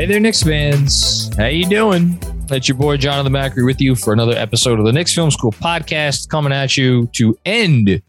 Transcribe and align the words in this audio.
Hey 0.00 0.06
there, 0.06 0.18
Knicks 0.18 0.42
fans. 0.42 1.30
How 1.36 1.48
you 1.48 1.66
doing? 1.66 2.18
It's 2.50 2.66
your 2.66 2.78
boy 2.78 2.96
Jonathan 2.96 3.34
Macri 3.34 3.66
with 3.66 3.82
you 3.82 3.94
for 3.94 4.14
another 4.14 4.32
episode 4.32 4.78
of 4.78 4.86
the 4.86 4.92
Knicks 4.94 5.14
Film 5.14 5.30
School 5.30 5.52
podcast, 5.52 6.30
coming 6.30 6.54
at 6.54 6.74
you 6.74 7.06
to 7.08 7.36
end 7.44 8.00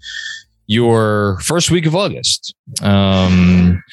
your 0.67 1.38
first 1.42 1.69
week 1.69 1.86
of 1.86 1.94
August. 1.94 2.56
Um, 2.81 3.84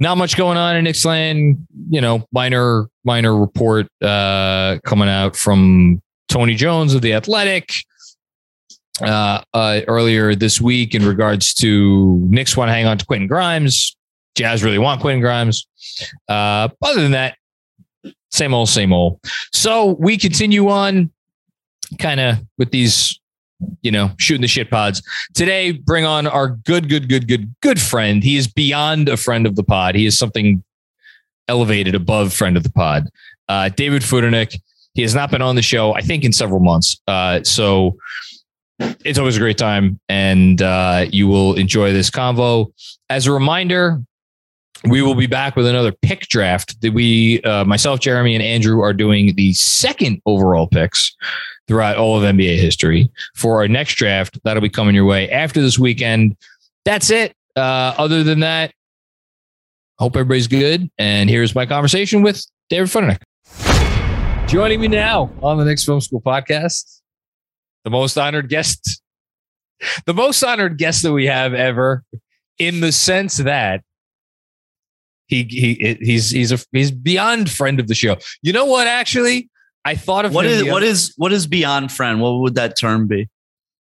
not 0.00 0.16
much 0.16 0.38
going 0.38 0.56
on 0.56 0.76
in 0.76 0.84
Knicks 0.84 1.04
land. 1.04 1.66
You 1.90 2.00
know, 2.00 2.26
minor 2.32 2.86
minor 3.04 3.38
report 3.38 3.86
uh, 4.00 4.78
coming 4.86 5.10
out 5.10 5.36
from 5.36 6.00
Tony 6.28 6.54
Jones 6.54 6.94
of 6.94 7.02
the 7.02 7.12
Athletic 7.12 7.70
uh, 9.02 9.42
uh, 9.52 9.82
earlier 9.88 10.34
this 10.34 10.58
week 10.58 10.94
in 10.94 11.04
regards 11.04 11.52
to 11.56 12.16
Knicks 12.30 12.56
want 12.56 12.70
to 12.70 12.72
hang 12.72 12.86
on 12.86 12.96
to 12.96 13.04
Quentin 13.04 13.28
Grimes. 13.28 13.94
Jazz 14.36 14.64
really 14.64 14.78
want 14.78 15.02
Quentin 15.02 15.20
Grimes. 15.20 15.66
Uh, 16.26 16.70
other 16.80 17.02
than 17.02 17.12
that, 17.12 17.36
same 18.32 18.54
old, 18.54 18.68
same 18.68 18.92
old. 18.92 19.20
So 19.52 19.96
we 20.00 20.18
continue 20.18 20.68
on 20.68 21.10
kind 21.98 22.18
of 22.18 22.38
with 22.58 22.70
these, 22.70 23.20
you 23.82 23.90
know, 23.90 24.10
shooting 24.18 24.42
the 24.42 24.48
shit 24.48 24.70
pods. 24.70 25.02
Today, 25.34 25.72
bring 25.72 26.04
on 26.04 26.26
our 26.26 26.48
good, 26.48 26.88
good, 26.88 27.08
good, 27.08 27.28
good, 27.28 27.54
good 27.60 27.80
friend. 27.80 28.24
He 28.24 28.36
is 28.36 28.48
beyond 28.48 29.08
a 29.08 29.16
friend 29.16 29.46
of 29.46 29.56
the 29.56 29.62
pod. 29.62 29.94
He 29.94 30.06
is 30.06 30.18
something 30.18 30.64
elevated 31.48 31.94
above 31.94 32.32
friend 32.32 32.56
of 32.56 32.62
the 32.62 32.72
pod. 32.72 33.08
Uh, 33.48 33.68
David 33.68 34.02
Fudernick. 34.02 34.58
He 34.94 35.02
has 35.02 35.14
not 35.14 35.30
been 35.30 35.40
on 35.40 35.56
the 35.56 35.62
show, 35.62 35.94
I 35.94 36.02
think, 36.02 36.22
in 36.22 36.32
several 36.32 36.60
months. 36.60 37.00
Uh, 37.06 37.42
so 37.44 37.96
it's 38.78 39.18
always 39.18 39.36
a 39.36 39.40
great 39.40 39.56
time, 39.56 39.98
and 40.08 40.60
uh, 40.60 41.06
you 41.10 41.28
will 41.28 41.54
enjoy 41.54 41.92
this 41.92 42.10
convo. 42.10 42.72
As 43.08 43.26
a 43.26 43.32
reminder, 43.32 44.02
we 44.84 45.02
will 45.02 45.14
be 45.14 45.26
back 45.26 45.54
with 45.56 45.66
another 45.66 45.92
pick 45.92 46.22
draft 46.28 46.80
that 46.80 46.92
we, 46.92 47.40
uh, 47.42 47.64
myself, 47.64 48.00
Jeremy, 48.00 48.34
and 48.34 48.42
Andrew 48.42 48.80
are 48.80 48.92
doing 48.92 49.34
the 49.36 49.52
second 49.52 50.20
overall 50.26 50.66
picks 50.66 51.14
throughout 51.68 51.96
all 51.96 52.16
of 52.16 52.24
NBA 52.24 52.58
history 52.58 53.10
for 53.34 53.56
our 53.56 53.68
next 53.68 53.94
draft. 53.94 54.38
That'll 54.44 54.60
be 54.60 54.68
coming 54.68 54.94
your 54.94 55.04
way 55.04 55.30
after 55.30 55.60
this 55.60 55.78
weekend. 55.78 56.36
That's 56.84 57.10
it. 57.10 57.34
Uh, 57.54 57.94
other 57.96 58.24
than 58.24 58.40
that, 58.40 58.72
hope 59.98 60.16
everybody's 60.16 60.48
good. 60.48 60.90
And 60.98 61.30
here's 61.30 61.54
my 61.54 61.66
conversation 61.66 62.22
with 62.22 62.44
David 62.68 62.88
Fudernick. 62.88 64.48
Joining 64.48 64.80
me 64.80 64.88
now 64.88 65.30
on 65.42 65.58
the 65.58 65.64
Knicks 65.64 65.84
Film 65.84 66.00
School 66.00 66.20
podcast, 66.20 67.00
the 67.84 67.90
most 67.90 68.18
honored 68.18 68.48
guest, 68.48 69.00
the 70.06 70.14
most 70.14 70.42
honored 70.42 70.76
guest 70.76 71.02
that 71.04 71.12
we 71.12 71.26
have 71.26 71.54
ever, 71.54 72.02
in 72.58 72.80
the 72.80 72.92
sense 72.92 73.38
that 73.38 73.82
he 75.26 75.44
he 75.44 75.96
he's 76.00 76.30
he's 76.30 76.52
a 76.52 76.58
he's 76.72 76.90
beyond 76.90 77.50
friend 77.50 77.80
of 77.80 77.88
the 77.88 77.94
show. 77.94 78.16
You 78.42 78.52
know 78.52 78.66
what? 78.66 78.86
Actually, 78.86 79.48
I 79.84 79.94
thought 79.94 80.24
of 80.24 80.34
what 80.34 80.46
is 80.46 80.64
what 80.64 80.82
is 80.82 81.14
what 81.16 81.32
is 81.32 81.46
beyond 81.46 81.90
friend? 81.90 82.20
What 82.20 82.40
would 82.40 82.54
that 82.54 82.78
term 82.78 83.06
be? 83.06 83.28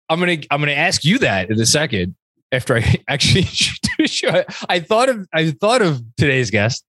I'm 0.09 0.21
gonna 0.21 0.39
I'm 0.51 0.61
gonna 0.61 0.73
ask 0.73 1.05
you 1.05 1.19
that 1.19 1.51
in 1.51 1.61
a 1.61 1.67
second 1.67 2.15
after 2.53 2.77
I 2.77 2.97
actually 3.09 3.43
do 3.43 4.05
a 4.05 4.09
show. 4.09 4.45
I 4.69 4.81
thought 4.81 5.09
of 5.09 5.29
I 5.33 5.51
thought 5.51 5.83
of 5.83 6.03
today's 6.17 6.51
guest 6.51 6.85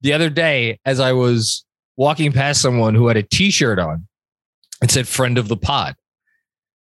the 0.00 0.12
other 0.12 0.30
day 0.30 0.78
as 0.84 1.00
I 1.00 1.12
was 1.12 1.64
walking 1.96 2.32
past 2.32 2.62
someone 2.62 2.94
who 2.94 3.08
had 3.08 3.16
a 3.16 3.22
T-shirt 3.22 3.78
on. 3.78 4.06
It 4.82 4.90
said 4.90 5.06
"Friend 5.06 5.36
of 5.36 5.48
the 5.48 5.56
Pod," 5.56 5.94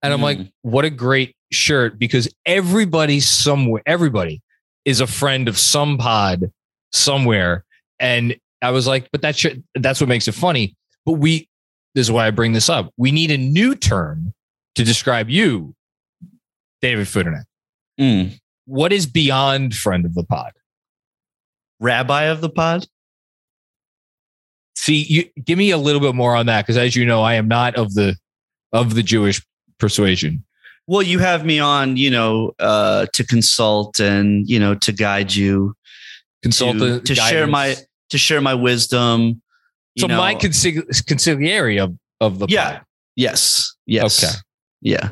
and 0.03 0.13
I'm 0.13 0.21
like, 0.21 0.37
hmm. 0.37 0.43
"What 0.61 0.85
a 0.85 0.91
great 0.91 1.35
shirt!" 1.51 1.97
Because 1.97 2.31
everybody 2.45 3.19
somewhere, 3.19 3.81
everybody 3.87 4.41
is 4.85 5.01
a 5.01 5.07
friend 5.07 5.47
of 5.47 5.57
some 5.57 5.97
pod 5.97 6.51
somewhere, 6.91 7.65
and 7.99 8.35
I 8.61 8.71
was 8.71 8.87
like, 8.87 9.09
"But 9.11 9.21
that 9.21 9.35
should 9.35 9.63
that's 9.75 9.99
what 9.99 10.09
makes 10.09 10.27
it 10.27 10.33
funny." 10.33 10.75
But 11.05 11.13
we 11.13 11.49
this 11.95 12.07
is 12.07 12.11
why 12.11 12.27
I 12.27 12.31
bring 12.31 12.53
this 12.53 12.69
up. 12.69 12.91
We 12.97 13.11
need 13.11 13.31
a 13.31 13.37
new 13.37 13.75
term 13.75 14.33
to 14.75 14.83
describe 14.83 15.29
you, 15.29 15.73
David 16.81 17.07
Fudernick. 17.07 17.45
Mm. 17.99 18.39
What 18.65 18.93
is 18.93 19.05
beyond 19.05 19.75
friend 19.75 20.05
of 20.05 20.13
the 20.13 20.23
pod? 20.23 20.51
Rabbi 21.79 22.23
of 22.23 22.41
the 22.41 22.49
pod? 22.49 22.85
See, 24.75 25.03
you 25.03 25.23
give 25.43 25.57
me 25.57 25.71
a 25.71 25.77
little 25.77 26.01
bit 26.01 26.13
more 26.13 26.35
on 26.35 26.45
that 26.45 26.63
because, 26.63 26.77
as 26.77 26.95
you 26.95 27.05
know, 27.05 27.23
I 27.23 27.33
am 27.33 27.47
not 27.47 27.75
of 27.75 27.93
the 27.93 28.15
of 28.73 28.93
the 28.93 29.03
Jewish 29.03 29.43
persuasion. 29.79 30.43
Well, 30.85 31.01
you 31.01 31.19
have 31.19 31.45
me 31.45 31.59
on, 31.59 31.97
you 31.97 32.09
know, 32.09 32.53
uh, 32.59 33.07
to 33.13 33.25
consult 33.25 33.99
and 33.99 34.47
you 34.47 34.59
know 34.59 34.75
to 34.75 34.91
guide 34.91 35.33
you, 35.33 35.75
Consultant 36.43 37.05
to, 37.05 37.15
to 37.15 37.19
share 37.21 37.47
my 37.47 37.75
to 38.09 38.17
share 38.17 38.41
my 38.41 38.53
wisdom. 38.53 39.41
you 39.95 40.01
so 40.01 40.07
know. 40.07 40.17
my 40.17 40.35
consigli- 40.35 40.85
consigliere 41.03 41.83
of 41.83 41.97
of 42.21 42.39
the 42.39 42.45
Yeah. 42.49 42.81
yes, 43.15 43.75
yes, 43.85 44.23
Okay. 44.23 44.33
yeah. 44.81 45.09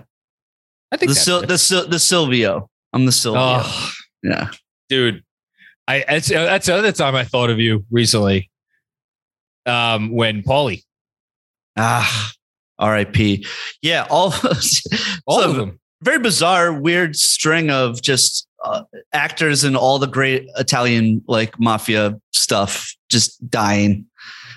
I 0.91 0.97
think 0.97 1.09
The 1.11 1.15
Sil- 1.19 1.41
the 1.45 1.57
Sil- 1.57 1.87
the 1.89 1.99
Silvio. 1.99 2.69
I'm 2.93 3.05
the 3.05 3.11
Silvio. 3.11 3.41
oh, 3.63 3.91
Yeah. 4.23 4.51
dude, 4.89 5.23
I 5.87 6.05
that's 6.07 6.29
that's 6.29 6.67
the 6.67 6.75
other 6.75 6.91
time 6.91 7.15
I 7.15 7.23
thought 7.25 7.49
of 7.49 7.59
you 7.59 7.85
recently. 7.91 8.49
Um, 9.65 10.11
when 10.11 10.43
Paulie, 10.43 10.83
Ah, 11.75 12.31
R.I.P. 12.79 13.45
Yeah, 13.81 14.05
all 14.09 14.33
all 15.27 15.41
so 15.41 15.49
of 15.49 15.55
them. 15.55 15.79
very 16.03 16.19
bizarre, 16.19 16.71
weird 16.79 17.15
string 17.15 17.69
of 17.71 18.01
just 18.01 18.47
uh, 18.65 18.83
actors 19.13 19.63
and 19.63 19.77
all 19.77 19.99
the 19.99 20.07
great 20.07 20.49
Italian 20.57 21.23
like 21.27 21.59
mafia 21.59 22.19
stuff 22.33 22.93
just 23.09 23.49
dying. 23.49 24.05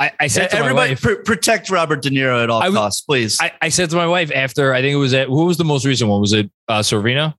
I, 0.00 0.12
I 0.20 0.26
said 0.28 0.48
to 0.50 0.56
my 0.56 0.62
Everybody, 0.62 0.90
wife, 0.92 1.02
pr- 1.02 1.22
protect 1.24 1.70
Robert 1.70 2.02
De 2.02 2.10
Niro 2.10 2.42
at 2.42 2.50
all 2.50 2.60
w- 2.60 2.76
costs, 2.76 3.02
please. 3.02 3.36
I, 3.40 3.52
I 3.60 3.68
said 3.68 3.90
to 3.90 3.96
my 3.96 4.06
wife 4.06 4.30
after 4.34 4.72
I 4.72 4.80
think 4.80 4.94
it 4.94 4.98
was 4.98 5.12
at 5.12 5.28
who 5.28 5.44
was 5.46 5.56
the 5.56 5.64
most 5.64 5.84
recent 5.84 6.08
one? 6.08 6.20
Was 6.20 6.32
it 6.32 6.50
uh, 6.68 6.80
Sorvino? 6.80 7.34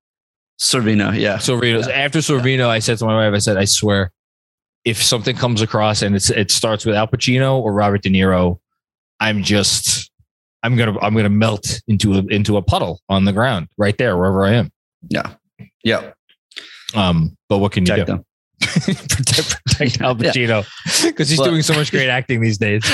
Servino, 0.60 1.18
yeah. 1.18 1.38
Sorvino. 1.38 1.88
After 1.89 2.19
Sorvino, 2.19 2.68
I 2.68 2.80
said 2.80 2.98
to 2.98 3.06
my 3.06 3.15
wife, 3.15 3.33
I 3.33 3.39
said, 3.39 3.56
I 3.56 3.63
swear, 3.63 4.12
if 4.83 5.01
something 5.01 5.36
comes 5.36 5.62
across 5.62 6.01
and 6.01 6.15
it's 6.15 6.30
it 6.30 6.51
starts 6.51 6.86
with 6.86 6.95
Al 6.95 7.07
Pacino 7.07 7.60
or 7.60 7.72
Robert 7.72 8.01
De 8.01 8.10
Niro, 8.10 8.60
I'm 9.22 9.42
just 9.42 10.12
I'm 10.63 10.75
gonna 10.75 11.00
I'm 11.00 11.15
gonna 11.15 11.30
melt 11.30 11.81
into 11.88 12.13
a 12.15 12.24
into 12.30 12.57
a 12.57 12.62
puddle 12.62 13.01
on 13.07 13.25
the 13.25 13.33
ground 13.33 13.68
right 13.77 13.98
there 13.98 14.18
wherever 14.18 14.45
I 14.45 14.54
am. 14.54 14.72
Yeah. 15.10 15.33
Yeah. 15.83 16.12
Um, 16.95 17.38
but 17.50 17.59
what 17.59 17.71
can 17.71 17.86
you 17.86 17.95
do? 17.95 18.06
them. 18.06 18.25
protect, 18.59 19.63
protect 19.65 20.01
Al 20.01 20.15
Pacino 20.15 20.65
because 21.06 21.30
he's 21.30 21.39
But- 21.39 21.50
doing 21.50 21.62
so 21.62 21.74
much 21.74 21.91
great 21.91 22.09
acting 22.09 22.41
these 22.41 22.57
days. 22.57 22.83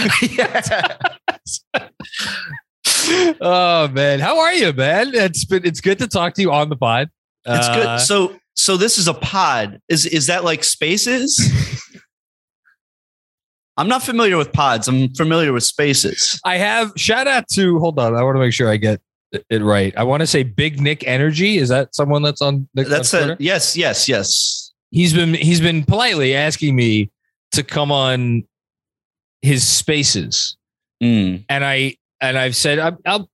oh 3.42 3.88
man, 3.90 4.20
how 4.20 4.40
are 4.40 4.54
you, 4.54 4.74
man? 4.74 5.12
It's 5.14 5.46
been 5.46 5.66
it's 5.66 5.82
good 5.82 6.00
to 6.00 6.08
talk 6.08 6.34
to 6.36 6.42
you 6.42 6.52
on 6.52 6.70
the 6.70 6.76
pod. 6.76 7.10
It's 7.46 7.68
Uh, 7.68 7.76
good. 7.76 8.00
So 8.02 8.36
so 8.56 8.78
this 8.78 8.98
is 8.98 9.08
a 9.08 9.14
pod. 9.14 9.80
Is 9.90 10.06
is 10.06 10.28
that 10.28 10.44
like 10.44 10.64
spaces? 10.64 11.40
I'm 13.78 13.88
not 13.90 14.04
familiar 14.04 14.38
with 14.38 14.54
pods. 14.54 14.88
I'm 14.88 15.14
familiar 15.16 15.52
with 15.52 15.64
spaces. 15.64 16.40
I 16.46 16.58
have 16.58 16.94
shout 16.96 17.28
out 17.28 17.48
to 17.54 17.78
hold 17.80 18.00
on. 18.00 18.16
I 18.16 18.24
want 18.24 18.36
to 18.36 18.40
make 18.40 18.54
sure 18.54 18.70
I 18.70 18.78
get 18.78 19.02
it 19.50 19.62
right. 19.62 19.94
I 19.98 20.04
want 20.04 20.22
to 20.22 20.28
say 20.28 20.44
Big 20.44 20.80
Knick 20.80 21.04
Energy. 21.08 21.58
Is 21.58 21.70
that 21.70 21.94
someone 21.96 22.22
that's 22.22 22.42
on 22.42 22.68
the 22.74 22.84
That's 22.84 23.14
on 23.14 23.32
a 23.32 23.38
yes, 23.40 23.76
yes, 23.76 24.08
yes. 24.08 24.72
he's 24.92 25.14
been 25.14 25.34
he's 25.34 25.62
been 25.62 25.84
politely 25.84 26.36
asking 26.36 26.76
me 26.76 27.12
to 27.52 27.64
come 27.64 27.92
on 27.92 28.44
his 29.42 29.66
spaces 29.68 30.58
Mm. 31.04 31.44
and 31.50 31.66
i 31.66 31.94
and 32.22 32.38
i've 32.38 32.56
said 32.56 32.80
I'll, 32.80 32.98
I'll 33.06 33.28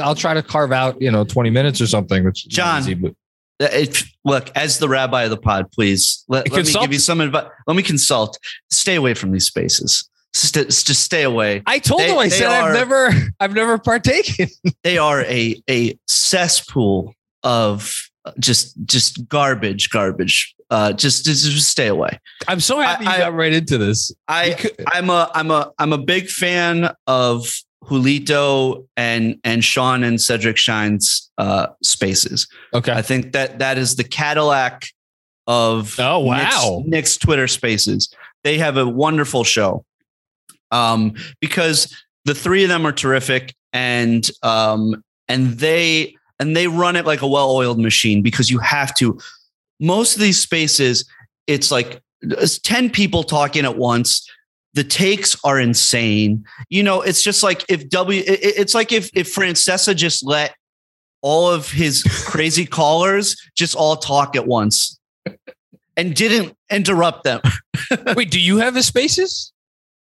i'll 0.00 0.14
try 0.16 0.34
to 0.34 0.42
carve 0.42 0.72
out 0.72 1.00
you 1.00 1.12
know 1.12 1.22
20 1.24 1.48
minutes 1.50 1.80
or 1.80 1.86
something 1.86 2.24
which 2.24 2.48
John, 2.48 2.80
easy, 2.80 2.94
but 2.94 3.14
Uh, 3.62 3.68
It, 3.72 4.02
look, 4.24 4.50
as 4.56 4.78
the 4.78 4.88
rabbi 4.88 5.22
of 5.22 5.30
the 5.30 5.36
pod, 5.36 5.70
please 5.70 6.24
let, 6.28 6.50
let 6.50 6.66
me 6.66 6.72
give 6.72 6.92
you 6.92 6.98
some 6.98 7.20
advice. 7.20 7.46
Let 7.68 7.76
me 7.76 7.84
consult. 7.84 8.36
Stay 8.72 8.96
away 8.96 9.14
from 9.14 9.30
these 9.30 9.46
spaces. 9.46 10.10
Just, 10.34 10.86
just 10.86 11.02
stay 11.04 11.22
away. 11.22 11.62
i 11.66 11.78
told 11.78 12.00
They- 12.00 12.10
him 12.10 12.18
i 12.18 12.28
said 12.28 12.46
are- 12.50 12.68
i've 12.70 12.74
never 12.74 13.10
i've 13.40 13.54
never 13.54 13.78
partaken 13.78 14.48
They 14.82 14.98
are 14.98 15.22
a 15.22 15.62
a 15.70 15.96
cesspool 16.08 17.14
of 17.44 17.94
just 18.40 18.74
just 18.86 19.28
garbage, 19.28 19.90
garbage. 19.90 20.54
Uh, 20.70 20.92
just 20.92 21.24
just, 21.26 21.44
just 21.48 21.68
stay 21.68 21.86
away. 21.88 22.18
i'm 22.48 22.58
so 22.60 22.80
happy 22.80 23.06
I- 23.06 23.12
you 23.12 23.18
got 23.20 23.34
right 23.34 23.52
into 23.52 23.78
this 23.78 24.10
I 24.26 24.54
could- 24.54 24.74
I'm 24.88 25.08
a 25.10 25.30
I'm 25.34 25.50
a 25.50 25.70
I'm 25.78 25.92
a 25.92 25.98
big 25.98 26.28
fan 26.28 26.92
of 27.06 27.52
Julito 27.84 28.86
and 28.96 29.38
and 29.44 29.62
Sean 29.62 30.02
and 30.04 30.20
Cedric 30.20 30.56
Shine's 30.56 31.30
uh, 31.38 31.66
spaces. 31.82 32.48
okay 32.72 32.92
I 32.92 33.02
think 33.02 33.32
that 33.32 33.58
that 33.60 33.76
is 33.78 33.96
the 33.96 34.04
Cadillac 34.04 34.86
of 35.46 35.94
Oh, 36.00 36.20
wow. 36.20 36.38
Knicks, 36.78 36.88
Knicks 36.88 37.16
Twitter 37.18 37.46
Spaces. 37.46 38.08
They 38.42 38.56
have 38.58 38.78
a 38.78 38.88
wonderful 38.88 39.44
show, 39.44 39.84
um, 40.74 41.14
because 41.40 41.94
the 42.24 42.34
three 42.34 42.62
of 42.64 42.68
them 42.68 42.86
are 42.86 42.92
terrific, 42.92 43.54
and 43.72 44.28
um, 44.42 45.02
and 45.28 45.52
they 45.58 46.16
and 46.40 46.56
they 46.56 46.66
run 46.66 46.96
it 46.96 47.06
like 47.06 47.22
a 47.22 47.28
well-oiled 47.28 47.78
machine 47.78 48.22
because 48.22 48.50
you 48.50 48.58
have 48.58 48.94
to. 48.96 49.18
Most 49.80 50.14
of 50.16 50.20
these 50.20 50.40
spaces, 50.40 51.04
it's 51.46 51.70
like 51.70 52.00
it's 52.22 52.58
ten 52.58 52.90
people 52.90 53.22
talking 53.22 53.64
at 53.64 53.76
once. 53.76 54.28
The 54.74 54.84
takes 54.84 55.36
are 55.44 55.60
insane. 55.60 56.44
You 56.68 56.82
know, 56.82 57.00
it's 57.02 57.22
just 57.22 57.42
like 57.42 57.64
if 57.68 57.88
W. 57.90 58.20
it- 58.26 58.42
it- 58.42 58.54
It's 58.58 58.74
like 58.74 58.90
if 58.92 59.08
if 59.14 59.32
Francesa 59.34 59.94
just 59.94 60.24
let 60.26 60.54
all 61.22 61.48
of 61.50 61.70
his 61.70 62.02
crazy 62.26 62.66
callers 62.66 63.36
just 63.56 63.74
all 63.76 63.96
talk 63.96 64.36
at 64.36 64.46
once 64.46 64.98
and 65.96 66.14
didn't 66.14 66.56
interrupt 66.70 67.24
them. 67.24 67.40
wait 68.16 68.30
do 68.30 68.38
you 68.40 68.58
have 68.58 68.74
his 68.74 68.86
spaces 68.86 69.52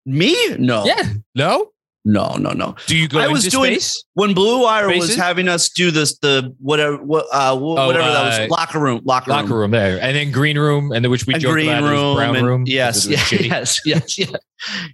Me? 0.06 0.34
No. 0.58 0.84
yeah 0.86 1.02
no 1.34 1.70
No, 2.04 2.36
no, 2.36 2.52
no. 2.52 2.76
do 2.86 2.96
you 2.96 3.08
go 3.08 3.18
I 3.18 3.26
was 3.26 3.44
doing- 3.46 3.72
space 3.80 4.04
When 4.14 4.32
Blue 4.34 4.62
Wire 4.62 4.88
was 4.88 5.16
having 5.16 5.48
us 5.48 5.68
do 5.68 5.90
this, 5.90 6.16
the 6.18 6.54
whatever, 6.60 6.96
what, 6.98 7.26
uh, 7.32 7.56
whatever 7.58 7.98
that 7.98 8.38
uh, 8.38 8.40
was, 8.42 8.50
locker 8.50 8.78
room, 8.78 9.00
locker, 9.04 9.30
room. 9.30 9.36
locker 9.36 9.48
room. 9.48 9.58
room 9.62 9.70
there 9.72 10.00
and 10.00 10.14
then 10.16 10.30
green 10.30 10.56
room 10.58 10.92
and 10.92 11.04
then 11.04 11.10
which 11.10 11.26
we 11.26 11.34
And 11.34 11.42
green 11.42 11.82
room, 11.82 12.16
brown 12.16 12.36
and- 12.36 12.46
room 12.46 12.64
yes, 12.66 13.06
yeah, 13.08 13.18
yes, 13.32 13.80
yes, 13.84 14.16
yeah, 14.18 14.36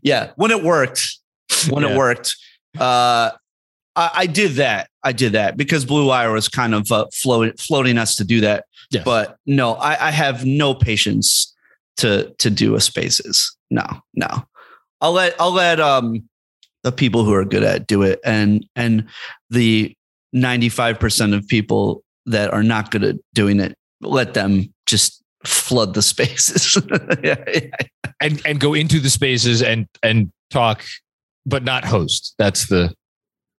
yeah. 0.03 0.31
When 0.37 0.51
it 0.51 0.63
worked, 0.63 1.07
when 1.69 1.85
Yeah. 1.85 1.91
it 1.91 1.97
worked, 1.99 2.35
uh, 2.79 3.31
I, 3.95 4.11
I 4.15 4.27
did 4.27 4.53
that. 4.53 4.89
I 5.05 5.13
did 5.13 5.33
that 5.33 5.59
because 5.59 5.85
Blue 5.85 6.07
Wire 6.07 6.33
was 6.33 6.49
kind 6.49 6.75
of 6.75 6.91
uh, 6.91 7.05
floating, 7.13 7.53
floating 7.59 7.99
us 7.99 8.17
to 8.17 8.25
do 8.25 8.41
that. 8.41 8.65
Yes. 8.91 9.05
But 9.05 9.37
no, 9.45 9.75
I, 9.75 10.09
I 10.09 10.11
have 10.11 10.47
no 10.47 10.75
patience 10.75 11.55
to 11.99 12.33
to 12.39 12.49
do 12.49 12.75
a 12.75 12.81
spaces. 12.81 13.55
No, 13.71 13.85
no. 14.15 14.45
I'll 15.03 15.13
let 15.13 15.35
I'll 15.39 15.53
let 15.53 15.81
um 15.81 16.27
the 16.83 16.93
people 16.93 17.25
who 17.25 17.35
are 17.35 17.45
good 17.45 17.63
at 17.63 17.87
do 17.87 18.03
it, 18.03 18.21
and 18.25 18.67
and 18.75 19.07
the 19.51 19.95
ninety 20.33 20.71
five 20.71 20.99
percent 20.99 21.35
of 21.35 21.47
people 21.49 22.03
that 22.27 22.53
are 22.53 22.63
not 22.63 22.91
good 22.91 23.05
at 23.05 23.17
doing 23.35 23.61
it, 23.61 23.77
let 24.01 24.33
them 24.35 24.73
just 24.87 25.23
flood 25.45 25.93
the 25.95 26.03
spaces. 26.03 26.77
yeah, 27.23 27.37
yeah. 27.53 27.61
and 28.21 28.41
and 28.47 28.61
go 28.61 28.73
into 28.73 29.01
the 29.01 29.11
spaces 29.11 29.63
and 29.63 29.87
and 30.03 30.31
talk 30.51 30.83
but 31.45 31.65
not 31.65 31.85
host 31.85 32.35
that's 32.39 32.69
the 32.69 32.95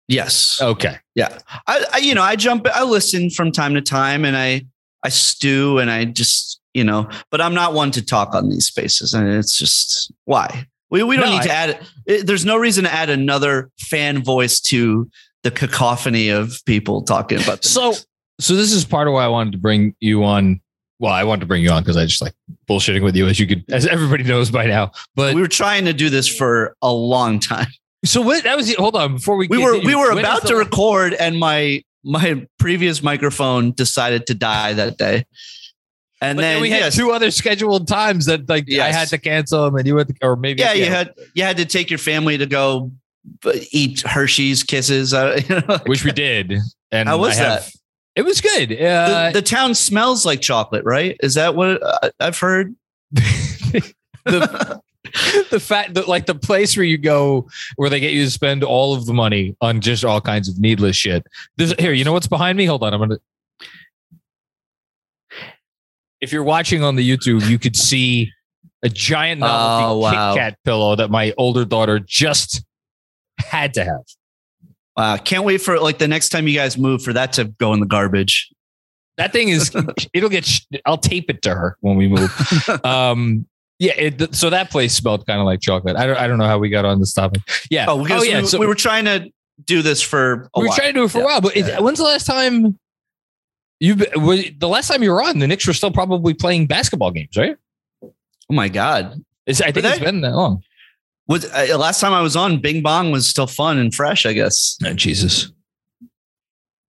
Yes. 0.07 0.59
okay 0.61 0.97
Yeah. 1.15 1.37
I, 1.67 1.85
I 1.93 1.97
you 1.99 2.13
know, 2.13 2.21
I 2.21 2.35
jump 2.35 2.67
I 2.73 2.83
listen 2.83 3.29
from 3.29 3.51
time 3.51 3.73
to 3.73 3.81
time 3.81 4.25
and 4.25 4.35
I 4.35 4.65
I 5.03 5.09
stew 5.09 5.79
and 5.79 5.89
I 5.89 6.05
just, 6.05 6.59
you 6.73 6.83
know, 6.83 7.09
but 7.29 7.41
I'm 7.41 7.53
not 7.53 7.73
one 7.73 7.91
to 7.91 8.05
talk 8.05 8.33
on 8.33 8.49
these 8.49 8.67
spaces. 8.67 9.13
And 9.13 9.27
it's 9.27 9.57
just 9.57 10.11
why? 10.25 10.67
We 10.93 11.03
we 11.03 11.17
don't 11.17 11.25
No, 11.25 11.31
need 11.33 11.43
to 11.43 11.51
add 11.51 11.85
it, 12.05 12.25
there's 12.27 12.45
no 12.45 12.55
reason 12.55 12.83
to 12.85 12.93
add 12.93 13.09
another 13.09 13.71
fan 13.79 14.23
voice 14.23 14.61
to 14.61 15.09
the 15.41 15.51
cacophony 15.51 16.29
of 16.29 16.53
people 16.65 17.01
talking 17.01 17.41
about 17.41 17.63
this. 17.63 17.71
so 17.71 17.93
so 18.39 18.55
this 18.55 18.71
is 18.71 18.85
part 18.85 19.07
of 19.07 19.13
why 19.13 19.25
i 19.25 19.27
wanted 19.27 19.51
to 19.51 19.57
bring 19.57 19.93
you 19.99 20.23
on 20.23 20.61
well 20.99 21.11
i 21.11 21.23
wanted 21.23 21.41
to 21.41 21.45
bring 21.47 21.63
you 21.63 21.69
on 21.71 21.81
because 21.83 21.97
i 21.97 22.05
just 22.05 22.21
like 22.21 22.33
bullshitting 22.69 23.03
with 23.03 23.15
you 23.15 23.27
as 23.27 23.39
you 23.39 23.47
could 23.47 23.65
as 23.71 23.85
everybody 23.87 24.23
knows 24.23 24.51
by 24.51 24.65
now 24.67 24.91
but 25.15 25.33
we 25.33 25.41
were 25.41 25.47
trying 25.47 25.83
to 25.83 25.93
do 25.93 26.09
this 26.09 26.27
for 26.27 26.77
a 26.81 26.93
long 26.93 27.39
time. 27.39 27.67
so 28.05 28.21
what 28.21 28.43
that 28.43 28.55
was 28.55 28.67
the, 28.67 28.75
hold 28.75 28.95
on 28.95 29.15
before 29.15 29.35
we 29.35 29.47
We 29.47 29.57
were 29.57 29.71
continue, 29.73 29.97
we 29.97 30.01
were 30.03 30.17
about 30.17 30.45
to 30.47 30.55
record 30.55 31.13
and 31.15 31.39
my 31.39 31.83
my 32.05 32.45
previous 32.59 33.01
microphone 33.01 33.71
decided 33.71 34.27
to 34.27 34.33
die 34.35 34.73
that 34.73 34.97
day. 34.97 35.25
And 36.23 36.39
then, 36.39 36.55
then, 36.55 36.61
we 36.61 36.69
had 36.69 36.79
yes, 36.79 36.95
two 36.95 37.11
other 37.11 37.31
scheduled 37.31 37.87
times 37.87 38.25
that 38.25 38.47
like 38.49 38.71
I 38.71 38.91
had 38.91 39.07
to 39.09 39.17
cancel 39.17 39.65
them 39.65 39.75
and 39.75 39.87
you 39.87 39.97
had 39.97 40.07
to, 40.07 40.15
or 40.21 40.35
maybe 40.35 40.61
yeah, 40.61 40.73
you 40.73 40.85
had 40.85 41.13
you 41.33 41.43
had 41.43 41.57
to 41.57 41.65
take 41.65 41.89
your 41.89 41.99
family 41.99 42.37
to 42.37 42.45
go 42.45 42.91
uh, 43.45 43.53
eat 43.71 44.01
Hershey's 44.01 44.63
Kisses. 44.63 45.13
Uh, 45.13 45.39
you 45.49 45.55
know? 45.55 45.79
which 45.85 46.03
we 46.03 46.11
did 46.11 46.53
and 46.91 47.09
How 47.09 47.17
was 47.17 47.37
have- 47.37 47.63
that? 47.63 47.71
it 48.15 48.21
was 48.23 48.41
good 48.41 48.69
the, 48.69 48.85
uh, 48.85 49.31
the 49.31 49.41
town 49.41 49.73
smells 49.73 50.25
like 50.25 50.39
chocolate, 50.39 50.85
right? 50.85 51.17
Is 51.21 51.33
that 51.33 51.55
what 51.55 51.81
uh, 51.81 52.09
I've 52.19 52.37
heard? 52.37 52.75
the 54.25 54.81
the 55.51 55.59
fact 55.59 55.93
that 55.93 56.07
like 56.07 56.25
the 56.25 56.35
place 56.35 56.75
where 56.75 56.85
you 56.85 56.97
go 56.97 57.47
where 57.75 57.89
they 57.89 57.99
get 57.99 58.13
you 58.13 58.23
to 58.23 58.31
spend 58.31 58.63
all 58.63 58.93
of 58.95 59.05
the 59.05 59.13
money 59.13 59.55
on 59.61 59.81
just 59.81 60.03
all 60.03 60.21
kinds 60.21 60.49
of 60.49 60.59
needless 60.59 60.95
shit. 60.95 61.25
There's 61.57 61.73
here, 61.79 61.93
you 61.93 62.03
know 62.03 62.13
what's 62.13 62.27
behind 62.27 62.57
me? 62.57 62.65
Hold 62.65 62.83
on, 62.83 62.93
I'm 62.93 62.99
gonna. 62.99 63.17
If 66.23 66.31
you're 66.31 66.43
watching 66.43 66.83
on 66.83 66.95
the 66.95 67.07
YouTube, 67.07 67.47
you 67.49 67.59
could 67.59 67.75
see 67.75 68.31
a 68.81 68.87
giant 68.87 69.41
novelty 69.41 69.85
Oh, 69.93 69.97
wow. 69.97 70.33
Kit 70.33 70.39
Kat 70.39 70.57
pillow 70.63 70.95
that 70.95 71.11
my 71.11 71.33
older 71.37 71.65
daughter 71.65 71.99
just 71.99 72.63
had 73.39 73.73
to 73.73 73.83
have. 73.83 74.03
Wow, 74.95 75.17
can't 75.17 75.43
wait 75.43 75.57
for 75.59 75.77
like 75.79 75.97
the 75.97 76.07
next 76.07 76.29
time 76.29 76.47
you 76.47 76.53
guys 76.53 76.77
move 76.77 77.03
for 77.03 77.11
that 77.11 77.33
to 77.33 77.45
go 77.45 77.73
in 77.73 77.81
the 77.81 77.85
garbage. 77.85 78.49
That 79.17 79.33
thing 79.33 79.49
is, 79.49 79.75
it'll 80.13 80.29
get. 80.29 80.49
I'll 80.85 80.97
tape 80.97 81.29
it 81.29 81.41
to 81.41 81.49
her 81.53 81.75
when 81.81 81.97
we 81.97 82.07
move. 82.07 82.31
um, 82.85 83.45
yeah. 83.79 83.93
It, 83.97 84.33
so 84.33 84.49
that 84.49 84.71
place 84.71 84.93
smelled 84.95 85.25
kind 85.27 85.39
of 85.41 85.45
like 85.45 85.59
chocolate. 85.59 85.97
I 85.97 86.05
don't. 86.05 86.17
I 86.17 86.27
don't 86.27 86.37
know 86.37 86.47
how 86.47 86.57
we 86.57 86.69
got 86.69 86.85
on 86.85 86.99
this 86.99 87.13
topic. 87.13 87.41
Yeah. 87.69 87.85
Oh, 87.89 88.01
because 88.01 88.25
yeah. 88.25 88.39
we, 88.41 88.47
so 88.47 88.59
we 88.59 88.67
were 88.67 88.75
trying 88.75 89.05
to 89.05 89.29
do 89.65 89.81
this 89.81 90.01
for 90.01 90.49
a 90.55 90.59
we 90.59 90.63
were 90.63 90.67
while. 90.69 90.77
trying 90.77 90.93
to 90.93 90.99
do 90.99 91.03
it 91.03 91.11
for 91.11 91.17
Yeah. 91.17 91.23
a 91.23 91.27
while, 91.27 91.41
but 91.41 91.55
Yeah. 91.55 91.79
when's 91.79 91.97
the 91.97 92.05
last 92.05 92.25
time 92.25 92.79
you 93.85 93.95
was 94.15 94.45
the 94.57 94.67
last 94.69 94.87
time 94.87 95.03
you 95.03 95.11
were 95.11 95.21
on? 95.21 95.39
The 95.39 95.47
Knicks 95.47 95.67
were 95.67 95.73
still 95.73 95.91
probably 95.91 96.33
playing 96.33 96.67
basketball 96.67 97.11
games, 97.11 97.35
right? 97.35 97.57
oh 98.03 98.11
my 98.53 98.67
god, 98.69 99.21
It's, 99.45 99.61
I 99.61 99.71
think 99.71 99.85
Were 99.85 99.91
it's 99.91 99.99
been 99.99 100.21
that 100.21 100.33
long. 100.35 100.63
was 101.27 101.45
uh, 101.45 101.77
last 101.77 101.99
time 102.01 102.13
I 102.13 102.21
was 102.21 102.35
on 102.35 102.59
Bing 102.59 102.81
Bong 102.81 103.11
was 103.11 103.27
still 103.27 103.47
fun 103.47 103.77
and 103.77 103.93
fresh, 103.93 104.25
I 104.25 104.33
guess. 104.33 104.77
Oh, 104.85 104.93
Jesus. 104.93 105.51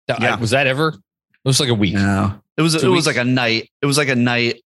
That- 0.09 0.21
Yeah. 0.21 0.37
was 0.37 0.51
that 0.51 0.67
ever? 0.67 0.89
It 0.89 1.49
was 1.49 1.61
like 1.61 1.69
a 1.69 1.75
week. 1.75 1.95
No, 1.95 2.41
it 2.57 2.63
was 2.63 2.75
Two 2.81 2.87
it 2.87 2.95
was 2.95 3.07
like 3.07 3.17
a 3.17 3.25
night. 3.25 3.71
It 3.83 3.87
was 3.87 3.99
like 3.99 4.09
a 4.09 4.15
night 4.17 4.63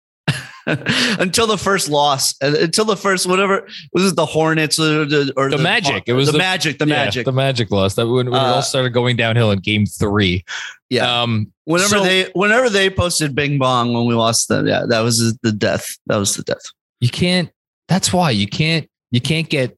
until 1.19 1.47
the 1.47 1.57
first 1.57 1.89
loss, 1.89 2.35
uh, 2.43 2.53
until 2.59 2.85
the 2.85 2.97
first 2.97 3.25
whatever 3.25 3.67
was 3.93 4.11
it 4.11 4.15
the 4.15 4.25
Hornets 4.25 4.77
or 4.79 5.05
the, 5.05 5.33
or 5.37 5.49
The 5.49 5.57
Magic. 5.57 6.03
It 6.07 6.13
was 6.13 6.25
the, 6.27 6.33
the- 6.33 6.37
Magic. 6.37 6.77
The 6.79 6.85
Yeah, 6.87 7.05
Magic. 7.05 7.25
the 7.25 7.31
Magic 7.31 7.71
loss. 7.71 7.95
That 7.95 8.07
when, 8.07 8.29
when 8.29 8.39
it 8.41 8.45
Uh, 8.45 8.55
all 8.55 8.61
started 8.61 8.89
going 8.91 9.15
downhill 9.15 9.51
in 9.51 9.59
Game 9.59 9.85
Three. 9.85 10.43
yeah. 10.89 11.21
Um, 11.23 11.51
whenever 11.65 11.97
so- 11.97 12.03
they 12.03 12.29
whenever 12.33 12.69
they 12.69 12.89
posted 12.89 13.33
Bing 13.33 13.57
Bong 13.57 13.93
when 13.93 14.05
we 14.05 14.13
lost 14.13 14.49
them, 14.49 14.67
yeah, 14.67 14.83
that 14.87 14.99
was 14.99 15.37
the 15.41 15.51
death. 15.51 15.97
That 16.07 16.17
was 16.17 16.35
the 16.35 16.43
death. 16.43 16.63
you 16.99 17.09
can't. 17.09 17.49
That's 17.87 18.11
why 18.11 18.31
you 18.31 18.47
can't. 18.47 18.89
You 19.11 19.21
can't 19.21 19.47
get. 19.49 19.77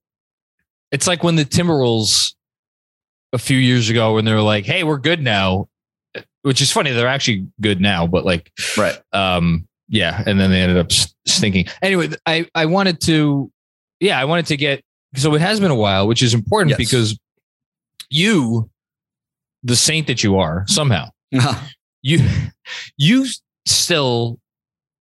It's 0.92 1.06
like 1.06 1.24
when 1.24 1.36
the 1.36 1.46
Timberwolves 1.46 2.34
a 3.32 3.38
few 3.38 3.58
years 3.58 3.90
ago 3.92 4.16
when 4.16 4.26
they 4.26 4.34
were 4.34 4.42
like, 4.42 4.66
"Hey, 4.66 4.84
we're 4.84 4.98
good 4.98 5.22
now," 5.22 5.70
which 6.42 6.62
is 6.62 6.72
funny. 6.72 6.90
They're 6.92 7.06
actually 7.08 7.46
good 7.62 7.80
now, 7.80 8.08
but 8.08 8.26
like 8.26 8.52
Right. 8.76 8.98
um 9.14 9.68
yeah, 9.90 10.24
and 10.26 10.40
then 10.40 10.52
they 10.52 10.62
ended 10.62 10.78
up 10.78 10.92
stinking. 11.26 11.66
Anyway, 11.82 12.10
I 12.26 12.48
I 12.56 12.66
wanted 12.68 13.02
to, 13.02 13.52
yeah, 14.00 14.20
I 14.20 14.26
wanted 14.26 14.46
to 14.48 14.58
get. 14.58 14.84
So 15.16 15.34
it 15.34 15.42
has 15.42 15.60
been 15.60 15.72
a 15.72 15.76
while, 15.76 16.08
which 16.08 16.22
is 16.22 16.34
important 16.36 16.70
yes. 16.70 16.78
because 16.78 17.20
you, 18.12 18.70
the 19.64 19.76
saint 19.76 20.08
that 20.08 20.24
you 20.24 20.38
are, 20.38 20.64
somehow 20.68 21.10
you 22.02 22.28
you 22.98 23.26
still, 23.66 24.40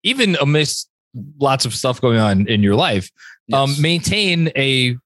even 0.04 0.38
amidst 0.42 0.90
lots 1.40 1.66
of 1.66 1.74
stuff 1.74 2.00
going 2.02 2.20
on 2.20 2.48
in 2.48 2.64
your 2.64 2.76
life, 2.76 3.10
um, 3.54 3.70
yes. 3.70 3.78
um, 3.78 3.82
maintain 3.82 4.52
a 4.56 4.98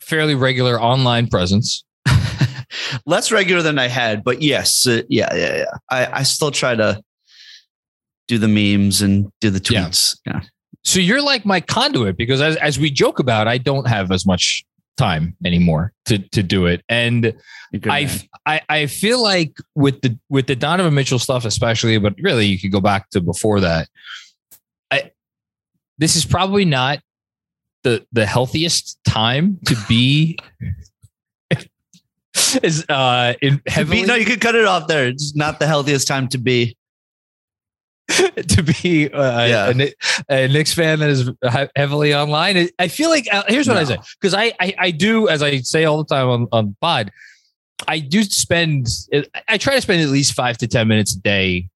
fairly 0.00 0.34
regular 0.34 0.80
online 0.80 1.26
presence. 1.26 1.84
Less 3.06 3.32
regular 3.32 3.62
than 3.62 3.78
I 3.78 3.88
had, 3.88 4.22
but 4.22 4.42
yes, 4.42 4.86
uh, 4.86 5.02
yeah, 5.08 5.34
yeah, 5.34 5.56
yeah. 5.56 5.64
I, 5.90 6.20
I 6.20 6.22
still 6.22 6.50
try 6.50 6.74
to 6.74 7.02
do 8.28 8.38
the 8.38 8.48
memes 8.48 9.02
and 9.02 9.32
do 9.40 9.50
the 9.50 9.58
tweets. 9.58 10.16
Yeah. 10.24 10.34
yeah. 10.34 10.40
So 10.84 11.00
you're 11.00 11.22
like 11.22 11.44
my 11.44 11.60
conduit 11.60 12.16
because 12.16 12.40
as, 12.40 12.56
as 12.56 12.78
we 12.78 12.90
joke 12.90 13.18
about, 13.18 13.48
I 13.48 13.58
don't 13.58 13.88
have 13.88 14.12
as 14.12 14.24
much 14.24 14.64
time 14.96 15.36
anymore 15.44 15.92
to 16.06 16.18
to 16.18 16.42
do 16.42 16.66
it. 16.66 16.82
And 16.88 17.34
I, 17.84 18.10
I 18.46 18.60
I 18.68 18.86
feel 18.86 19.22
like 19.22 19.52
with 19.74 20.00
the 20.02 20.18
with 20.28 20.46
the 20.46 20.56
Donovan 20.56 20.94
Mitchell 20.94 21.18
stuff, 21.18 21.44
especially, 21.44 21.98
but 21.98 22.14
really 22.20 22.46
you 22.46 22.58
could 22.58 22.72
go 22.72 22.80
back 22.80 23.10
to 23.10 23.20
before 23.20 23.60
that. 23.60 23.88
I 24.90 25.12
this 25.98 26.16
is 26.16 26.24
probably 26.24 26.64
not 26.64 27.00
the 27.82 28.04
the 28.12 28.26
healthiest 28.26 28.98
time 29.04 29.58
to 29.66 29.76
be 29.88 30.38
is 32.62 32.84
uh 32.88 33.34
in 33.40 33.60
heavily, 33.66 34.02
no 34.02 34.14
you 34.14 34.24
could 34.24 34.40
cut 34.40 34.54
it 34.54 34.64
off 34.64 34.88
there 34.88 35.06
it's 35.06 35.34
not 35.36 35.58
the 35.58 35.66
healthiest 35.66 36.06
time 36.08 36.28
to 36.28 36.38
be 36.38 36.76
to 38.48 38.62
be 38.82 39.10
uh, 39.12 39.44
yeah. 39.44 39.72
a, 40.30 40.44
a, 40.44 40.48
Knicks 40.48 40.72
fan 40.72 41.00
that 41.00 41.10
is 41.10 41.30
heavily 41.76 42.14
online. 42.14 42.68
I 42.78 42.88
feel 42.88 43.10
like 43.10 43.26
uh, 43.30 43.42
here's 43.48 43.68
what 43.68 43.74
no. 43.74 43.80
I 43.80 43.84
say 43.84 43.98
because 44.18 44.32
I, 44.32 44.54
I, 44.58 44.74
I 44.78 44.90
do 44.90 45.28
as 45.28 45.42
I 45.42 45.58
say 45.58 45.84
all 45.84 45.98
the 45.98 46.14
time 46.14 46.28
on 46.28 46.48
on 46.52 46.76
pod. 46.80 47.10
I 47.86 48.00
do 48.00 48.22
spend. 48.24 48.88
I 49.46 49.58
try 49.58 49.74
to 49.74 49.80
spend 49.80 50.02
at 50.02 50.08
least 50.08 50.32
five 50.32 50.58
to 50.58 50.66
ten 50.66 50.88
minutes 50.88 51.14
a 51.14 51.20
day, 51.20 51.68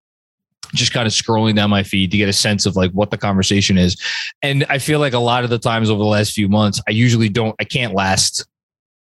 just 0.74 0.92
kind 0.92 1.06
of 1.06 1.12
scrolling 1.12 1.54
down 1.54 1.70
my 1.70 1.82
feed 1.82 2.10
to 2.12 2.16
get 2.16 2.28
a 2.28 2.32
sense 2.32 2.66
of 2.66 2.76
like 2.76 2.90
what 2.92 3.10
the 3.10 3.18
conversation 3.18 3.76
is. 3.76 4.00
And 4.40 4.64
I 4.68 4.78
feel 4.78 5.00
like 5.00 5.12
a 5.12 5.20
lot 5.20 5.44
of 5.44 5.50
the 5.50 5.58
times 5.58 5.90
over 5.90 5.98
the 5.98 6.08
last 6.08 6.32
few 6.32 6.48
months, 6.48 6.80
I 6.88 6.92
usually 6.92 7.28
don't. 7.28 7.54
I 7.60 7.64
can't 7.64 7.94
last 7.94 8.46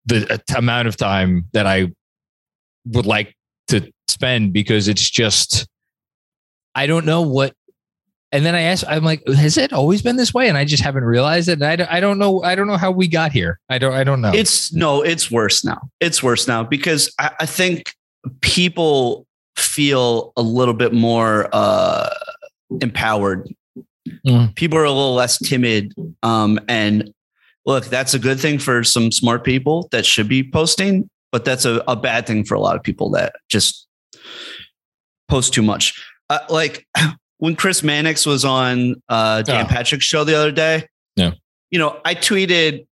the 0.07 0.43
amount 0.57 0.89
of 0.89 0.97
time 0.97 1.45
that 1.53 1.67
I 1.67 1.93
would 2.87 3.07
like 3.07 3.37
to 3.69 3.93
spend 4.09 4.55
because 4.55 4.89
it's 4.89 5.09
just 5.11 5.69
I 6.75 6.87
don't 6.87 7.05
know 7.05 7.23
what. 7.23 7.55
And 8.31 8.45
then 8.45 8.55
I 8.55 8.61
asked, 8.63 8.85
I'm 8.87 9.05
like, 9.05 9.27
has 9.27 9.57
it 9.57 9.73
always 9.73 10.03
been 10.03 10.17
this 10.17 10.35
way? 10.35 10.49
And 10.49 10.59
I 10.59 10.67
just 10.67 10.83
haven't 10.83 11.05
realized 11.05 11.49
it. 11.49 11.63
And 11.63 11.83
I, 11.83 11.97
I 11.97 12.01
don't 12.01 12.19
know. 12.19 12.43
I 12.43 12.55
don't 12.55 12.67
know 12.67 12.77
how 12.77 12.91
we 12.91 13.09
got 13.09 13.33
here. 13.33 13.59
I 13.71 13.79
don't, 13.79 13.95
I 13.95 14.05
don't 14.05 14.21
know. 14.21 14.33
It's 14.35 14.73
no, 14.73 15.01
it's 15.01 15.31
worse 15.31 15.65
now. 15.65 15.89
It's 16.01 16.23
worse 16.23 16.47
now 16.47 16.63
because 16.63 17.13
I, 17.19 17.31
I 17.41 17.47
think 17.47 17.95
people 18.43 19.27
feel 19.57 20.33
a 20.37 20.43
little 20.43 20.75
bit 20.75 20.93
more 20.93 21.49
uh, 21.53 22.11
empowered. 22.83 23.49
Mm. 24.27 24.55
People 24.57 24.79
are 24.79 24.85
a 24.85 24.91
little 24.91 25.15
less 25.15 25.39
timid. 25.39 25.95
Um, 26.23 26.61
and 26.69 27.13
look, 27.65 27.87
that's 27.87 28.15
a 28.15 28.19
good 28.19 28.39
thing 28.39 28.59
for 28.59 28.85
some 28.85 29.11
smart 29.11 29.45
people 29.45 29.89
that 29.91 30.05
should 30.05 30.29
be 30.29 30.49
posting, 30.49 31.09
but 31.33 31.45
that's 31.45 31.65
a, 31.65 31.83
a 31.89 31.97
bad 31.97 32.27
thing 32.27 32.45
for 32.45 32.55
a 32.55 32.61
lot 32.61 32.77
of 32.77 32.83
people 32.83 33.11
that 33.11 33.37
just 33.49 33.87
post 35.29 35.53
too 35.53 35.63
much 35.63 35.95
uh, 36.31 36.41
like 36.49 36.87
when 37.39 37.57
Chris 37.57 37.83
Mannix 37.83 38.27
was 38.27 38.45
on 38.45 39.01
uh, 39.09 39.43
Dan 39.43 39.67
oh. 39.67 39.69
Patrick's 39.69 40.05
show 40.05 40.25
the 40.25 40.35
other 40.35 40.53
day. 40.53 40.87
Yeah. 41.17 41.33
You 41.71 41.79
know, 41.79 42.01
I 42.05 42.15
tweeted 42.15 42.87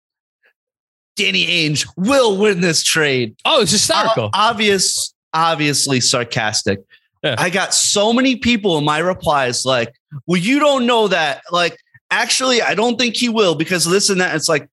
Danny 1.15 1.45
Ainge 1.45 1.87
will 1.95 2.37
win 2.37 2.61
this 2.61 2.83
trade. 2.83 3.35
Oh, 3.45 3.61
it's 3.61 3.71
hysterical. 3.71 4.25
Uh, 4.25 4.29
obvious, 4.33 5.13
obviously 5.33 5.99
sarcastic. 5.99 6.79
Yeah. 7.23 7.35
I 7.37 7.49
got 7.49 7.73
so 7.73 8.11
many 8.11 8.35
people 8.35 8.77
in 8.77 8.83
my 8.83 8.99
replies 8.99 9.63
like, 9.65 9.93
well, 10.27 10.39
you 10.39 10.59
don't 10.59 10.85
know 10.85 11.07
that. 11.07 11.41
Like, 11.51 11.77
actually, 12.11 12.61
I 12.61 12.75
don't 12.75 12.97
think 12.97 13.15
he 13.15 13.29
will 13.29 13.55
because 13.55 13.85
this 13.85 14.09
and 14.09 14.19
that. 14.19 14.35
It's 14.35 14.49
like, 14.49 14.67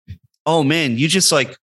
oh 0.47 0.64
man, 0.64 0.99
you 0.99 1.07
just 1.07 1.31
like 1.31 1.57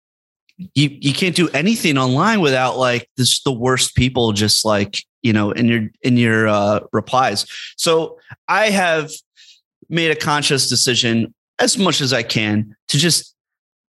you 0.74 0.96
you 1.00 1.12
can't 1.12 1.34
do 1.34 1.48
anything 1.50 1.98
online 1.98 2.40
without 2.40 2.78
like 2.78 3.08
this 3.16 3.42
the 3.42 3.52
worst 3.52 3.94
people 3.94 4.32
just 4.32 4.64
like 4.64 5.02
you 5.26 5.32
know 5.32 5.50
in 5.50 5.66
your 5.66 5.88
in 6.02 6.16
your 6.16 6.46
uh, 6.46 6.80
replies 6.92 7.46
so 7.76 8.18
i 8.48 8.70
have 8.70 9.10
made 9.88 10.10
a 10.10 10.16
conscious 10.16 10.68
decision 10.68 11.34
as 11.58 11.76
much 11.76 12.00
as 12.00 12.12
i 12.12 12.22
can 12.22 12.74
to 12.88 12.96
just 12.96 13.34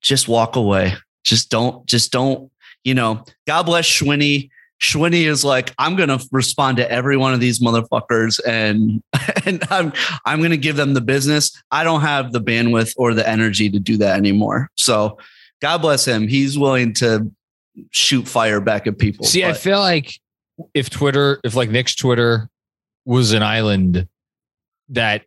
just 0.01 0.27
walk 0.27 0.55
away 0.55 0.93
just 1.23 1.49
don't 1.49 1.85
just 1.85 2.11
don't 2.11 2.51
you 2.83 2.95
know 2.95 3.23
god 3.45 3.63
bless 3.63 3.85
schwinny 3.85 4.49
Schwinny 4.79 5.23
is 5.23 5.43
like, 5.43 5.73
I'm 5.79 5.95
gonna 5.95 6.19
respond 6.31 6.77
to 6.77 6.91
every 6.91 7.17
one 7.17 7.33
of 7.33 7.39
these 7.39 7.59
motherfuckers, 7.59 8.39
and 8.45 9.01
and 9.47 9.63
I'm 9.71 9.91
I'm 10.23 10.39
gonna 10.39 10.55
give 10.55 10.75
them 10.75 10.93
the 10.93 11.01
business. 11.01 11.51
I 11.71 11.83
don't 11.83 12.01
have 12.01 12.31
the 12.31 12.39
bandwidth 12.39 12.93
or 12.95 13.15
the 13.15 13.27
energy 13.27 13.71
to 13.71 13.79
do 13.79 13.97
that 13.97 14.17
anymore. 14.17 14.69
So, 14.75 15.17
God 15.63 15.79
bless 15.79 16.05
him. 16.05 16.27
He's 16.27 16.59
willing 16.59 16.93
to 16.95 17.31
shoot 17.89 18.27
fire 18.27 18.61
back 18.61 18.85
at 18.85 18.99
people. 18.99 19.25
See, 19.25 19.41
but. 19.41 19.49
I 19.49 19.53
feel 19.53 19.79
like 19.79 20.19
if 20.73 20.89
Twitter, 20.89 21.39
if 21.43 21.55
like 21.55 21.69
Knicks 21.69 21.95
Twitter 21.95 22.49
was 23.05 23.33
an 23.33 23.43
island 23.43 24.07
that 24.89 25.23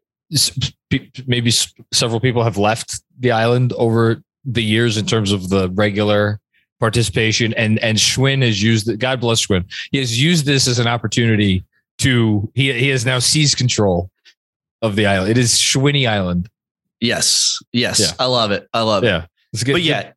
maybe 1.27 1.51
several 1.93 2.21
people 2.21 2.43
have 2.45 2.57
left 2.57 3.03
the 3.19 3.33
island 3.33 3.73
over 3.75 4.23
the 4.45 4.63
years 4.63 4.97
in 4.97 5.07
terms 5.07 5.33
of 5.33 5.49
the 5.49 5.71
regular 5.71 6.41
participation 6.79 7.53
and 7.55 7.79
and 7.81 7.99
Schwinn 7.99 8.43
has 8.43 8.63
used 8.63 8.89
it. 8.89 8.99
God 8.99 9.21
bless 9.21 9.47
Schwinn. 9.47 9.65
He 9.93 9.99
has 9.99 10.21
used 10.21 10.47
this 10.47 10.67
as 10.67 10.79
an 10.79 10.87
opportunity 10.87 11.65
to 11.99 12.51
he 12.55 12.73
he 12.73 12.89
has 12.89 13.05
now 13.05 13.19
seized 13.19 13.59
control 13.59 14.11
of 14.83 14.97
the 14.97 15.07
island. 15.07 15.31
It 15.31 15.39
is 15.39 15.53
Schwinny 15.55 16.09
Island. 16.09 16.49
Yes. 17.01 17.59
Yes. 17.73 18.01
Yeah. 18.01 18.13
I 18.19 18.27
love 18.27 18.51
it. 18.51 18.69
I 18.73 18.83
love 18.83 19.05
yeah. 19.05 19.11
it. 19.11 19.13
Yeah. 19.13 19.27
It's 19.53 19.65
good. 19.65 19.73
But 19.73 19.83
yeah, 19.83 20.13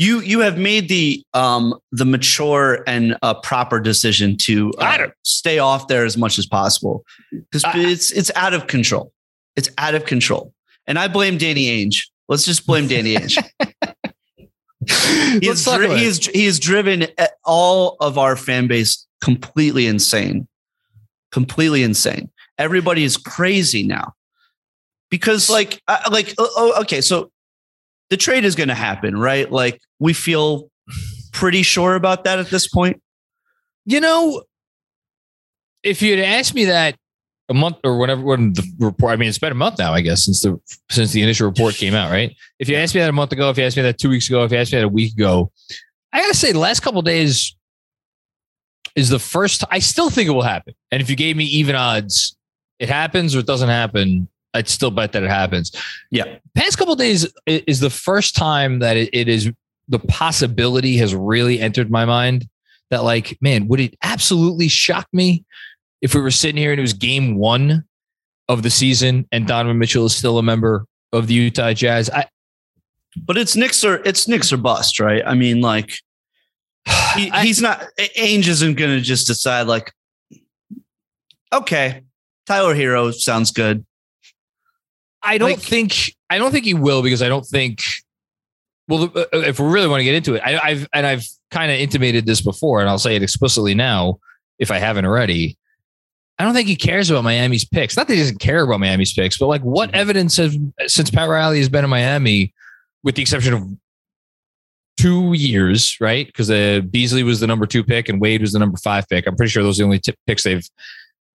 you 0.00 0.20
you 0.20 0.40
have 0.40 0.56
made 0.56 0.88
the 0.88 1.22
um 1.34 1.78
the 1.92 2.06
mature 2.06 2.82
and 2.86 3.18
uh, 3.20 3.34
proper 3.34 3.78
decision 3.78 4.34
to 4.38 4.72
uh, 4.78 5.08
stay 5.24 5.58
off 5.58 5.88
there 5.88 6.06
as 6.06 6.16
much 6.16 6.38
as 6.38 6.46
possible 6.46 7.04
because 7.30 7.62
it's 7.74 8.10
it's 8.10 8.30
out 8.34 8.54
of 8.54 8.66
control. 8.66 9.12
It's 9.56 9.68
out 9.76 9.94
of 9.94 10.06
control, 10.06 10.54
and 10.86 10.98
I 10.98 11.06
blame 11.06 11.36
Danny 11.36 11.66
Ainge. 11.66 12.06
Let's 12.28 12.46
just 12.46 12.66
blame 12.66 12.88
Danny 12.88 13.14
Ainge. 13.16 13.44
he, 15.40 15.46
has 15.48 15.64
dri- 15.66 15.98
he, 15.98 16.04
is, 16.06 16.26
he 16.28 16.46
has 16.46 16.58
driven 16.58 17.06
all 17.44 17.96
of 18.00 18.16
our 18.16 18.36
fan 18.36 18.68
base 18.68 19.06
completely 19.20 19.86
insane, 19.86 20.48
completely 21.30 21.82
insane. 21.82 22.30
Everybody 22.56 23.04
is 23.04 23.18
crazy 23.18 23.82
now 23.82 24.14
because, 25.10 25.50
like, 25.50 25.82
uh, 25.88 26.08
like, 26.10 26.34
oh, 26.38 26.80
okay, 26.82 27.02
so 27.02 27.30
the 28.10 28.16
trade 28.16 28.44
is 28.44 28.54
going 28.54 28.68
to 28.68 28.74
happen, 28.74 29.16
right? 29.16 29.50
Like 29.50 29.80
we 29.98 30.12
feel 30.12 30.70
pretty 31.32 31.62
sure 31.62 31.94
about 31.94 32.24
that 32.24 32.38
at 32.38 32.50
this 32.50 32.68
point. 32.68 33.00
You 33.86 34.00
know, 34.00 34.42
if 35.82 36.02
you 36.02 36.16
had 36.16 36.24
asked 36.24 36.54
me 36.54 36.66
that 36.66 36.96
a 37.48 37.54
month 37.54 37.76
or 37.82 37.98
whatever 37.98 38.22
when 38.22 38.52
the 38.52 38.62
report, 38.78 39.12
I 39.12 39.16
mean, 39.16 39.28
it's 39.28 39.38
been 39.38 39.52
a 39.52 39.56
month 39.56 39.78
now, 39.78 39.92
I 39.92 40.02
guess, 40.02 40.24
since 40.24 40.40
the 40.42 40.60
since 40.90 41.12
the 41.12 41.22
initial 41.22 41.48
report 41.48 41.74
came 41.74 41.94
out, 41.94 42.10
right? 42.10 42.34
If 42.58 42.68
you 42.68 42.76
asked 42.76 42.94
me 42.94 43.00
that 43.00 43.08
a 43.10 43.12
month 43.12 43.32
ago, 43.32 43.50
if 43.50 43.58
you 43.58 43.64
asked 43.64 43.76
me 43.76 43.82
that 43.84 43.98
two 43.98 44.10
weeks 44.10 44.28
ago, 44.28 44.44
if 44.44 44.52
you 44.52 44.58
asked 44.58 44.72
me 44.72 44.78
that 44.78 44.84
a 44.84 44.88
week 44.88 45.14
ago, 45.14 45.50
I 46.12 46.20
gotta 46.20 46.34
say, 46.34 46.52
the 46.52 46.58
last 46.58 46.80
couple 46.80 47.02
days 47.02 47.56
is 48.94 49.08
the 49.08 49.18
first. 49.18 49.64
I 49.70 49.78
still 49.78 50.10
think 50.10 50.28
it 50.28 50.32
will 50.32 50.42
happen. 50.42 50.74
And 50.90 51.00
if 51.00 51.08
you 51.08 51.16
gave 51.16 51.36
me 51.36 51.44
even 51.44 51.74
odds, 51.74 52.36
it 52.78 52.88
happens 52.88 53.34
or 53.34 53.40
it 53.40 53.46
doesn't 53.46 53.68
happen. 53.68 54.28
I'd 54.54 54.68
still 54.68 54.90
bet 54.90 55.12
that 55.12 55.22
it 55.22 55.30
happens. 55.30 55.72
Yeah. 56.10 56.38
Past 56.54 56.78
couple 56.78 56.96
days 56.96 57.26
is 57.46 57.80
the 57.80 57.90
first 57.90 58.34
time 58.34 58.80
that 58.80 58.96
it, 58.96 59.28
is 59.28 59.50
the 59.88 59.98
possibility 59.98 60.96
has 60.96 61.14
really 61.14 61.60
entered 61.60 61.90
my 61.90 62.04
mind 62.04 62.48
that 62.90 63.04
like, 63.04 63.38
man, 63.40 63.68
would 63.68 63.80
it 63.80 63.94
absolutely 64.02 64.68
shock 64.68 65.06
me 65.12 65.44
if 66.02 66.14
we 66.14 66.20
were 66.20 66.30
sitting 66.30 66.56
here 66.56 66.72
and 66.72 66.80
it 66.80 66.82
was 66.82 66.92
game 66.92 67.36
one 67.36 67.84
of 68.48 68.62
the 68.62 68.70
season 68.70 69.26
and 69.30 69.46
Donovan 69.46 69.78
Mitchell 69.78 70.06
is 70.06 70.16
still 70.16 70.38
a 70.38 70.42
member 70.42 70.86
of 71.12 71.28
the 71.28 71.34
Utah 71.34 71.72
Jazz? 71.72 72.10
I, 72.10 72.26
but 73.16 73.36
it's 73.36 73.56
Knicks 73.56 73.84
or 73.84 73.96
it's 74.04 74.28
Knicks 74.28 74.52
or 74.52 74.56
bust, 74.56 75.00
right? 75.00 75.22
I 75.24 75.34
mean, 75.34 75.60
like 75.60 75.90
he, 77.16 77.30
I, 77.30 77.44
he's 77.44 77.60
not 77.60 77.84
Ainge 77.98 78.48
isn't 78.48 78.76
gonna 78.76 79.00
just 79.00 79.26
decide 79.26 79.66
like, 79.66 79.92
okay, 81.52 82.02
Tyler 82.46 82.74
Herro 82.74 83.12
sounds 83.12 83.50
good. 83.50 83.84
I 85.22 85.38
don't 85.38 85.50
like, 85.50 85.60
think 85.60 86.14
I 86.28 86.38
don't 86.38 86.52
think 86.52 86.64
he 86.64 86.74
will 86.74 87.02
because 87.02 87.22
I 87.22 87.28
don't 87.28 87.44
think. 87.44 87.82
Well, 88.88 89.04
uh, 89.14 89.20
uh, 89.32 89.38
if 89.40 89.60
we 89.60 89.68
really 89.68 89.86
want 89.86 90.00
to 90.00 90.04
get 90.04 90.14
into 90.14 90.34
it, 90.34 90.42
I, 90.44 90.74
have 90.74 90.88
and 90.92 91.06
I've 91.06 91.24
kind 91.50 91.70
of 91.70 91.78
intimated 91.78 92.26
this 92.26 92.40
before, 92.40 92.80
and 92.80 92.88
I'll 92.88 92.98
say 92.98 93.14
it 93.16 93.22
explicitly 93.22 93.74
now 93.74 94.18
if 94.58 94.70
I 94.70 94.78
haven't 94.78 95.04
already. 95.04 95.56
I 96.38 96.44
don't 96.44 96.54
think 96.54 96.68
he 96.68 96.76
cares 96.76 97.10
about 97.10 97.22
Miami's 97.22 97.66
picks. 97.66 97.96
Not 97.96 98.08
that 98.08 98.14
he 98.14 98.20
doesn't 98.20 98.38
care 98.38 98.62
about 98.62 98.80
Miami's 98.80 99.12
picks, 99.12 99.36
but 99.36 99.46
like 99.46 99.60
what 99.62 99.94
evidence 99.94 100.38
has 100.38 100.56
since 100.86 101.10
Pat 101.10 101.28
Riley 101.28 101.58
has 101.58 101.68
been 101.68 101.84
in 101.84 101.90
Miami, 101.90 102.54
with 103.02 103.14
the 103.14 103.22
exception 103.22 103.52
of 103.52 103.68
two 104.96 105.34
years, 105.34 105.96
right? 106.00 106.26
Because 106.26 106.50
uh, 106.50 106.80
Beasley 106.90 107.22
was 107.22 107.40
the 107.40 107.46
number 107.46 107.66
two 107.66 107.84
pick 107.84 108.08
and 108.08 108.20
Wade 108.20 108.40
was 108.40 108.52
the 108.52 108.58
number 108.58 108.76
five 108.78 109.08
pick. 109.08 109.26
I'm 109.26 109.36
pretty 109.36 109.50
sure 109.50 109.62
those 109.62 109.78
are 109.78 109.82
the 109.82 109.84
only 109.84 109.98
t- 109.98 110.14
picks 110.26 110.42
they've 110.42 110.66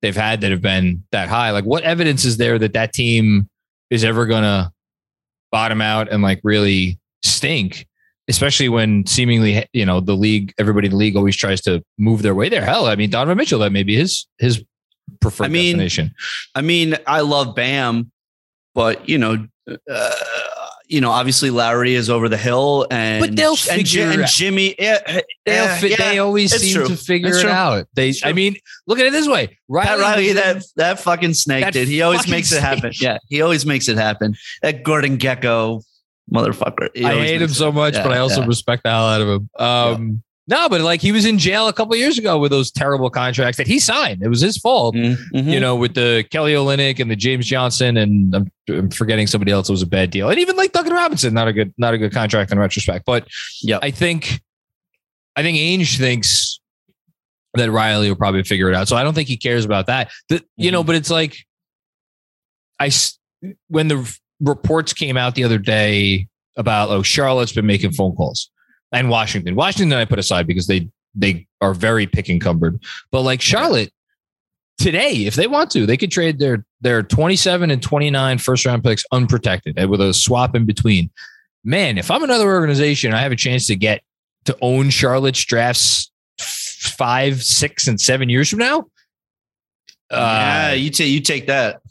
they've 0.02 0.16
had 0.16 0.42
that 0.42 0.52
have 0.52 0.62
been 0.62 1.04
that 1.12 1.30
high. 1.30 1.52
Like, 1.52 1.66
what 1.66 1.84
evidence 1.84 2.26
is 2.26 2.38
there 2.38 2.60
that 2.60 2.74
that 2.74 2.94
team 2.94 3.50
is 3.96 4.04
ever 4.04 4.26
gonna 4.26 4.72
bottom 5.52 5.82
out 5.82 6.12
and 6.12 6.22
like 6.22 6.40
really 6.44 7.00
stink? 7.24 7.88
Especially 8.28 8.70
when 8.70 9.06
seemingly, 9.06 9.66
you 9.72 9.86
know, 9.86 10.00
the 10.00 10.16
league, 10.16 10.54
everybody 10.58 10.88
in 10.88 10.92
the 10.92 10.98
league 10.98 11.16
always 11.16 11.36
tries 11.36 11.62
to 11.62 11.84
move 11.98 12.24
their 12.24 12.34
way 12.36 12.50
there. 12.50 12.66
Hell, 12.66 12.88
I 12.88 12.96
mean, 12.96 13.10
Donovan 13.10 13.38
Mitchell, 13.38 13.60
that 13.60 13.72
may 13.72 13.84
be 13.84 13.96
his 13.96 14.28
his 14.38 14.64
preferred 15.22 15.46
I 15.46 15.48
mean, 15.50 15.78
destination. 15.78 16.14
I 16.56 16.62
mean, 16.62 16.98
I 17.08 17.22
love 17.22 17.56
Bam, 17.56 18.12
but 18.74 19.08
you 19.08 19.18
know, 19.18 19.48
uh, 19.68 20.12
you 20.88 21.02
know, 21.02 21.12
obviously 21.12 21.50
Lowry 21.50 21.94
is 21.94 22.10
over 22.10 22.30
the 22.30 22.38
hill, 22.38 22.88
and 22.92 23.22
But 23.22 23.36
they'll 23.36 23.52
and, 23.52 23.60
figure 23.88 24.10
and. 24.10 24.28
Jimmy. 24.28 24.76
Yeah, 24.78 25.22
They'll 25.46 25.86
yeah, 25.86 25.96
they 25.98 26.20
always 26.20 26.54
seem 26.54 26.76
true. 26.76 26.88
to 26.88 26.96
figure 26.96 27.36
it 27.36 27.42
true. 27.42 27.50
out. 27.50 27.88
They, 27.94 28.14
I 28.24 28.34
mean, 28.34 28.56
look 28.88 29.00
at 29.00 29.06
it 29.06 29.12
this 29.12 29.28
way. 29.28 29.58
Riley, 29.68 29.88
Pat 29.88 30.00
Riley, 30.00 30.34
that 30.34 30.64
that 30.76 31.00
fucking 31.00 31.34
snake 31.34 31.64
That 31.64 31.74
did. 31.74 31.88
He 31.88 32.02
always 32.02 32.28
makes 32.28 32.52
it 32.52 32.62
happen. 32.62 32.92
Yeah, 33.00 33.18
he 33.30 33.42
always 33.42 33.66
makes 33.66 33.88
it 33.88 33.98
happen. 33.98 34.36
That 34.62 34.84
Gordon 34.84 35.18
Gekko 35.18 35.84
motherfucker. 36.32 36.90
I 37.04 37.16
hate 37.26 37.42
him 37.42 37.50
so 37.50 37.72
much, 37.72 37.94
Yeah, 37.94 38.04
but 38.04 38.14
I 38.14 38.20
also 38.20 38.46
respect 38.46 38.84
the 38.84 38.90
hell 38.90 39.06
out 39.08 39.22
of 39.22 39.28
him. 39.28 39.50
Um, 39.58 40.24
No, 40.48 40.70
but 40.70 40.82
like 40.82 41.02
he 41.02 41.12
was 41.12 41.26
in 41.26 41.40
jail 41.40 41.68
a 41.68 41.74
couple 41.74 41.96
years 41.96 42.20
ago 42.20 42.38
with 42.38 42.52
those 42.52 42.70
terrible 42.70 43.10
contracts 43.10 43.58
that 43.58 43.66
he 43.66 43.80
signed. 43.80 44.22
It 44.22 44.28
was 44.28 44.42
his 44.42 44.58
fault. 44.58 44.94
Mhm, 44.94 45.18
mhm. 45.34 45.52
You 45.52 45.60
know, 45.60 45.76
with 45.76 45.96
the 45.96 46.24
Kelly 46.30 46.54
Olynyk 46.54 47.00
and 47.00 47.10
the 47.10 47.16
James 47.16 47.48
Johnson, 47.48 47.98
and 47.98 48.36
I'm, 48.36 48.52
I'm 48.70 48.92
forgetting 48.92 49.26
somebody 49.26 49.52
else. 49.52 49.70
It 49.70 49.74
was 49.74 49.82
a 49.82 49.88
bad 49.88 50.12
deal, 50.12 50.30
and 50.30 50.38
even 50.40 50.56
like 50.56 50.72
Duncan 50.72 50.94
Robinson, 50.94 51.34
not 51.34 51.48
a 51.48 51.54
good, 51.54 51.74
not 51.80 51.96
a 51.96 51.98
good 51.98 52.12
contract 52.14 52.52
in 52.52 52.60
retrospect. 52.60 53.06
But 53.06 53.28
yeah, 53.64 53.80
I 53.82 53.90
think, 53.90 54.40
I 55.36 55.42
think 55.42 55.58
Ainge 55.58 55.98
thinks 55.98 56.60
that 57.56 57.72
Riley 57.72 58.10
will 58.10 58.16
probably 58.18 58.44
figure 58.44 58.70
it 58.70 58.76
out. 58.76 58.88
So 58.88 58.96
I 58.98 59.04
don't 59.04 59.14
think 59.14 59.28
he 59.30 59.38
cares 59.38 59.66
about 59.66 59.88
that. 59.88 60.12
The, 60.30 60.44
You 60.58 60.72
know, 60.72 60.84
but 60.84 60.96
it's 60.96 61.10
like, 61.10 61.38
I 62.80 62.92
when 63.68 63.88
the 63.88 64.18
reports 64.42 64.94
came 64.94 65.18
out 65.18 65.34
the 65.36 65.44
other 65.44 65.58
day 65.58 66.28
about 66.58 66.90
oh 66.90 67.02
Charlotte's 67.02 67.54
been 67.54 67.66
making 67.66 67.92
phone 67.94 68.16
calls 68.16 68.50
and 68.92 69.10
Washington. 69.10 69.56
Washington 69.56 69.98
I 69.98 70.06
put 70.06 70.20
aside 70.20 70.48
because 70.48 70.68
they 70.68 70.90
they 71.16 71.48
are 71.62 71.74
very 71.74 72.08
pick 72.08 72.30
encumbered. 72.30 72.82
But 73.12 73.22
like 73.22 73.42
Charlotte 73.42 73.92
today, 74.78 75.26
if 75.26 75.36
they 75.36 75.48
want 75.48 75.72
to, 75.72 75.86
they 75.86 75.98
could 75.98 76.12
trade 76.12 76.40
their 76.40 76.66
their 76.82 77.02
27 77.04 77.72
and 77.72 77.82
29 77.82 78.38
first 78.38 78.66
round 78.66 78.84
picks 78.84 79.04
unprotected 79.12 79.76
and 79.78 79.90
with 79.90 80.02
a 80.02 80.14
swap 80.14 80.56
in 80.56 80.66
between. 80.66 81.10
Man, 81.64 81.98
if 81.98 82.12
I'm 82.12 82.24
another 82.24 82.52
organization, 82.54 83.14
I 83.14 83.22
have 83.22 83.32
a 83.32 83.36
chance 83.36 83.66
to 83.68 83.76
get 83.76 84.02
to 84.46 84.56
own 84.62 84.90
Charlotte's 84.92 85.44
drafts 85.44 86.12
five, 86.40 87.42
six, 87.42 87.88
and 87.88 88.00
seven 88.00 88.30
years 88.30 88.50
from 88.50 88.60
now. 88.60 88.86
yeah, 90.12 90.70
Uh, 90.72 90.74
you 90.76 90.90
take 90.92 91.10
you 91.10 91.20
take 91.22 91.48
that. 91.48 91.82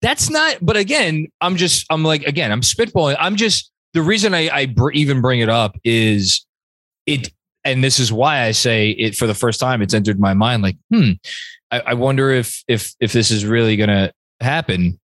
that's 0.00 0.28
not 0.30 0.56
but 0.60 0.76
again 0.76 1.28
i'm 1.40 1.56
just 1.56 1.86
i'm 1.90 2.02
like 2.02 2.24
again 2.24 2.50
i'm 2.50 2.60
spitballing 2.60 3.14
i'm 3.20 3.36
just 3.36 3.70
the 3.94 4.02
reason 4.02 4.34
i 4.34 4.48
i 4.50 4.66
br- 4.66 4.92
even 4.92 5.20
bring 5.20 5.40
it 5.40 5.48
up 5.48 5.76
is 5.84 6.44
it 7.06 7.30
and 7.64 7.82
this 7.84 7.98
is 7.98 8.12
why 8.12 8.42
i 8.42 8.50
say 8.52 8.90
it 8.90 9.14
for 9.14 9.26
the 9.26 9.34
first 9.34 9.58
time 9.60 9.82
it's 9.82 9.94
entered 9.94 10.18
my 10.20 10.34
mind 10.34 10.62
like 10.62 10.76
hmm 10.92 11.12
i, 11.70 11.80
I 11.80 11.94
wonder 11.94 12.30
if 12.30 12.62
if 12.68 12.92
if 13.00 13.12
this 13.12 13.30
is 13.30 13.44
really 13.44 13.76
gonna 13.76 14.12
happen. 14.40 14.98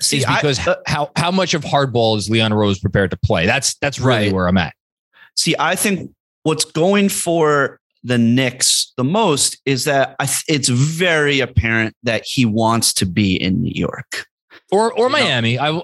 See, 0.00 0.18
is 0.18 0.24
I- 0.24 0.36
because 0.36 0.66
uh, 0.66 0.76
how 0.86 1.10
how 1.16 1.30
much 1.30 1.52
of 1.54 1.62
hardball 1.62 2.16
is 2.16 2.28
leon 2.30 2.52
rose 2.54 2.78
prepared 2.78 3.10
to 3.10 3.16
play? 3.18 3.44
That's 3.46 3.74
that's 3.76 3.98
really 4.00 4.26
Right. 4.26 4.32
where 4.32 4.48
i'm 4.48 4.56
at. 4.56 4.74
See, 5.36 5.54
I 5.58 5.74
think 5.76 6.10
what's 6.42 6.64
going 6.64 7.08
for 7.10 7.78
the 8.02 8.16
Knicks 8.18 8.92
the 8.96 9.04
most 9.04 9.58
is 9.66 9.84
that 9.84 10.16
I 10.18 10.24
th- 10.26 10.44
it's 10.48 10.68
very 10.68 11.40
apparent 11.40 11.94
that 12.04 12.24
he 12.24 12.44
wants 12.46 12.92
to 12.94 13.06
be 13.06 13.36
in 13.36 13.60
New 13.62 13.72
York. 13.74 14.26
or 14.72 14.90
or 14.92 15.06
You 15.06 15.12
know- 15.16 15.24
miami. 15.24 15.58
I, 15.58 15.80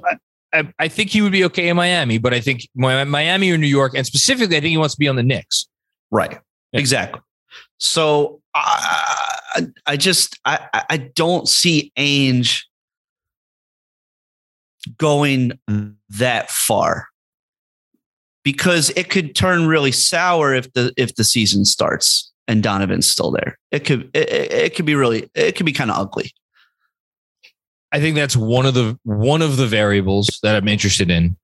I 0.55 0.73
i 0.79 0.89
think 0.89 1.11
he 1.11 1.21
would 1.21 1.33
be 1.33 1.45
okay 1.45 1.69
in 1.69 1.77
miami 1.77 2.19
but 2.19 2.33
i 2.33 2.41
think 2.41 2.69
miami 2.75 3.51
or 3.51 3.59
new 3.59 3.67
york 3.67 3.93
and 3.97 4.07
specifically 4.07 4.57
i 4.57 4.61
think 4.61 4.71
he 4.71 4.77
wants 4.79 4.95
to 4.95 4.99
be 4.99 5.09
on 5.09 5.17
the 5.17 5.23
knicks 5.23 5.69
Right. 6.11 6.31
Yeah. 6.73 6.81
Exactly. 6.81 7.21
So 7.79 8.41
I, 8.55 9.67
I- 9.87 9.97
just 9.97 10.39
I 10.45 10.85
I- 10.89 10.97
don't 10.99 11.49
see 11.49 11.91
Ainge 11.99 12.63
going 14.97 15.59
that 16.11 16.51
far 16.51 17.09
because 18.45 18.91
it 18.91 19.11
could 19.11 19.35
turn 19.35 19.67
really 19.67 19.91
sour 19.93 20.55
if 20.55 20.73
the 20.75 20.93
if 20.97 21.17
the 21.17 21.25
season 21.25 21.65
starts 21.65 22.31
and 22.47 22.63
Donovan's 22.63 23.07
still 23.09 23.31
there. 23.33 23.59
It 23.73 23.81
could 23.85 24.11
it, 24.15 24.29
it 24.53 24.75
could 24.77 24.87
be 24.87 24.95
really 24.95 25.29
it 25.35 25.57
could 25.57 25.67
be 25.67 25.73
kind 25.73 25.91
of 25.91 25.99
ugly. 25.99 26.33
I 27.95 28.01
think 28.01 28.17
that's 28.17 28.37
one 28.37 28.67
of 28.67 28.75
the 28.75 28.99
one 29.05 29.41
of 29.41 29.57
the 29.57 29.67
variables 29.69 30.29
that 30.43 30.57
I'm 30.57 30.67
interested 30.67 31.11
in. 31.11 31.37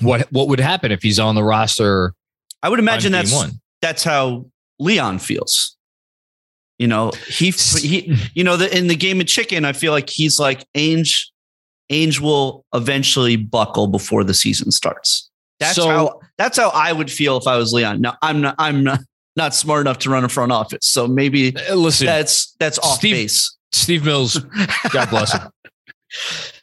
What 0.00 0.30
what 0.32 0.46
would 0.48 0.60
happen 0.60 0.92
if 0.92 1.02
he's 1.02 1.18
on 1.18 1.34
the 1.34 1.42
roster? 1.42 2.14
I 2.62 2.68
would 2.68 2.78
imagine 2.78 3.10
that's 3.12 3.32
one? 3.34 3.60
that's 3.82 4.04
how 4.04 4.46
Leon 4.78 5.18
feels. 5.18 5.76
You 6.78 6.86
know, 6.86 7.10
he 7.26 7.50
he 7.50 8.16
you 8.34 8.44
know, 8.44 8.56
the, 8.56 8.74
in 8.76 8.86
the 8.86 8.94
game 8.94 9.20
of 9.20 9.26
chicken, 9.26 9.64
I 9.64 9.72
feel 9.72 9.90
like 9.92 10.08
he's 10.08 10.38
like 10.38 10.64
Ainge. 10.76 11.26
Ainge 11.90 12.20
will 12.20 12.64
eventually 12.74 13.34
buckle 13.36 13.88
before 13.88 14.22
the 14.22 14.34
season 14.34 14.70
starts. 14.70 15.28
That's 15.58 15.74
So- 15.74 15.88
how 15.88 16.20
that's 16.36 16.56
how 16.56 16.68
I 16.68 16.92
would 16.92 17.10
feel 17.10 17.36
if 17.38 17.48
I 17.48 17.56
was 17.56 17.72
Leon. 17.72 18.00
Now 18.00 18.16
I'm 18.22 18.40
not 18.40 18.54
I'm 18.58 18.84
not, 18.84 19.00
not 19.34 19.52
smart 19.54 19.80
enough 19.80 19.98
to 20.00 20.10
run 20.10 20.22
a 20.24 20.28
front 20.28 20.52
office, 20.52 20.86
so 20.86 21.08
maybe 21.08 21.56
Uh, 21.68 21.74
Listen, 21.74 22.06
that's 22.06 22.54
that's 22.60 22.78
off 22.78 22.98
Steve- 22.98 23.14
base. 23.14 23.56
Steve 23.72 24.02
Mills, 24.04 24.38
God 24.92 25.10
bless 25.10 25.32
him. 25.32 25.42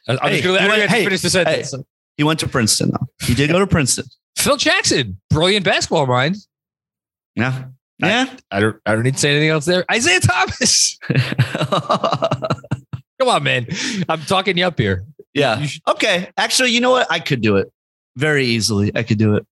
I- 0.08 0.12
I'm 0.12 0.18
Hey, 0.30 0.40
just 0.40 0.44
gonna, 0.44 0.62
you 0.62 0.68
went- 0.68 0.80
gonna 0.82 0.88
hey, 0.88 1.04
finish 1.04 1.20
the 1.22 1.30
sentence. 1.30 1.74
He 2.16 2.24
went 2.24 2.40
to 2.40 2.48
Princeton 2.48 2.90
though. 2.90 3.06
He 3.26 3.34
did 3.34 3.50
go 3.50 3.58
to 3.58 3.66
Princeton. 3.66 4.06
Phil 4.38 4.56
Jackson, 4.56 5.20
brilliant 5.30 5.64
basketball 5.64 6.06
mind. 6.06 6.36
Yeah. 7.34 7.64
Yeah. 7.98 8.26
I 8.50 8.60
don't 8.60 8.76
I 8.86 8.92
don't 8.94 9.02
need 9.04 9.14
to 9.14 9.20
say 9.20 9.30
anything 9.30 9.48
else 9.50 9.64
there. 9.64 9.84
Isiah 9.92 10.20
Thomas, 10.20 10.98
come 13.18 13.28
on, 13.28 13.42
man. 13.42 13.66
I'm 14.08 14.20
talking 14.22 14.56
you 14.58 14.66
up 14.66 14.78
here. 14.78 15.04
yeah. 15.34 15.62
Should- 15.62 15.82
Okay. 15.88 16.30
Actually, 16.36 16.70
you 16.70 16.80
know 16.80 16.90
what? 16.90 17.06
I 17.10 17.20
could 17.20 17.40
do 17.40 17.56
it 17.56 17.70
very 18.16 18.44
easily. 18.46 18.92
I 18.94 19.02
could 19.02 19.18
do 19.18 19.36
it. 19.36 19.46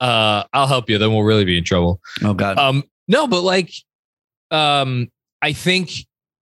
uh, 0.00 0.44
I'll 0.52 0.66
help 0.66 0.90
you. 0.90 0.98
Then 0.98 1.10
we'll 1.12 1.22
really 1.22 1.44
be 1.44 1.56
in 1.58 1.64
trouble. 1.64 2.00
Oh 2.22 2.34
God. 2.34 2.58
Um, 2.58 2.84
no, 3.08 3.26
but 3.26 3.42
like, 3.42 3.70
um, 4.50 5.10
I 5.42 5.52
think 5.52 5.90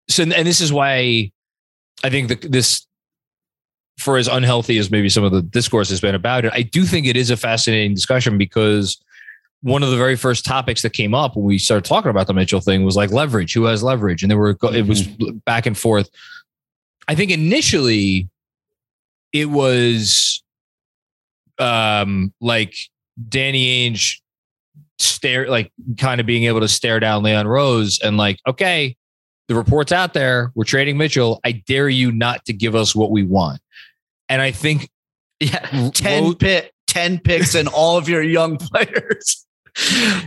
so, 0.10 0.24
and 0.24 0.32
this 0.48 0.62
is 0.62 0.72
why 0.74 1.32
I 2.04 2.10
think 2.10 2.30
that 2.30 2.42
this, 2.52 2.86
for 3.98 4.18
as 4.18 4.28
unhealthy 4.28 4.78
as 4.78 4.90
maybe 4.90 5.10
some 5.10 5.24
of 5.24 5.32
the 5.32 5.42
discourse 5.42 5.90
has 5.90 6.02
been 6.02 6.16
about 6.16 6.46
it, 6.46 6.54
I 6.54 6.64
do 6.64 6.84
think 6.84 7.06
it 7.06 7.16
is 7.16 7.30
a 7.30 7.38
fascinating 7.38 7.94
discussion 7.94 8.38
because 8.38 9.02
one 9.62 9.82
of 9.82 9.92
the 9.92 9.98
very 9.98 10.18
first 10.18 10.46
topics 10.46 10.82
that 10.82 10.92
came 10.92 11.14
up 11.14 11.36
when 11.36 11.46
we 11.46 11.58
started 11.58 11.86
talking 11.86 12.10
about 12.12 12.28
the 12.28 12.34
Mitchell 12.34 12.60
thing 12.60 12.84
was 12.84 12.98
like 12.98 13.12
leverage. 13.12 13.54
Who 13.54 13.64
has 13.64 13.82
leverage? 13.82 14.22
And 14.22 14.30
there 14.30 14.38
were 14.38 14.58
it 14.74 14.88
was 14.88 15.08
back 15.46 15.66
and 15.66 15.78
forth. 15.78 16.10
I 17.08 17.16
think 17.16 17.32
initially 17.32 18.30
it 19.32 19.46
was 19.46 20.44
um 21.60 22.34
like 22.42 22.76
Danny 23.30 23.90
Ainge 23.90 24.20
stare 25.00 25.48
like 25.48 25.72
kind 25.98 26.20
of 26.20 26.28
being 26.28 26.44
able 26.44 26.60
to 26.60 26.68
stare 26.68 27.00
down 27.00 27.24
Leon 27.24 27.48
Rose 27.48 28.00
and 28.02 28.18
like, 28.18 28.40
okay, 28.48 28.96
the 29.48 29.56
report's 29.56 29.92
out 29.92 30.14
there. 30.14 30.52
We're 30.56 30.64
trading 30.66 30.98
Mitchell. 30.98 31.40
I 31.46 31.54
dare 31.54 31.90
you 31.90 32.12
not 32.12 32.44
to 32.46 32.54
give 32.54 32.76
us 32.76 32.96
what 32.96 33.12
we 33.12 33.24
want. 33.24 33.62
And 34.30 34.42
I 34.42 34.52
think 34.52 34.90
yeah. 35.40 35.90
10 35.94 36.24
Ro- 36.24 36.34
pit 36.36 36.72
10 36.88 37.20
picks 37.20 37.56
and 37.56 37.68
all 37.68 37.98
of 37.98 38.08
your 38.10 38.22
young 38.22 38.58
players. 38.62 39.46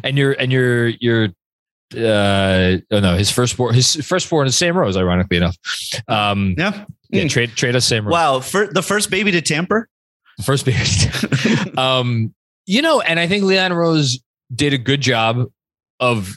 and 0.02 0.18
you're 0.18 0.32
and 0.32 0.50
you're 0.52 0.88
you're 0.88 1.28
uh 1.96 2.78
oh 2.90 3.00
no 3.00 3.16
his 3.16 3.30
first 3.30 3.54
four 3.54 3.72
his 3.72 3.94
first 4.04 4.26
four 4.26 4.42
in 4.42 4.46
the 4.46 4.52
same 4.52 4.76
rows 4.76 4.96
ironically 4.96 5.36
enough 5.36 5.56
um 6.08 6.54
Yeah. 6.58 6.84
yeah, 7.10 7.22
Mm. 7.24 7.30
trade 7.30 7.50
trade 7.54 7.76
us 7.76 7.84
same 7.86 8.04
row 8.04 8.10
Wow. 8.12 8.40
For 8.40 8.66
the 8.66 8.82
first 8.82 9.08
baby 9.08 9.30
to 9.30 9.40
tamper. 9.40 9.88
first 10.44 10.64
period 10.66 11.78
um 11.78 12.34
you 12.66 12.82
know 12.82 13.00
and 13.00 13.20
i 13.20 13.28
think 13.28 13.44
leon 13.44 13.72
rose 13.72 14.18
did 14.54 14.72
a 14.72 14.78
good 14.78 15.00
job 15.00 15.46
of 16.00 16.36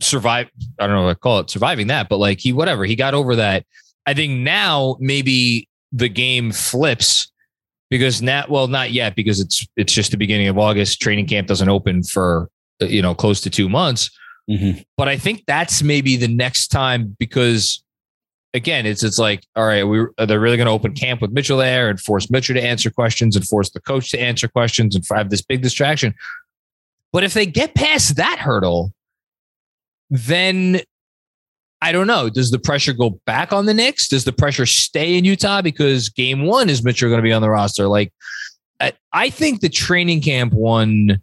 survive 0.00 0.50
i 0.80 0.86
don't 0.88 0.96
know 0.96 1.04
what 1.04 1.12
to 1.14 1.18
call 1.20 1.38
it 1.38 1.48
surviving 1.50 1.86
that 1.86 2.08
but 2.08 2.16
like 2.18 2.40
he 2.40 2.52
whatever 2.52 2.84
he 2.84 2.96
got 2.96 3.14
over 3.14 3.36
that 3.36 3.64
i 4.06 4.12
think 4.12 4.40
now 4.40 4.96
maybe 4.98 5.68
the 5.92 6.08
game 6.08 6.52
flips 6.52 7.30
because 7.90 8.22
now 8.22 8.44
well 8.48 8.68
not 8.68 8.92
yet 8.92 9.16
because 9.16 9.40
it's 9.40 9.66
it's 9.76 9.92
just 9.92 10.10
the 10.10 10.16
beginning 10.16 10.48
of 10.48 10.58
august. 10.58 11.00
Training 11.00 11.26
camp 11.26 11.48
doesn't 11.48 11.68
open 11.68 12.02
for 12.02 12.48
uh, 12.80 12.86
you 12.86 13.02
know 13.02 13.14
close 13.14 13.40
to 13.42 13.50
two 13.50 13.68
months. 13.68 14.10
But 14.96 15.08
I 15.08 15.16
think 15.16 15.44
that's 15.46 15.82
maybe 15.82 16.16
the 16.16 16.28
next 16.28 16.68
time 16.68 17.16
because 17.18 17.82
again, 18.54 18.86
it's 18.86 19.02
it's 19.02 19.18
like, 19.18 19.44
all 19.56 19.66
right, 19.66 19.84
we 19.84 20.04
they're 20.18 20.40
really 20.40 20.56
going 20.56 20.66
to 20.66 20.72
open 20.72 20.94
camp 20.94 21.20
with 21.20 21.30
Mitchell 21.30 21.58
there 21.58 21.88
and 21.88 22.00
force 22.00 22.30
Mitchell 22.30 22.54
to 22.54 22.62
answer 22.62 22.90
questions 22.90 23.36
and 23.36 23.46
force 23.46 23.70
the 23.70 23.80
coach 23.80 24.10
to 24.10 24.20
answer 24.20 24.48
questions 24.48 24.94
and 24.94 25.04
have 25.12 25.30
this 25.30 25.42
big 25.42 25.62
distraction. 25.62 26.14
But 27.12 27.24
if 27.24 27.34
they 27.34 27.46
get 27.46 27.74
past 27.74 28.16
that 28.16 28.38
hurdle, 28.38 28.92
then 30.10 30.80
I 31.82 31.92
don't 31.92 32.06
know. 32.06 32.28
Does 32.28 32.50
the 32.50 32.58
pressure 32.58 32.92
go 32.92 33.18
back 33.26 33.52
on 33.52 33.64
the 33.66 33.72
Knicks? 33.74 34.06
Does 34.08 34.24
the 34.24 34.32
pressure 34.32 34.66
stay 34.66 35.16
in 35.16 35.24
Utah 35.24 35.62
because 35.62 36.08
game 36.10 36.44
one 36.44 36.68
is 36.68 36.84
Mitchell 36.84 37.08
going 37.08 37.18
to 37.18 37.22
be 37.22 37.32
on 37.32 37.40
the 37.42 37.48
roster? 37.50 37.86
Like, 37.88 38.12
I, 38.80 38.92
I 39.12 39.30
think 39.30 39.60
the 39.60 39.68
training 39.70 40.20
camp 40.20 40.52
one 40.52 41.20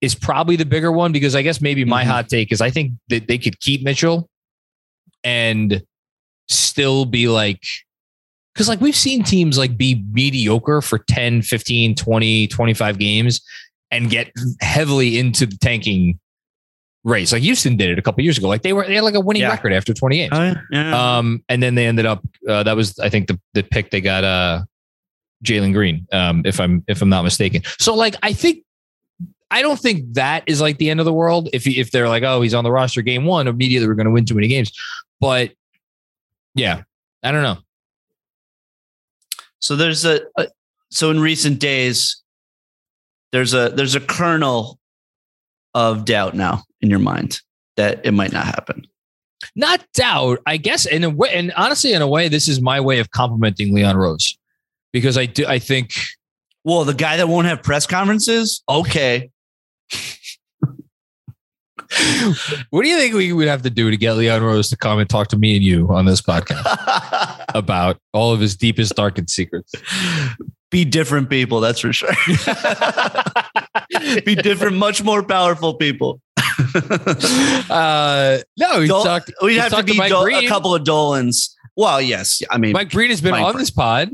is 0.00 0.14
probably 0.14 0.56
the 0.56 0.64
bigger 0.64 0.90
one 0.92 1.12
because 1.12 1.34
I 1.34 1.42
guess 1.42 1.60
maybe 1.60 1.84
my 1.84 2.02
Mhm. 2.04 2.06
hot 2.06 2.28
take 2.28 2.50
is 2.52 2.60
I 2.60 2.70
think 2.70 2.92
that 3.08 3.28
they 3.28 3.36
could 3.36 3.60
keep 3.60 3.82
Mitchell 3.82 4.28
and 5.24 5.82
still 6.48 7.04
be 7.04 7.28
like, 7.28 7.60
because 8.54 8.68
like 8.68 8.80
we've 8.80 8.96
seen 8.96 9.22
teams 9.22 9.58
like 9.58 9.76
be 9.76 10.02
mediocre 10.12 10.80
for 10.80 10.98
10, 10.98 11.42
15, 11.42 11.94
20, 11.94 12.46
25 12.46 12.98
games 12.98 13.40
and 13.90 14.08
get 14.10 14.30
heavily 14.60 15.18
into 15.18 15.46
the 15.46 15.56
tanking 15.58 16.18
race. 17.08 17.32
Like 17.32 17.42
Houston 17.42 17.76
did 17.76 17.90
it 17.90 17.98
a 17.98 18.02
couple 18.02 18.22
years 18.22 18.38
ago. 18.38 18.48
Like 18.48 18.62
they 18.62 18.72
were, 18.72 18.86
they 18.86 18.94
had 18.94 19.04
like 19.04 19.14
a 19.14 19.20
winning 19.20 19.42
Yeah. 19.42 19.50
record 19.50 19.72
after 19.72 19.92
20 19.94 20.16
games. 20.16 20.30
Oh, 20.32 20.54
yeah. 20.70 21.16
Um, 21.18 21.42
and 21.48 21.62
then 21.62 21.74
they 21.74 21.86
ended 21.86 22.06
up. 22.06 22.22
Uh, 22.48 22.62
that 22.62 22.76
was, 22.76 22.98
I 22.98 23.08
think, 23.08 23.28
the 23.28 23.40
the 23.54 23.62
pick 23.62 23.90
they 23.90 24.00
got. 24.00 24.24
Uh, 24.24 24.62
Jalen 25.44 25.72
Green, 25.72 26.04
um, 26.12 26.42
if 26.44 26.58
I'm 26.58 26.82
if 26.88 27.00
I'm 27.00 27.08
not 27.08 27.22
mistaken. 27.22 27.62
So 27.78 27.94
like, 27.94 28.16
I 28.24 28.32
think 28.32 28.64
I 29.52 29.62
don't 29.62 29.78
think 29.78 30.14
that 30.14 30.42
is 30.46 30.60
like 30.60 30.78
the 30.78 30.90
end 30.90 30.98
of 31.00 31.06
the 31.06 31.12
world. 31.12 31.48
If 31.52 31.64
he, 31.64 31.78
if 31.78 31.92
they're 31.92 32.08
like, 32.08 32.24
oh, 32.24 32.42
he's 32.42 32.54
on 32.54 32.64
the 32.64 32.72
roster 32.72 33.02
game 33.02 33.24
one, 33.24 33.46
immediately 33.46 33.86
we're 33.86 33.94
going 33.94 34.06
to 34.06 34.10
win 34.10 34.24
too 34.24 34.34
many 34.34 34.48
games. 34.48 34.72
But 35.20 35.52
yeah, 36.56 36.82
I 37.22 37.30
don't 37.30 37.42
know. 37.44 37.58
So 39.60 39.76
there's 39.76 40.04
a, 40.04 40.20
a 40.36 40.48
so 40.90 41.10
in 41.10 41.20
recent 41.20 41.60
days, 41.60 42.22
there's 43.32 43.54
a 43.54 43.68
there's 43.70 43.94
a 43.94 44.00
kernel 44.00 44.78
of 45.74 46.04
doubt 46.04 46.34
now 46.34 46.64
in 46.80 46.90
your 46.90 46.98
mind 46.98 47.40
that 47.76 48.04
it 48.04 48.12
might 48.12 48.32
not 48.32 48.44
happen. 48.44 48.86
Not 49.54 49.84
doubt, 49.94 50.40
I 50.46 50.56
guess. 50.56 50.86
In 50.86 51.04
a 51.04 51.10
way, 51.10 51.30
and 51.32 51.52
honestly, 51.56 51.92
in 51.92 52.02
a 52.02 52.08
way, 52.08 52.28
this 52.28 52.48
is 52.48 52.60
my 52.60 52.80
way 52.80 52.98
of 52.98 53.10
complimenting 53.10 53.74
Leon 53.74 53.96
Rose 53.96 54.36
because 54.92 55.16
I 55.16 55.26
do. 55.26 55.46
I 55.46 55.58
think 55.58 55.92
Well, 56.64 56.84
the 56.84 56.94
guy 56.94 57.16
that 57.16 57.28
won't 57.28 57.46
have 57.46 57.62
press 57.62 57.86
conferences, 57.86 58.62
okay. 58.68 59.30
what 62.70 62.82
do 62.82 62.88
you 62.88 62.98
think 62.98 63.14
we 63.14 63.32
would 63.32 63.48
have 63.48 63.62
to 63.62 63.70
do 63.70 63.90
to 63.90 63.96
get 63.96 64.12
Leon 64.14 64.42
Rose 64.42 64.68
to 64.70 64.76
come 64.76 64.98
and 64.98 65.08
talk 65.08 65.28
to 65.28 65.38
me 65.38 65.56
and 65.56 65.64
you 65.64 65.88
on 65.88 66.04
this 66.04 66.20
podcast 66.20 67.44
about 67.54 67.98
all 68.12 68.32
of 68.32 68.40
his 68.40 68.56
deepest, 68.56 68.94
darkest 68.94 69.30
secrets? 69.30 69.72
Be 70.70 70.84
different 70.84 71.30
people, 71.30 71.60
that's 71.60 71.80
for 71.80 71.92
sure. 71.94 72.10
Be 74.26 74.34
different, 74.34 74.76
much 74.76 75.02
more 75.02 75.22
powerful 75.22 75.74
people. 75.74 76.20
uh, 77.70 78.38
no, 78.58 78.80
we 78.80 78.88
Dol- 78.88 79.04
talked. 79.04 79.32
We'd 79.42 79.56
have 79.56 79.70
to 79.70 79.76
talk 79.76 79.86
to 79.86 79.92
be 79.92 79.98
Mike 79.98 80.10
Dol- 80.10 80.26
a 80.26 80.46
couple 80.48 80.74
of 80.74 80.84
Dolans. 80.84 81.54
Well, 81.76 82.00
yes. 82.00 82.42
I 82.50 82.58
mean, 82.58 82.72
Mike 82.72 82.90
Breen 82.90 83.10
has 83.10 83.20
been 83.20 83.32
Mike 83.32 83.44
on 83.44 83.52
Breen. 83.52 83.62
this 83.62 83.70
pod. 83.70 84.10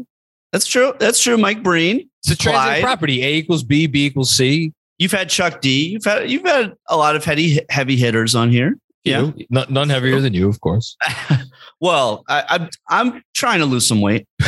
that's 0.53 0.67
true. 0.67 0.93
That's 0.99 1.21
true. 1.23 1.39
Mike 1.39 1.63
Breen. 1.63 2.09
It's 2.23 2.33
a 2.33 2.37
transitive 2.37 2.53
Clyde. 2.53 2.83
property. 2.83 3.23
A 3.23 3.35
equals 3.35 3.63
B, 3.63 3.87
B 3.87 4.07
equals 4.07 4.31
C. 4.31 4.73
You've 4.99 5.13
had 5.13 5.29
Chuck 5.29 5.61
D. 5.61 5.89
You've 5.89 6.05
had 6.05 6.31
you've 6.31 6.45
had 6.47 6.75
a 6.89 6.97
lot 6.97 7.17
of 7.17 7.25
heavy 7.25 7.61
heavy 7.71 7.97
hitters 7.97 8.35
on 8.35 8.51
here. 8.51 8.77
Yeah. 9.05 9.33
You. 9.37 9.47
None, 9.51 9.67
none 9.73 9.89
heavier 9.91 10.21
than 10.21 10.33
you, 10.35 10.49
of 10.49 10.61
course. 10.61 10.97
well, 11.81 12.25
I, 12.29 12.45
I'm 12.49 12.69
I'm 12.89 13.23
trying 13.35 13.59
to 13.61 13.67
lose 13.67 13.87
some 13.87 14.01
weight. 14.01 14.27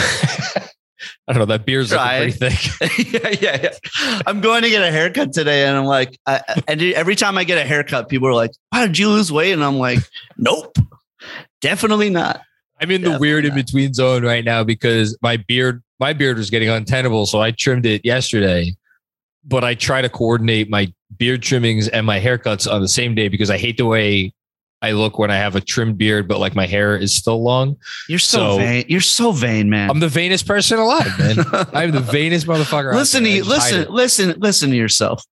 I 1.28 1.32
don't 1.32 1.40
know. 1.40 1.46
That 1.46 1.66
beer's 1.66 1.92
pretty 1.92 2.30
thick. 2.30 3.12
yeah, 3.12 3.36
yeah, 3.40 3.60
yeah. 3.62 4.20
I'm 4.26 4.40
going 4.40 4.62
to 4.62 4.70
get 4.70 4.82
a 4.82 4.92
haircut 4.92 5.32
today, 5.32 5.66
and 5.66 5.76
I'm 5.76 5.84
like, 5.84 6.18
I, 6.24 6.40
and 6.68 6.80
every 6.80 7.16
time 7.16 7.36
I 7.36 7.42
get 7.42 7.58
a 7.58 7.64
haircut, 7.64 8.08
people 8.08 8.28
are 8.28 8.34
like, 8.34 8.52
"Wow, 8.72 8.86
did 8.86 8.98
you 8.98 9.08
lose 9.08 9.32
weight?" 9.32 9.52
And 9.52 9.64
I'm 9.64 9.76
like, 9.76 9.98
"Nope, 10.36 10.76
definitely 11.60 12.10
not." 12.10 12.42
I'm 12.80 12.90
in 12.90 13.02
the 13.02 13.18
weird 13.18 13.44
in 13.44 13.54
between 13.54 13.94
zone 13.94 14.22
right 14.22 14.44
now 14.44 14.62
because 14.62 15.16
my 15.22 15.38
beard, 15.38 15.82
my 15.98 16.12
beard 16.12 16.36
was 16.36 16.50
getting 16.50 16.68
untenable, 16.68 17.26
so 17.26 17.40
I 17.40 17.50
trimmed 17.50 17.86
it 17.86 18.04
yesterday. 18.04 18.74
But 19.44 19.64
I 19.64 19.74
try 19.74 20.02
to 20.02 20.08
coordinate 20.08 20.68
my 20.68 20.92
beard 21.18 21.42
trimmings 21.42 21.88
and 21.88 22.06
my 22.06 22.20
haircuts 22.20 22.70
on 22.70 22.82
the 22.82 22.88
same 22.88 23.14
day 23.14 23.28
because 23.28 23.50
I 23.50 23.58
hate 23.58 23.78
the 23.78 23.86
way 23.86 24.32
I 24.86 24.92
look 24.92 25.18
when 25.18 25.30
I 25.30 25.36
have 25.36 25.56
a 25.56 25.60
trimmed 25.60 25.98
beard, 25.98 26.28
but 26.28 26.38
like 26.38 26.54
my 26.54 26.66
hair 26.66 26.96
is 26.96 27.14
still 27.14 27.42
long. 27.42 27.76
You're 28.08 28.18
so, 28.18 28.38
So- 28.38 28.58
vain. 28.58 28.84
You're 28.88 29.00
so 29.00 29.32
vain, 29.32 29.68
man. 29.68 29.90
I'm 29.90 30.00
the 30.00 30.08
vainest 30.08 30.46
person 30.46 30.78
alive, 30.78 31.18
man. 31.18 31.44
I'm 31.74 31.90
the 31.90 32.00
vainest 32.00 32.46
motherfucker. 32.46 32.94
listen, 32.94 33.24
to 33.24 33.30
you, 33.30 33.44
listen, 33.44 33.86
listen, 33.92 34.34
listen 34.38 34.70
to 34.70 34.76
yourself. 34.76 35.24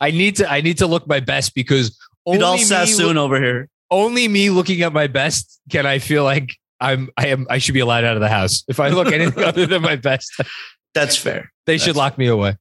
I 0.00 0.10
need 0.10 0.36
to. 0.36 0.50
I 0.50 0.60
need 0.60 0.78
to 0.78 0.86
look 0.86 1.06
my 1.08 1.20
best 1.20 1.54
because 1.54 1.98
only 2.26 2.38
me, 2.58 2.64
Sassoon 2.64 3.16
over 3.16 3.40
here. 3.40 3.68
only 3.90 4.28
me 4.28 4.50
looking 4.50 4.82
at 4.82 4.92
my 4.92 5.06
best 5.06 5.60
can 5.70 5.86
I 5.86 5.98
feel 5.98 6.22
like 6.24 6.52
I'm. 6.80 7.08
I 7.16 7.28
am. 7.28 7.46
I 7.48 7.58
should 7.58 7.74
be 7.74 7.80
allowed 7.80 8.04
out 8.04 8.14
of 8.16 8.20
the 8.20 8.28
house. 8.28 8.62
If 8.68 8.78
I 8.78 8.88
look 8.90 9.10
anything 9.12 9.42
other 9.50 9.66
than 9.66 9.80
my 9.82 9.96
best, 9.96 10.30
That's 10.94 11.16
fair. 11.16 11.50
they 11.64 11.78
should 11.78 11.94
That's- 11.94 11.96
lock 11.96 12.18
me 12.18 12.26
away. 12.26 12.56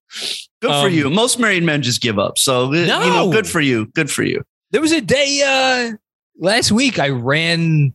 Good 0.62 0.69
for 0.71 0.88
Um, 0.88 0.93
you. 0.93 1.10
Most 1.10 1.38
married 1.38 1.63
men 1.63 1.81
just 1.81 2.01
give 2.01 2.17
up. 2.17 2.38
So 2.38 2.71
you 2.73 2.86
know, 2.88 3.25
No. 3.25 3.31
good 3.31 3.47
for 3.47 3.60
you. 3.60 3.88
Good 3.88 4.10
for 4.10 4.23
you. 4.23 4.41
There 4.75 4.81
was 4.81 4.91
a 4.91 4.99
day 4.99 5.41
uh 5.47 5.95
last 6.38 6.69
week 6.69 6.99
I 6.99 7.07
ran. 7.07 7.93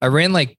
I 0.00 0.06
ran 0.06 0.32
like 0.32 0.56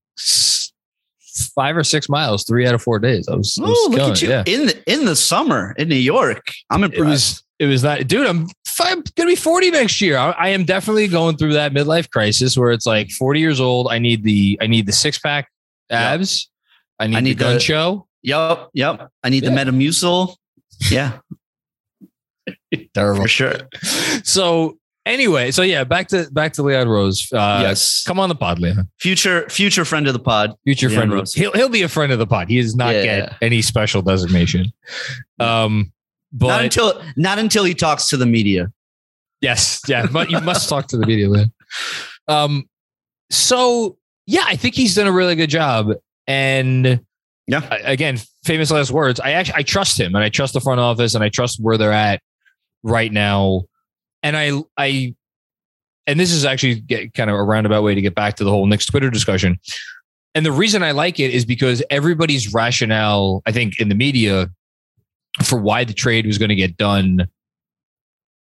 five 1.55 1.77
or 1.77 1.83
six 1.85 2.09
miles, 2.09 2.43
three 2.43 2.67
out 2.67 2.75
of 2.75 2.81
four 2.81 2.99
days. 2.99 3.29
I 3.29 3.35
was, 3.35 3.57
I 3.57 3.63
was 3.63 3.71
Oh, 3.71 3.87
look 3.89 3.97
killing 3.99 4.11
at 4.11 4.21
you 4.21 4.29
Yeah. 4.29 4.43
in 4.45 4.67
the 4.67 4.91
in 4.91 5.05
the 5.05 5.15
summer 5.15 5.73
in 5.77 5.87
New 5.87 5.95
York. 5.95 6.43
I'm 6.69 6.83
It 6.83 6.93
impressed. 6.93 7.07
was. 7.09 7.43
It 7.59 7.67
was 7.67 7.83
not, 7.85 8.05
dude. 8.07 8.27
I'm, 8.27 8.49
I'm 8.81 9.01
gonna 9.15 9.29
be 9.29 9.37
40 9.37 9.71
next 9.71 10.01
year. 10.01 10.17
I, 10.17 10.31
I 10.31 10.49
am 10.49 10.65
definitely 10.65 11.07
going 11.07 11.37
through 11.37 11.53
that 11.53 11.71
midlife 11.71 12.09
crisis 12.09 12.57
where 12.57 12.71
it's 12.73 12.85
like 12.85 13.09
40 13.11 13.39
years 13.39 13.61
old. 13.61 13.87
I 13.89 13.99
need 13.99 14.23
the 14.23 14.57
I 14.61 14.67
need 14.67 14.87
the 14.87 14.91
six 14.91 15.19
pack 15.19 15.47
abs. 15.89 16.49
I 16.99 17.07
need, 17.07 17.15
I 17.15 17.19
need 17.21 17.37
the 17.37 17.43
gun 17.45 17.53
the- 17.53 17.59
show. 17.61 18.07
Yep, 18.23 18.71
yep. 18.73 19.09
I 19.23 19.29
need 19.29 19.43
Yeah. 19.43 19.51
the 19.51 19.55
Metamucil. 19.71 20.35
Yeah, 20.91 21.19
Terrible. 22.93 23.21
for 23.21 23.27
sure. 23.29 23.53
So 24.23 24.77
anyway, 25.05 25.51
so 25.51 25.61
yeah, 25.61 25.83
back 25.83 26.07
to 26.09 26.29
back 26.31 26.53
to 26.53 26.63
Leon 26.63 26.87
Rose. 26.87 27.31
Uh, 27.31 27.59
yes, 27.63 28.03
come 28.03 28.19
on 28.19 28.29
the 28.29 28.35
pod, 28.35 28.59
Leon. 28.59 28.87
future 28.99 29.47
future 29.49 29.85
friend 29.85 30.07
of 30.07 30.13
the 30.13 30.19
pod. 30.19 30.55
Future 30.63 30.89
Leon 30.89 30.97
friend. 30.99 31.13
Rose. 31.13 31.33
He'll 31.33 31.51
he'll 31.53 31.69
be 31.69 31.81
a 31.83 31.89
friend 31.89 32.11
of 32.11 32.19
the 32.19 32.27
pod. 32.27 32.49
He 32.49 32.61
does 32.61 32.75
not 32.75 32.93
Yeah. 32.93 33.03
get 33.05 33.33
any 33.41 33.61
special 33.61 34.01
designation. 34.01 34.71
Um, 35.39 35.91
but 36.31 36.47
not 36.47 36.63
until 36.63 37.01
not 37.15 37.39
until 37.39 37.63
he 37.63 37.73
talks 37.73 38.07
to 38.09 38.17
the 38.17 38.25
media. 38.25 38.71
yes, 39.41 39.81
yeah, 39.87 40.05
but 40.11 40.29
you 40.31 40.39
must 40.41 40.69
talk 40.69 40.87
to 40.87 40.97
the 40.97 41.05
media, 41.05 41.29
Leon. 41.29 41.51
Um, 42.27 42.69
so 43.29 43.97
yeah, 44.25 44.43
I 44.47 44.55
think 44.55 44.75
he's 44.75 44.95
done 44.95 45.07
a 45.07 45.11
really 45.11 45.35
good 45.35 45.49
job, 45.49 45.91
and 46.27 47.01
Yeah. 47.47 47.67
I- 47.69 47.77
again, 47.91 48.17
famous 48.45 48.71
last 48.71 48.91
words. 48.91 49.19
I 49.19 49.31
actually 49.31 49.55
I 49.57 49.63
trust 49.63 49.99
him, 49.99 50.15
and 50.15 50.23
I 50.23 50.29
trust 50.29 50.53
the 50.53 50.61
front 50.61 50.79
office, 50.79 51.13
and 51.13 51.23
I 51.23 51.29
trust 51.29 51.59
where 51.61 51.77
they're 51.77 51.91
at 51.91 52.21
right 52.83 53.11
now. 53.11 53.63
And 54.23 54.35
I 54.37 54.51
I 54.77 55.15
and 56.07 56.19
this 56.19 56.31
is 56.31 56.45
actually 56.45 56.75
get, 56.75 57.13
kind 57.13 57.29
of 57.29 57.35
a 57.35 57.43
roundabout 57.43 57.83
way 57.83 57.95
to 57.95 58.01
get 58.01 58.15
back 58.15 58.35
to 58.35 58.43
the 58.43 58.49
whole 58.49 58.65
Knicks 58.65 58.85
Twitter 58.85 59.09
discussion. 59.09 59.59
And 60.35 60.45
the 60.45 60.51
reason 60.51 60.83
I 60.83 60.91
like 60.91 61.19
it 61.19 61.31
is 61.31 61.45
because 61.45 61.83
everybody's 61.89 62.53
rationale, 62.53 63.41
I 63.45 63.51
think, 63.51 63.79
in 63.79 63.89
the 63.89 63.95
media 63.95 64.49
for 65.43 65.59
why 65.59 65.83
the 65.83 65.93
trade 65.93 66.25
was 66.25 66.37
going 66.37 66.49
to 66.49 66.55
get 66.55 66.75
done, 66.77 67.27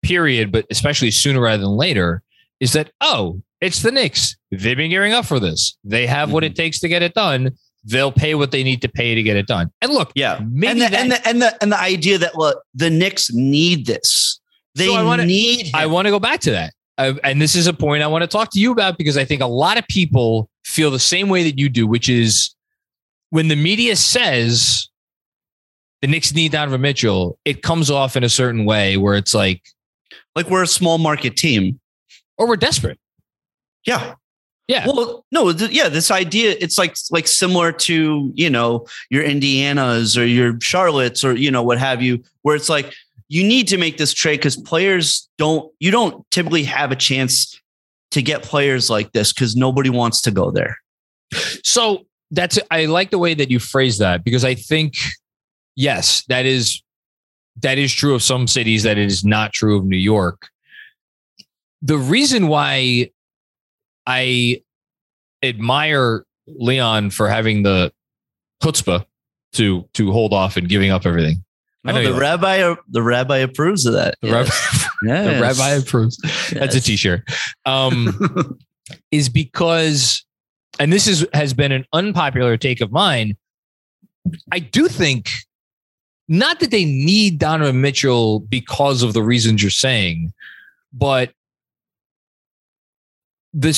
period, 0.03 0.51
but 0.51 0.65
especially 0.69 1.11
sooner 1.11 1.41
rather 1.41 1.63
than 1.63 1.77
later, 1.77 2.21
is 2.59 2.73
that, 2.73 2.91
oh, 3.01 3.41
it's 3.61 3.81
the 3.81 3.91
Knicks. 3.91 4.35
They've 4.51 4.77
been 4.77 4.89
gearing 4.89 5.13
up 5.13 5.25
for 5.25 5.39
this. 5.39 5.77
They 5.83 6.05
have 6.07 6.31
what 6.31 6.43
it 6.43 6.53
mm-hmm. 6.53 6.61
takes 6.61 6.79
to 6.81 6.87
get 6.87 7.01
it 7.01 7.13
done. 7.13 7.51
They'll 7.83 8.11
pay 8.11 8.35
what 8.35 8.51
they 8.51 8.63
need 8.63 8.81
to 8.81 8.89
pay 8.89 9.15
to 9.15 9.23
get 9.23 9.37
it 9.37 9.47
done. 9.47 9.71
And 9.81 9.93
look, 9.93 10.11
Yeah, 10.13 10.41
maybe 10.45 10.67
and 10.67 10.81
the, 10.81 10.87
that, 10.89 10.99
and 10.99 11.11
the 11.11 11.27
and 11.27 11.41
the 11.41 11.63
and 11.63 11.71
the 11.71 11.79
idea 11.79 12.17
that 12.17 12.37
look, 12.37 12.61
the 12.75 12.89
Knicks 12.89 13.31
need 13.31 13.85
this. 13.85 14.39
They 14.77 14.87
So 14.87 14.93
I 14.95 15.03
wanna- 15.03 15.25
need. 15.25 15.67
Him. 15.67 15.75
I 15.75 15.85
want 15.87 16.05
to 16.05 16.11
go 16.11 16.19
back 16.19 16.39
to 16.41 16.51
that. 16.51 16.73
And 16.97 17.39
this 17.41 17.55
is 17.55 17.67
a 17.67 17.73
point 17.73 18.01
I 18.01 18.07
want 18.07 18.23
to 18.23 18.27
talk 18.27 18.51
to 18.53 18.59
you 18.59 18.71
about 18.71 18.97
because 18.97 19.17
I 19.17 19.25
think 19.25 19.41
a 19.41 19.47
lot 19.47 19.77
of 19.77 19.87
people 19.87 20.49
feel 20.65 20.89
the 20.89 20.99
same 20.99 21.29
way 21.29 21.43
that 21.43 21.59
you 21.59 21.69
do, 21.69 21.85
which 21.85 22.09
is 22.09 22.55
when 23.29 23.49
the 23.49 23.55
media 23.55 23.95
says 23.95 24.89
the 26.01 26.07
Knicks 26.07 26.33
need 26.33 26.51
Donovan 26.53 26.81
Mitchell, 26.81 27.37
it 27.45 27.61
comes 27.61 27.91
off 27.91 28.15
in 28.15 28.23
a 28.23 28.29
certain 28.29 28.65
way 28.65 28.97
where 28.97 29.15
it's 29.15 29.33
like, 29.33 29.61
like 30.35 30.49
we're 30.49 30.63
a 30.63 30.67
small 30.67 30.97
market 30.97 31.35
team. 31.35 31.79
or 32.39 32.47
we're 32.47 32.55
desperate. 32.55 32.99
Yeah. 33.85 34.13
Yeah. 34.67 34.85
Well, 34.85 35.25
no, 35.31 35.51
th- 35.53 35.71
yeah, 35.71 35.89
this 35.89 36.11
idea 36.11 36.55
it's 36.59 36.77
like 36.77 36.95
like 37.09 37.25
similar 37.27 37.71
to, 37.71 38.31
you 38.35 38.49
know, 38.49 38.85
your 39.09 39.23
Indianas 39.23 40.17
or 40.19 40.25
your 40.25 40.53
Charlottes 40.53 41.23
or 41.23 41.33
you 41.35 41.49
know 41.51 41.63
what 41.63 41.77
have 41.79 42.01
you 42.01 42.21
where 42.41 42.55
it's 42.55 42.69
like 42.69 42.93
you 43.29 43.43
need 43.43 43.67
to 43.67 43.77
make 43.77 43.97
this 43.97 44.13
trade 44.13 44.41
cuz 44.41 44.55
players 44.55 45.29
don't 45.37 45.71
you 45.79 45.91
don't 45.91 46.29
typically 46.31 46.63
have 46.63 46.91
a 46.91 46.95
chance 46.95 47.59
to 48.11 48.21
get 48.21 48.43
players 48.43 48.89
like 48.89 49.11
this 49.11 49.33
because 49.33 49.55
nobody 49.55 49.89
wants 49.89 50.21
to 50.21 50.31
go 50.31 50.51
there. 50.51 50.77
So 51.63 52.05
that's 52.31 52.59
I 52.71 52.85
like 52.85 53.11
the 53.11 53.17
way 53.17 53.33
that 53.33 53.51
you 53.51 53.59
phrase 53.59 53.97
that 53.99 54.23
because 54.23 54.43
I 54.43 54.55
think 54.55 54.95
yes, 55.75 56.23
that 56.27 56.45
is 56.45 56.81
that 57.61 57.77
is 57.77 57.91
true 57.91 58.13
of 58.13 58.21
some 58.21 58.47
cities 58.47 58.83
that 58.83 58.97
it 58.97 59.07
is 59.07 59.25
not 59.25 59.53
true 59.53 59.77
of 59.77 59.85
New 59.85 59.97
York. 59.97 60.49
The 61.81 61.97
reason 61.97 62.47
why 62.47 63.11
I 64.05 64.61
admire 65.43 66.25
Leon 66.47 67.09
for 67.09 67.27
having 67.27 67.63
the 67.63 67.91
chutzpah 68.63 69.05
to 69.53 69.87
to 69.93 70.11
hold 70.11 70.33
off 70.33 70.57
and 70.57 70.67
giving 70.67 70.91
up 70.91 71.05
everything. 71.05 71.43
I 71.87 71.93
No, 71.93 72.03
the 72.03 72.09
like- 72.11 72.21
rabbi 72.21 72.75
the 72.89 73.01
rabbi 73.01 73.37
approves 73.37 73.85
of 73.85 73.93
that. 73.93 74.15
The, 74.21 74.31
rab- 74.31 74.47
Yes. 75.03 75.35
the 75.35 75.41
rabbi 75.41 75.69
approves. 75.71 76.17
That's 76.51 76.75
a 76.75 76.77
Yes. 76.77 76.85
t-shirt. 76.85 77.23
Um, 77.65 78.57
is 79.11 79.29
because, 79.29 80.25
and 80.79 80.91
this 80.91 81.07
is 81.07 81.25
has 81.33 81.53
been 81.53 81.71
an 81.71 81.85
unpopular 81.93 82.57
take 82.57 82.81
of 82.81 82.91
mine. 82.91 83.37
I 84.51 84.59
do 84.59 84.87
think 84.87 85.29
not 86.27 86.59
that 86.59 86.71
they 86.71 86.83
need 86.85 87.39
Donovan 87.39 87.79
Mitchell 87.81 88.41
because 88.41 89.01
of 89.03 89.13
the 89.13 89.23
reasons 89.23 89.61
you're 89.63 89.69
saying, 89.71 90.33
but 90.91 91.31
the 93.53 93.71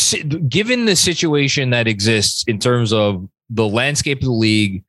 given 0.50 0.86
the 0.86 0.96
situation 0.96 1.70
that 1.70 1.88
exists 1.88 2.44
in 2.48 2.60
terms 2.60 2.92
of 2.92 3.28
the 3.50 3.68
landscape 3.68 4.20
of 4.20 4.26
the 4.26 4.32
league, 4.32 4.84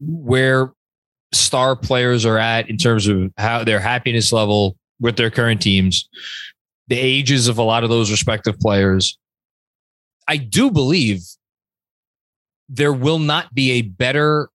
where 0.00 0.72
star 1.34 1.76
players 1.76 2.24
are 2.24 2.38
at 2.38 2.68
in 2.70 2.76
terms 2.76 3.06
of 3.06 3.32
how 3.36 3.64
their 3.64 3.80
happiness 3.80 4.32
level 4.32 4.76
with 5.00 5.16
their 5.16 5.30
current 5.30 5.60
teams, 5.60 6.08
the 6.88 6.98
ages 6.98 7.48
of 7.48 7.58
a 7.58 7.62
lot 7.62 7.84
of 7.84 7.90
those 7.90 8.10
respective 8.10 8.58
players, 8.58 9.18
I 10.28 10.36
do 10.36 10.70
believe 10.70 11.22
there 12.68 12.92
will 12.92 13.18
not 13.18 13.54
be 13.54 13.72
a 13.72 13.82
better 13.82 14.48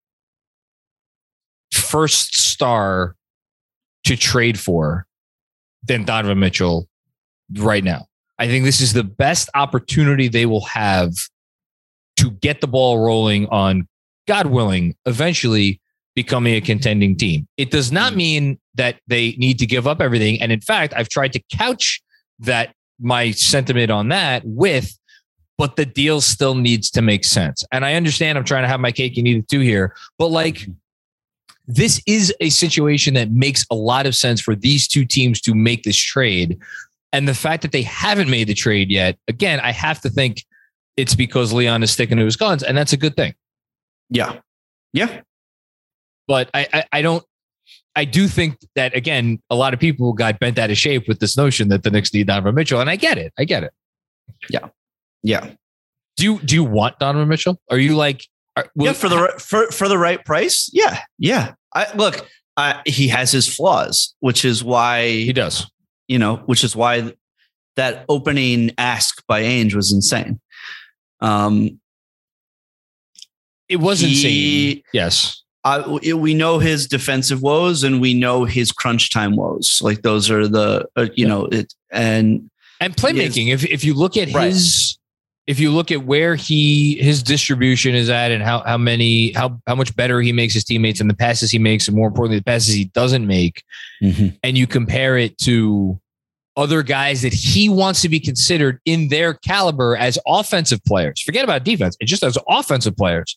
first 1.73 2.35
star 2.35 3.15
to 4.05 4.17
trade 4.17 4.59
for 4.59 5.07
than 5.85 6.05
Donovan 6.05 6.39
Mitchell 6.39 6.89
right 7.57 7.85
now. 7.85 8.07
I 8.39 8.47
think 8.47 8.65
this 8.65 8.81
is 8.81 8.93
the 8.93 9.05
best 9.05 9.51
opportunity 9.55 10.29
they 10.29 10.47
will 10.47 10.65
have 10.67 11.13
to 12.17 12.31
get 12.31 12.61
the 12.61 12.67
ball 12.67 12.99
rolling 12.99 13.47
on, 13.49 13.89
God 14.27 14.47
willing, 14.47 14.97
eventually 15.07 15.81
becoming 16.19 16.57
a 16.57 16.61
contending 16.61 17.15
team. 17.15 17.47
It 17.57 17.71
does 17.71 17.93
not 17.93 18.11
hmm. 18.11 18.19
mean 18.19 18.59
that 18.75 18.99
they 19.07 19.37
need 19.39 19.61
to 19.61 19.67
give 19.67 19.87
up 19.87 20.01
everything. 20.01 20.43
And 20.43 20.51
in 20.51 20.61
fact, 20.61 20.93
I've 20.97 21.09
tried 21.09 21.33
to 21.35 21.43
couch 21.57 22.03
that 22.41 22.75
my 22.99 23.31
sentiment 23.31 23.93
on 23.93 24.09
that 24.09 24.43
with, 24.45 24.99
but 25.59 25.77
the 25.77 25.87
deal 25.87 26.21
still 26.21 26.57
needs 26.57 26.91
to 26.91 27.03
make 27.03 27.25
sense. 27.25 27.63
And 27.71 27.85
I 27.85 27.95
understand 27.95 28.37
I'm 28.37 28.43
trying 28.43 28.65
to 28.65 28.69
have 28.69 28.81
my 28.81 28.91
cake 28.91 29.17
and 29.17 29.29
eat 29.29 29.37
it 29.37 29.49
too 29.49 29.61
here, 29.61 29.95
but 30.19 30.27
like 30.27 30.67
this 31.69 32.03
is 32.05 32.35
a 32.41 32.51
situation 32.51 33.15
that 33.15 33.31
makes 33.31 33.65
a 33.71 33.77
lot 33.77 34.05
of 34.05 34.17
sense 34.17 34.41
for 34.41 34.57
these 34.57 34.89
two 34.89 35.05
teams 35.05 35.41
to 35.43 35.55
make 35.55 35.85
this 35.85 35.97
trade. 35.97 36.59
And 37.13 37.29
the 37.29 37.35
fact 37.35 37.63
that 37.63 37.71
they 37.71 37.83
haven't 37.83 38.29
made 38.29 38.49
the 38.49 38.55
trade 38.55 38.91
yet, 38.91 39.19
again, 39.29 39.61
I 39.61 39.71
have 39.71 40.01
to 40.01 40.11
think 40.11 40.45
it's 40.97 41.15
because 41.15 41.53
Leon 41.53 41.85
is 41.85 41.93
sticking 41.93 42.17
to 42.17 42.25
his 42.25 42.35
guns, 42.35 42.65
and 42.65 42.77
that's 42.77 42.93
a 42.93 42.97
good 42.97 43.15
thing. 43.15 43.35
yeah. 44.11 44.41
Yeah. 44.93 45.21
But 46.29 46.49
I, 46.55 46.69
I, 46.73 46.85
I 46.93 47.03
don't. 47.03 47.25
I 47.97 48.05
do 48.05 48.29
think 48.29 48.59
that 48.77 48.95
again, 48.95 49.43
a 49.51 49.57
lot 49.57 49.75
of 49.75 49.81
people 49.81 50.13
got 50.13 50.39
bent 50.39 50.59
out 50.59 50.71
of 50.71 50.79
shape 50.79 51.09
with 51.09 51.19
this 51.19 51.37
notion 51.37 51.69
that 51.71 51.83
the 51.83 51.91
Knicks 51.91 52.15
need 52.15 52.29
Donovan 52.29 52.55
Mitchell, 52.55 52.81
and 52.81 52.89
I 52.89 52.95
get 52.95 53.19
it. 53.19 53.33
I 53.37 53.45
get 53.45 53.65
it. 53.65 53.73
Yeah. 54.49 54.69
Yeah. 55.25 55.51
Do 56.17 56.25
you 56.25 56.39
do 56.41 56.55
you 56.55 56.63
want 56.63 56.99
Donovan 57.01 57.29
Mitchell? 57.29 57.59
Are 57.71 57.79
you 57.79 57.97
like? 57.97 58.25
Are, 58.57 58.67
yeah, 58.77 58.93
for 58.93 59.09
the 59.09 59.33
for 59.39 59.67
for 59.73 59.89
the 59.89 59.99
right 59.99 60.25
price. 60.25 60.71
Yeah, 60.73 61.01
yeah. 61.19 61.55
I 61.75 61.87
look. 61.97 62.25
I, 62.57 62.83
he 62.87 63.09
has 63.09 63.31
his 63.33 63.53
flaws, 63.53 64.15
which 64.21 64.45
is 64.45 64.63
why 64.65 65.09
he 65.09 65.33
does. 65.33 65.71
you 66.09 66.19
know, 66.19 66.37
which 66.47 66.65
is 66.65 66.75
why 66.75 67.13
that 67.77 68.05
opening 68.09 68.73
ask 68.79 69.25
by 69.29 69.43
Ainge 69.43 69.75
was 69.75 69.93
insane. 69.93 70.41
Um, 71.21 71.81
It 73.69 73.77
was 73.77 74.01
He- 74.01 74.09
insane. 74.09 74.83
Yes. 74.93 75.45
I, 75.69 76.15
we 76.15 76.35
know 76.35 76.59
his 76.59 76.87
defensive 76.87 77.43
woes 77.43 77.83
and 77.85 78.01
we 78.01 78.15
know 78.15 78.45
his 78.45 78.73
crunch 78.73 79.11
time 79.11 79.37
woes. 79.37 79.81
Like 79.83 80.03
those 80.03 80.31
are 80.31 80.49
the, 80.49 80.89
uh, 80.97 81.03
you 81.15 81.25
Yeah. 81.25 81.29
know, 81.29 81.45
it 81.47 81.75
and 81.91 82.51
and 82.81 82.97
playmaking. 82.97 83.49
If 83.53 83.65
if 83.65 83.85
you 83.85 83.95
look 83.95 84.17
at 84.17 84.33
Right. 84.33 84.53
his, 84.53 84.99
if 85.47 85.59
you 85.59 85.71
look 85.71 85.91
at 85.91 86.05
where 86.05 86.35
he 86.37 86.97
his 87.01 87.23
distribution 87.23 87.95
is 87.95 88.09
at, 88.09 88.31
and 88.31 88.43
how 88.43 88.63
how 88.65 88.79
many 88.79 89.33
how 89.33 89.61
how 89.67 89.75
much 89.75 89.95
better 89.97 90.21
he 90.21 90.33
makes 90.33 90.55
his 90.55 90.65
teammates, 90.65 91.01
and 91.01 91.09
the 91.11 91.15
passes 91.17 91.51
he 91.51 91.59
makes, 91.59 91.89
and 91.89 91.97
more 91.97 92.09
importantly, 92.09 92.39
the 92.39 92.45
passes 92.45 92.75
he 92.75 92.85
doesn't 92.87 93.27
make, 93.27 93.63
and 94.01 94.57
you 94.59 94.67
compare 94.67 95.17
it 95.19 95.37
to 95.39 95.99
other 96.57 96.83
guys 96.83 97.23
that 97.23 97.33
he 97.33 97.69
wants 97.69 98.03
to 98.03 98.09
be 98.09 98.19
considered 98.21 98.81
in 98.85 99.09
their 99.09 99.33
caliber 99.35 99.97
as 99.97 100.19
offensive 100.27 100.85
players. 100.85 101.21
Forget 101.23 101.45
about 101.45 101.65
defense; 101.65 101.97
it's 102.01 102.11
just 102.11 102.23
as 102.25 102.37
offensive 102.49 102.97
players. 102.97 103.37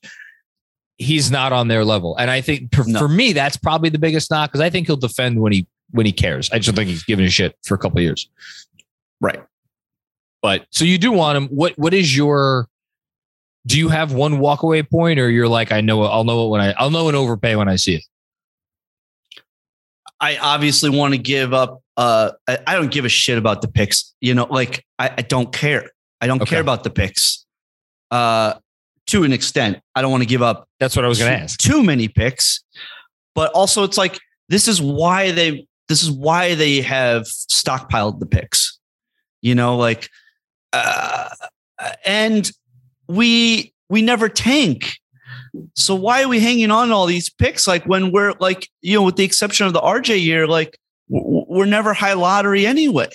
He's 1.01 1.31
not 1.31 1.51
on 1.51 1.67
their 1.67 1.83
level, 1.83 2.15
and 2.17 2.29
I 2.29 2.41
think 2.41 2.73
for, 2.75 2.83
No. 2.85 2.99
for 2.99 3.07
me 3.07 3.33
that's 3.33 3.57
probably 3.57 3.89
the 3.89 3.97
biggest 3.99 4.29
knock 4.29 4.49
because 4.51 4.61
I 4.61 4.69
think 4.69 4.87
he'll 4.87 4.95
defend 4.97 5.39
when 5.41 5.51
he 5.51 5.67
when 5.91 6.05
he 6.05 6.11
cares. 6.11 6.49
I 6.51 6.57
just 6.57 6.67
don't 6.67 6.75
think 6.75 6.89
he's 6.89 7.03
giving 7.03 7.25
a 7.25 7.29
shit 7.29 7.57
for 7.65 7.75
a 7.75 7.77
couple 7.77 7.97
of 7.97 8.03
years. 8.03 8.29
right. 9.19 9.43
But 10.41 10.65
so 10.71 10.85
you 10.85 10.97
do 10.97 11.11
want 11.11 11.37
him. 11.37 11.47
What 11.47 11.77
what 11.77 11.93
is 11.93 12.15
your 12.15 12.67
do 13.67 13.77
you 13.77 13.89
have 13.89 14.11
one 14.13 14.37
walkaway 14.39 14.87
point 14.89 15.19
or 15.19 15.29
you're 15.29 15.47
like, 15.47 15.71
I 15.71 15.81
know 15.81 16.01
I'll 16.03 16.23
know 16.23 16.45
it 16.47 16.49
when 16.49 16.61
I 16.61 16.71
I'll 16.73 16.89
know 16.89 17.09
an 17.09 17.15
overpay 17.15 17.55
when 17.55 17.67
I 17.69 17.75
see 17.75 17.95
it. 17.95 18.03
I 20.19 20.37
obviously 20.37 20.89
want 20.89 21.13
to 21.13 21.17
give 21.17 21.53
up. 21.53 21.81
Uh, 21.97 22.31
I, 22.47 22.59
I 22.67 22.75
don't 22.75 22.91
give 22.91 23.05
a 23.05 23.09
shit 23.09 23.37
about 23.37 23.61
the 23.61 23.67
picks. 23.67 24.13
You 24.21 24.33
know, 24.35 24.45
like 24.49 24.85
I, 24.99 25.09
I 25.17 25.21
don't 25.23 25.51
care. 25.51 25.89
I 26.19 26.27
don't 26.27 26.41
Okay. 26.41 26.49
care 26.51 26.61
about 26.61 26.83
the 26.83 26.89
picks. 26.91 27.45
Uh, 28.11 28.53
to 29.11 29.23
an 29.23 29.33
extent, 29.33 29.79
I 29.95 30.01
don't 30.01 30.11
want 30.11 30.23
to 30.23 30.27
give 30.27 30.41
up 30.41 30.67
That's 30.79 30.95
what 30.95 31.03
I 31.05 31.07
was 31.07 31.19
gonna 31.19 31.31
ask. 31.31 31.59
too 31.59 31.83
many 31.83 32.07
picks. 32.07 32.63
But 33.35 33.51
also, 33.51 33.83
it's 33.83 33.97
like 33.97 34.19
this 34.49 34.67
is 34.67 34.81
why 34.81 35.31
they 35.31 35.67
this 35.87 36.01
is 36.03 36.11
why 36.11 36.55
they 36.55 36.81
have 36.81 37.23
stockpiled 37.23 38.19
the 38.19 38.25
picks. 38.25 38.79
You 39.41 39.55
know, 39.55 39.75
like, 39.77 40.09
uh, 40.73 41.29
and 42.05 42.49
we 43.07 43.73
we 43.89 44.01
never 44.01 44.29
tank. 44.29 44.93
So 45.75 45.95
why 45.95 46.23
are 46.23 46.29
we 46.29 46.39
hanging 46.39 46.71
on 46.71 46.89
to 46.89 46.93
all 46.93 47.05
these 47.05 47.29
picks? 47.29 47.67
Like 47.67 47.85
when 47.85 48.11
we're 48.11 48.33
like, 48.39 48.69
you 48.81 48.97
know, 48.97 49.03
with 49.03 49.17
the 49.17 49.25
exception 49.25 49.67
of 49.67 49.73
the 49.73 49.81
RJ 49.81 50.23
year, 50.23 50.47
like 50.47 50.77
we're 51.09 51.65
never 51.65 51.93
high 51.93 52.13
lottery 52.13 52.65
anyway. 52.65 53.09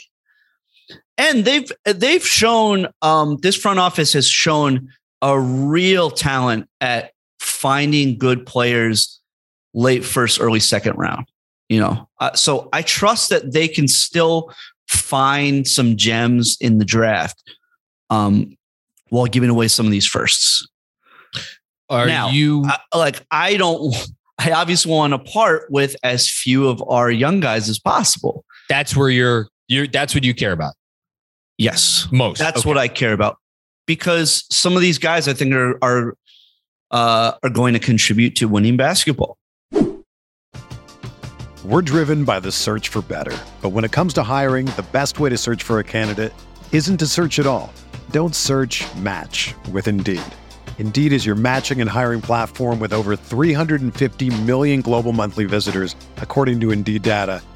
And 1.17 1.47
they've 1.47 1.71
they've 1.87 2.27
shown 2.27 2.89
um, 3.01 3.39
this 3.41 3.57
front 3.57 3.79
office 3.79 4.13
has 4.13 4.29
shown 4.29 4.91
a 5.23 5.39
real 5.39 6.11
talent 6.11 6.69
at 6.81 7.13
finding 7.41 8.19
good 8.19 8.47
players 8.47 9.21
late 9.75 10.05
first, 10.05 10.41
early 10.41 10.61
second 10.61 10.95
round. 10.97 11.27
You 11.69 11.81
know, 11.81 12.09
uh, 12.21 12.33
so 12.35 12.69
I 12.73 12.83
trust 12.83 13.31
that 13.31 13.53
they 13.53 13.67
can 13.67 13.89
still 13.89 14.53
find 14.89 15.67
some 15.67 15.97
gems 15.97 16.57
in 16.61 16.79
the 16.79 16.85
draft 16.85 17.43
um, 18.09 18.57
while 19.09 19.27
giving 19.27 19.51
away 19.51 19.67
some 19.69 19.85
of 19.85 19.91
these 19.91 20.07
firsts. 20.07 20.67
Are 21.89 22.07
Now, 22.07 22.29
you 22.31 22.65
I, 22.67 22.79
like 22.97 23.25
I 23.31 23.57
don't. 23.57 23.95
I 24.39 24.53
obviously 24.53 24.93
want 24.93 25.13
to 25.13 25.19
part 25.19 25.71
with 25.71 25.97
as 26.03 26.31
few 26.31 26.69
of 26.69 26.83
our 26.89 27.11
young 27.11 27.41
guys 27.41 27.69
as 27.69 27.79
possible. 27.79 28.45
that's 28.69 28.95
where 28.97 29.09
you're 29.11 29.49
you're 29.67 29.87
that's 29.87 30.15
what 30.15 30.23
you 30.25 30.35
care 30.35 30.53
about 30.53 30.75
Yes, 31.59 32.07
most. 32.13 32.39
that's 32.39 32.59
Okay. 32.61 32.69
what 32.69 32.77
I 32.79 32.87
care 32.89 33.13
about 33.13 33.39
because 33.87 34.44
some 34.51 34.77
of 34.77 34.83
these 34.83 34.99
guys 34.99 35.29
I 35.29 35.33
think 35.33 35.55
are 35.55 35.79
are 35.83 36.16
uh, 36.90 37.33
are 37.42 37.51
going 37.51 37.75
to 37.75 37.81
contribute 37.81 38.37
to 38.37 38.49
winning 38.49 38.77
basketball. 38.77 39.37
We're 41.64 41.83
driven 41.83 42.25
by 42.25 42.38
the 42.38 42.53
search 42.53 42.90
for 42.90 43.03
better. 43.03 43.37
But 43.61 43.70
when 43.70 43.85
it 43.85 43.90
comes 43.90 44.14
to 44.14 44.22
hiring, 44.22 44.66
the 44.66 44.87
best 44.92 45.18
way 45.18 45.31
to 45.31 45.37
search 45.37 45.64
for 45.64 45.81
a 45.81 45.85
candidate 45.85 46.33
isn't 46.70 46.99
to 46.99 47.07
search 47.07 47.40
at 47.40 47.46
all. 47.46 47.72
Don't 48.12 48.37
search 48.37 48.85
match 48.96 49.53
with 49.72 49.88
Indeed. 49.88 50.22
Indeed 50.79 51.12
is 51.12 51.27
your 51.27 51.35
matching 51.35 51.81
and 51.81 51.90
hiring 51.90 52.20
platform 52.20 52.79
with 52.79 52.92
over 52.92 53.16
350 53.16 54.42
million 54.42 54.81
global 54.81 55.12
monthly 55.12 55.44
visitors, 55.44 55.96
according 56.18 56.61
to 56.61 56.70
Indeed 56.70 57.03
data, 57.03 57.42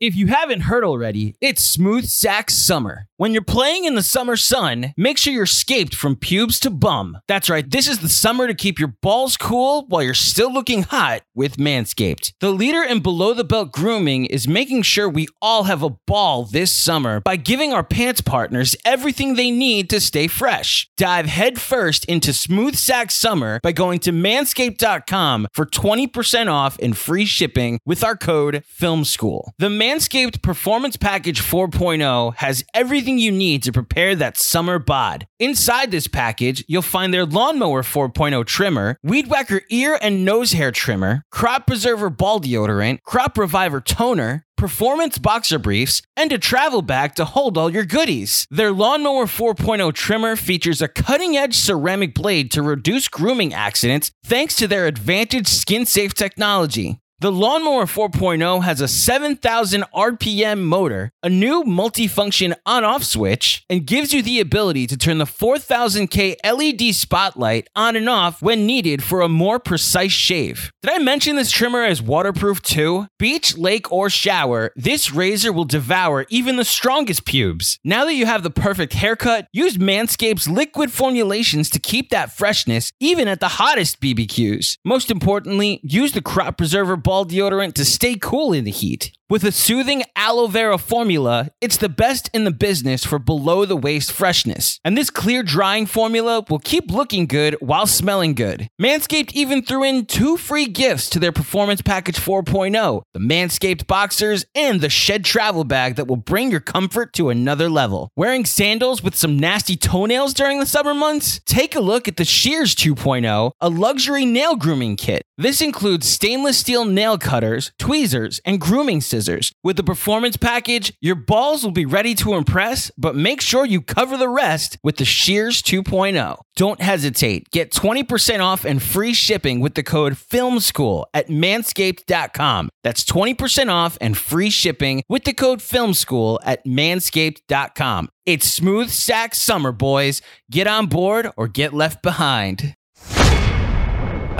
If 0.00 0.16
you 0.16 0.28
haven't 0.28 0.62
heard 0.62 0.82
already, 0.82 1.36
it's 1.42 1.62
Smooth 1.62 2.06
Sack 2.06 2.48
Summer. 2.48 3.06
When 3.20 3.34
you're 3.34 3.42
playing 3.42 3.84
in 3.84 3.96
the 3.96 4.02
summer 4.02 4.34
sun, 4.34 4.94
make 4.96 5.18
sure 5.18 5.30
you're 5.30 5.44
scaped 5.44 5.94
from 5.94 6.16
pubes 6.16 6.58
to 6.60 6.70
bum. 6.70 7.18
That's 7.28 7.50
right, 7.50 7.70
this 7.70 7.86
is 7.86 7.98
the 7.98 8.08
summer 8.08 8.46
to 8.46 8.54
keep 8.54 8.78
your 8.78 8.94
balls 9.02 9.36
cool 9.36 9.84
while 9.88 10.02
you're 10.02 10.14
still 10.14 10.50
looking 10.50 10.84
hot 10.84 11.20
with 11.34 11.58
Manscaped. 11.58 12.32
The 12.40 12.50
leader 12.50 12.82
in 12.82 13.00
below 13.00 13.34
the 13.34 13.44
belt 13.44 13.72
grooming 13.72 14.24
is 14.24 14.48
making 14.48 14.84
sure 14.84 15.06
we 15.06 15.28
all 15.42 15.64
have 15.64 15.82
a 15.82 15.90
ball 16.06 16.46
this 16.46 16.72
summer 16.72 17.20
by 17.20 17.36
giving 17.36 17.74
our 17.74 17.84
pants 17.84 18.22
partners 18.22 18.74
everything 18.86 19.34
they 19.34 19.50
need 19.50 19.90
to 19.90 20.00
stay 20.00 20.26
fresh. 20.26 20.88
Dive 20.96 21.26
headfirst 21.26 22.06
into 22.06 22.32
Smooth 22.32 22.74
Sack 22.76 23.10
Summer 23.10 23.60
by 23.62 23.72
going 23.72 23.98
to 23.98 24.12
manscaped.com 24.12 25.48
for 25.52 25.66
20% 25.66 26.50
off 26.50 26.78
and 26.78 26.96
free 26.96 27.26
shipping 27.26 27.80
with 27.84 28.02
our 28.02 28.16
code 28.16 28.64
FILMSCHOOL. 28.80 29.50
The 29.58 29.68
Manscaped 29.68 30.40
Performance 30.40 30.96
Package 30.96 31.42
4.0 31.42 32.36
has 32.36 32.64
everything 32.72 33.09
you 33.18 33.32
need 33.32 33.62
to 33.64 33.72
prepare 33.72 34.14
that 34.16 34.36
summer 34.36 34.78
bod. 34.78 35.26
Inside 35.38 35.90
this 35.90 36.06
package, 36.06 36.64
you'll 36.68 36.82
find 36.82 37.12
their 37.12 37.26
Lawnmower 37.26 37.82
4.0 37.82 38.44
trimmer, 38.46 38.96
Weed 39.02 39.28
Whacker 39.28 39.62
ear 39.70 39.98
and 40.00 40.24
nose 40.24 40.52
hair 40.52 40.70
trimmer, 40.70 41.22
Crop 41.30 41.66
Preserver 41.66 42.10
ball 42.10 42.40
deodorant, 42.40 43.02
Crop 43.02 43.36
Reviver 43.36 43.80
toner, 43.80 44.44
performance 44.56 45.16
boxer 45.16 45.58
briefs, 45.58 46.02
and 46.16 46.30
a 46.32 46.38
travel 46.38 46.82
bag 46.82 47.14
to 47.14 47.24
hold 47.24 47.56
all 47.56 47.70
your 47.70 47.84
goodies. 47.84 48.46
Their 48.50 48.72
Lawnmower 48.72 49.24
4.0 49.24 49.94
trimmer 49.94 50.36
features 50.36 50.82
a 50.82 50.88
cutting 50.88 51.36
edge 51.36 51.56
ceramic 51.56 52.14
blade 52.14 52.50
to 52.52 52.62
reduce 52.62 53.08
grooming 53.08 53.54
accidents 53.54 54.10
thanks 54.24 54.54
to 54.56 54.68
their 54.68 54.86
advantage 54.86 55.48
skin 55.48 55.86
safe 55.86 56.14
technology. 56.14 57.00
The 57.22 57.30
Lawnmower 57.30 57.84
4.0 57.84 58.62
has 58.62 58.80
a 58.80 58.88
7,000 58.88 59.84
RPM 59.94 60.62
motor, 60.62 61.12
a 61.22 61.28
new 61.28 61.64
multifunction 61.64 62.54
on 62.64 62.82
off 62.82 63.04
switch, 63.04 63.62
and 63.68 63.84
gives 63.84 64.14
you 64.14 64.22
the 64.22 64.40
ability 64.40 64.86
to 64.86 64.96
turn 64.96 65.18
the 65.18 65.26
4000K 65.26 66.36
LED 66.42 66.94
spotlight 66.94 67.68
on 67.76 67.94
and 67.94 68.08
off 68.08 68.40
when 68.40 68.64
needed 68.64 69.02
for 69.02 69.20
a 69.20 69.28
more 69.28 69.58
precise 69.58 70.12
shave. 70.12 70.72
Did 70.80 70.92
I 70.94 70.98
mention 70.98 71.36
this 71.36 71.50
trimmer 71.50 71.84
is 71.84 72.00
waterproof 72.00 72.62
too? 72.62 73.06
Beach, 73.18 73.54
lake, 73.58 73.92
or 73.92 74.08
shower, 74.08 74.72
this 74.74 75.12
razor 75.12 75.52
will 75.52 75.66
devour 75.66 76.24
even 76.30 76.56
the 76.56 76.64
strongest 76.64 77.26
pubes. 77.26 77.78
Now 77.84 78.06
that 78.06 78.14
you 78.14 78.24
have 78.24 78.42
the 78.42 78.48
perfect 78.48 78.94
haircut, 78.94 79.46
use 79.52 79.76
Manscaped's 79.76 80.48
liquid 80.48 80.90
formulations 80.90 81.68
to 81.68 81.78
keep 81.78 82.08
that 82.08 82.32
freshness 82.32 82.92
even 82.98 83.28
at 83.28 83.40
the 83.40 83.48
hottest 83.48 84.00
BBQs. 84.00 84.78
Most 84.86 85.10
importantly, 85.10 85.80
use 85.82 86.12
the 86.12 86.22
Crop 86.22 86.56
Preserver 86.56 86.96
ball 87.10 87.26
deodorant 87.26 87.74
to 87.74 87.84
stay 87.84 88.14
cool 88.14 88.52
in 88.52 88.62
the 88.62 88.70
heat. 88.70 89.10
With 89.28 89.44
a 89.44 89.52
soothing 89.52 90.02
aloe 90.16 90.48
vera 90.48 90.76
formula, 90.76 91.50
it's 91.60 91.76
the 91.76 91.88
best 91.88 92.28
in 92.34 92.42
the 92.42 92.50
business 92.50 93.04
for 93.04 93.20
below 93.20 93.64
the 93.64 93.76
waist 93.76 94.10
freshness. 94.10 94.80
And 94.84 94.98
this 94.98 95.08
clear 95.08 95.44
drying 95.44 95.86
formula 95.86 96.44
will 96.50 96.58
keep 96.58 96.90
looking 96.90 97.26
good 97.26 97.56
while 97.60 97.86
smelling 97.86 98.34
good. 98.34 98.68
Manscaped 98.82 99.32
even 99.32 99.62
threw 99.62 99.84
in 99.84 100.06
two 100.06 100.36
free 100.36 100.66
gifts 100.66 101.08
to 101.10 101.20
their 101.20 101.30
Performance 101.30 101.80
Package 101.80 102.16
4.0 102.16 103.02
the 103.12 103.20
Manscaped 103.20 103.86
Boxers 103.86 104.46
and 104.56 104.80
the 104.80 104.90
Shed 104.90 105.24
Travel 105.24 105.62
Bag 105.62 105.94
that 105.94 106.08
will 106.08 106.16
bring 106.16 106.50
your 106.50 106.60
comfort 106.60 107.12
to 107.14 107.28
another 107.28 107.68
level. 107.68 108.10
Wearing 108.16 108.44
sandals 108.44 109.00
with 109.00 109.14
some 109.14 109.38
nasty 109.38 109.76
toenails 109.76 110.34
during 110.34 110.58
the 110.58 110.66
summer 110.66 110.94
months? 110.94 111.40
Take 111.46 111.76
a 111.76 111.80
look 111.80 112.08
at 112.08 112.16
the 112.16 112.24
Shears 112.24 112.74
2.0, 112.74 113.52
a 113.60 113.68
luxury 113.68 114.24
nail 114.24 114.56
grooming 114.56 114.96
kit. 114.96 115.22
This 115.40 115.62
includes 115.62 116.06
stainless 116.06 116.58
steel 116.58 116.84
nail 116.84 117.16
cutters, 117.16 117.72
tweezers, 117.78 118.42
and 118.44 118.60
grooming 118.60 119.00
scissors. 119.00 119.54
With 119.64 119.76
the 119.78 119.82
performance 119.82 120.36
package, 120.36 120.92
your 121.00 121.14
balls 121.14 121.64
will 121.64 121.70
be 121.70 121.86
ready 121.86 122.14
to 122.16 122.34
impress, 122.34 122.90
but 122.98 123.16
make 123.16 123.40
sure 123.40 123.64
you 123.64 123.80
cover 123.80 124.18
the 124.18 124.28
rest 124.28 124.76
with 124.82 124.98
the 124.98 125.06
Shears 125.06 125.62
2.0. 125.62 126.42
Don't 126.56 126.82
hesitate. 126.82 127.48
Get 127.52 127.72
20% 127.72 128.40
off 128.40 128.66
and 128.66 128.82
free 128.82 129.14
shipping 129.14 129.60
with 129.60 129.76
the 129.76 129.82
code 129.82 130.12
FILMSCHOOL 130.12 131.06
at 131.14 131.28
manscaped.com. 131.28 132.68
That's 132.84 133.02
20% 133.02 133.70
off 133.70 133.96
and 133.98 134.18
free 134.18 134.50
shipping 134.50 135.02
with 135.08 135.24
the 135.24 135.32
code 135.32 135.60
FILMSCHOOL 135.60 136.40
at 136.44 136.66
manscaped.com. 136.66 138.10
It's 138.26 138.46
smooth 138.46 138.90
sack 138.90 139.34
summer, 139.34 139.72
boys. 139.72 140.20
Get 140.50 140.66
on 140.66 140.88
board 140.88 141.30
or 141.38 141.48
get 141.48 141.72
left 141.72 142.02
behind. 142.02 142.76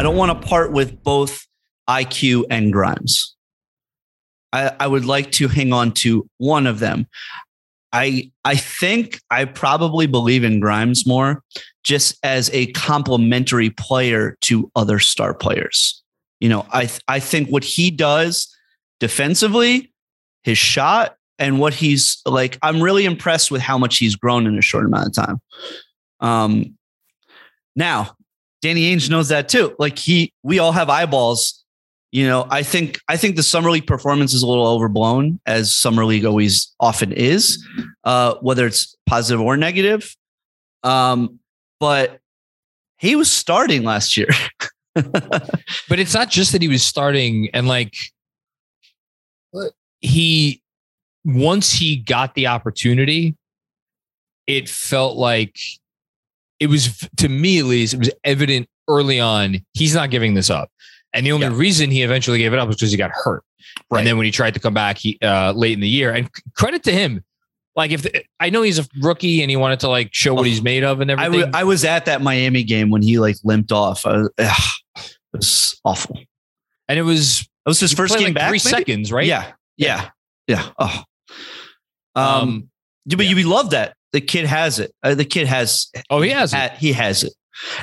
I 0.01 0.03
don't 0.03 0.17
want 0.17 0.41
to 0.41 0.49
part 0.49 0.73
with 0.73 1.05
both 1.05 1.47
IQ 1.87 2.45
and 2.49 2.73
Grimes. 2.73 3.37
I, 4.51 4.75
I 4.81 4.87
would 4.87 5.05
like 5.05 5.31
to 5.33 5.47
hang 5.47 5.75
on 5.75 5.93
to 5.97 6.27
one 6.39 6.67
of 6.67 6.79
them. 6.79 7.07
I 7.93 8.33
I 8.43 8.57
think 8.57 9.21
I 9.31 9.45
probably 9.45 10.07
believe 10.07 10.43
in 10.43 10.59
Grimes 10.59 11.07
more 11.07 11.43
just 11.85 12.17
as 12.23 12.49
a 12.55 12.69
complementary 12.69 13.69
player 13.69 14.39
to 14.41 14.73
other 14.75 15.01
star 15.01 15.35
players. 15.35 16.03
You 16.41 16.49
know, 16.49 16.67
I 16.73 16.87
th- 16.87 17.03
I 17.07 17.21
think 17.21 17.51
what 17.51 17.63
he 17.63 17.91
does 17.91 18.49
defensively, 19.01 19.93
his 20.45 20.57
shot 20.57 21.17
and 21.39 21.61
what 21.61 21.75
he's 21.75 22.23
like 22.25 22.57
I'm 22.63 22.81
really 22.81 23.05
impressed 23.05 23.51
with 23.51 23.61
how 23.61 23.77
much 23.77 23.99
he's 23.99 24.17
grown 24.17 24.47
in 24.47 24.57
a 24.57 24.63
short 24.63 24.87
amount 24.87 25.09
of 25.09 25.27
time. 25.27 25.41
Um 26.21 26.79
now, 27.77 28.17
Danny 28.63 28.95
Ainge 28.95 29.09
knows 29.09 29.29
that 29.29 29.49
too. 29.49 29.75
Like 29.79 29.99
he 29.99 30.33
we 30.43 30.59
all 30.59 30.73
have 30.73 30.91
eyeballs 30.91 31.61
you 32.13 32.27
know, 32.27 32.47
I 32.51 32.65
think 32.65 33.01
I 33.09 33.17
think 33.17 33.37
the 33.37 33.43
summer 33.43 33.71
league 33.71 33.87
performance 33.87 34.35
is 34.35 34.43
a 34.43 34.47
little 34.47 34.67
overblown, 34.67 35.41
as 35.47 35.75
summer 35.75 36.05
league 36.05 36.25
always 36.25 36.75
often 36.81 37.13
is, 37.13 37.65
uh, 38.05 38.35
whether 38.41 38.67
it's 38.67 38.97
positive 39.07 39.41
or 39.41 39.57
negative. 39.57 40.17
Um, 40.83 41.39
but 41.79 42.19
he 42.99 43.15
was 43.15 43.31
starting 43.31 43.85
last 43.85 44.17
year. 44.17 44.29
but 44.95 45.99
it's 46.01 46.13
not 46.13 46.31
just 46.31 46.51
that 46.51 46.63
he 46.63 46.69
was 46.69 46.83
starting 46.83 47.49
and 47.55 47.69
like 47.69 47.95
he 50.01 50.61
once 51.25 51.73
he 51.73 51.97
got 51.97 52.35
the 52.35 52.49
opportunity, 52.49 53.37
it 54.49 54.69
felt 54.69 55.17
like 55.17 55.57
it 56.61 56.69
was 56.69 57.09
to 57.17 57.29
me 57.29 57.59
at 57.59 57.65
least, 57.65 57.95
it 57.95 57.99
was 57.99 58.11
evident 58.23 58.69
early 58.87 59.19
on 59.19 59.65
he's 59.73 59.95
not 59.95 60.11
giving 60.11 60.35
this 60.35 60.51
up. 60.51 60.71
And 61.13 61.27
the 61.27 61.33
only 61.33 61.47
yeah. 61.47 61.57
reason 61.57 61.91
he 61.91 62.03
eventually 62.03 62.39
gave 62.39 62.53
it 62.53 62.59
up 62.59 62.69
was 62.69 62.77
because 62.77 62.93
he 62.93 62.97
got 62.97 63.11
hurt. 63.11 63.43
Right. 63.91 64.01
And 64.01 64.07
then 64.07 64.17
when 64.17 64.27
he 64.27 64.31
tried 64.31 64.55
to 64.55 64.61
come 64.61 64.75
back, 64.75 64.99
he 64.99 65.19
uh, 65.23 65.53
late 65.53 65.73
in 65.73 65.81
the 65.81 65.89
year, 65.89 66.13
and 66.13 66.31
credit 66.55 66.85
to 66.85 66.93
him. 66.93 67.25
Like 67.75 67.93
if 67.93 68.03
the, 68.03 68.25
I 68.39 68.51
know 68.51 68.63
he's 68.63 68.79
a 68.79 68.87
rookie 69.01 69.43
and 69.43 69.51
he 69.51 69.57
wanted 69.57 69.81
to 69.81 69.89
like 69.89 70.11
show 70.13 70.35
what 70.35 70.47
he's 70.47 70.61
made 70.63 70.85
of 70.85 71.01
and 71.01 71.11
everything. 71.11 71.33
I, 71.33 71.45
w- 71.47 71.53
I 71.55 71.65
was 71.65 71.85
at 71.85 72.05
that 72.07 72.21
Miami 72.21 72.63
game 72.63 72.91
when 72.91 73.01
he 73.01 73.19
like 73.19 73.37
limped 73.43 73.73
off. 73.73 74.05
Was, 74.05 74.29
ugh, 74.39 74.63
it 74.97 75.19
was 75.33 75.81
awful. 75.85 76.19
And 76.89 76.99
it 76.99 77.03
was 77.03 77.41
it 77.41 77.69
was 77.69 77.81
his 77.81 77.93
first 77.93 78.15
game 78.15 78.27
like 78.27 78.35
back. 78.35 78.49
Three 78.49 78.61
maybe? 78.65 78.77
seconds, 78.77 79.13
right? 79.13 79.27
Yeah, 79.27 79.53
yeah, 79.77 80.11
yeah. 80.47 80.69
Oh, 80.79 81.05
um, 82.17 82.25
um 82.25 82.71
yeah, 83.07 83.17
but 83.17 83.27
you 83.27 83.49
love 83.49 83.71
that 83.71 83.95
the 84.13 84.21
kid 84.21 84.47
has 84.47 84.79
it. 84.79 84.93
Uh, 85.03 85.15
the 85.15 85.25
kid 85.25 85.47
has. 85.47 85.91
Oh, 86.11 86.21
he 86.21 86.31
has 86.31 86.53
it. 86.55 86.73
He 86.73 86.93
has 86.93 87.23
it, 87.23 87.33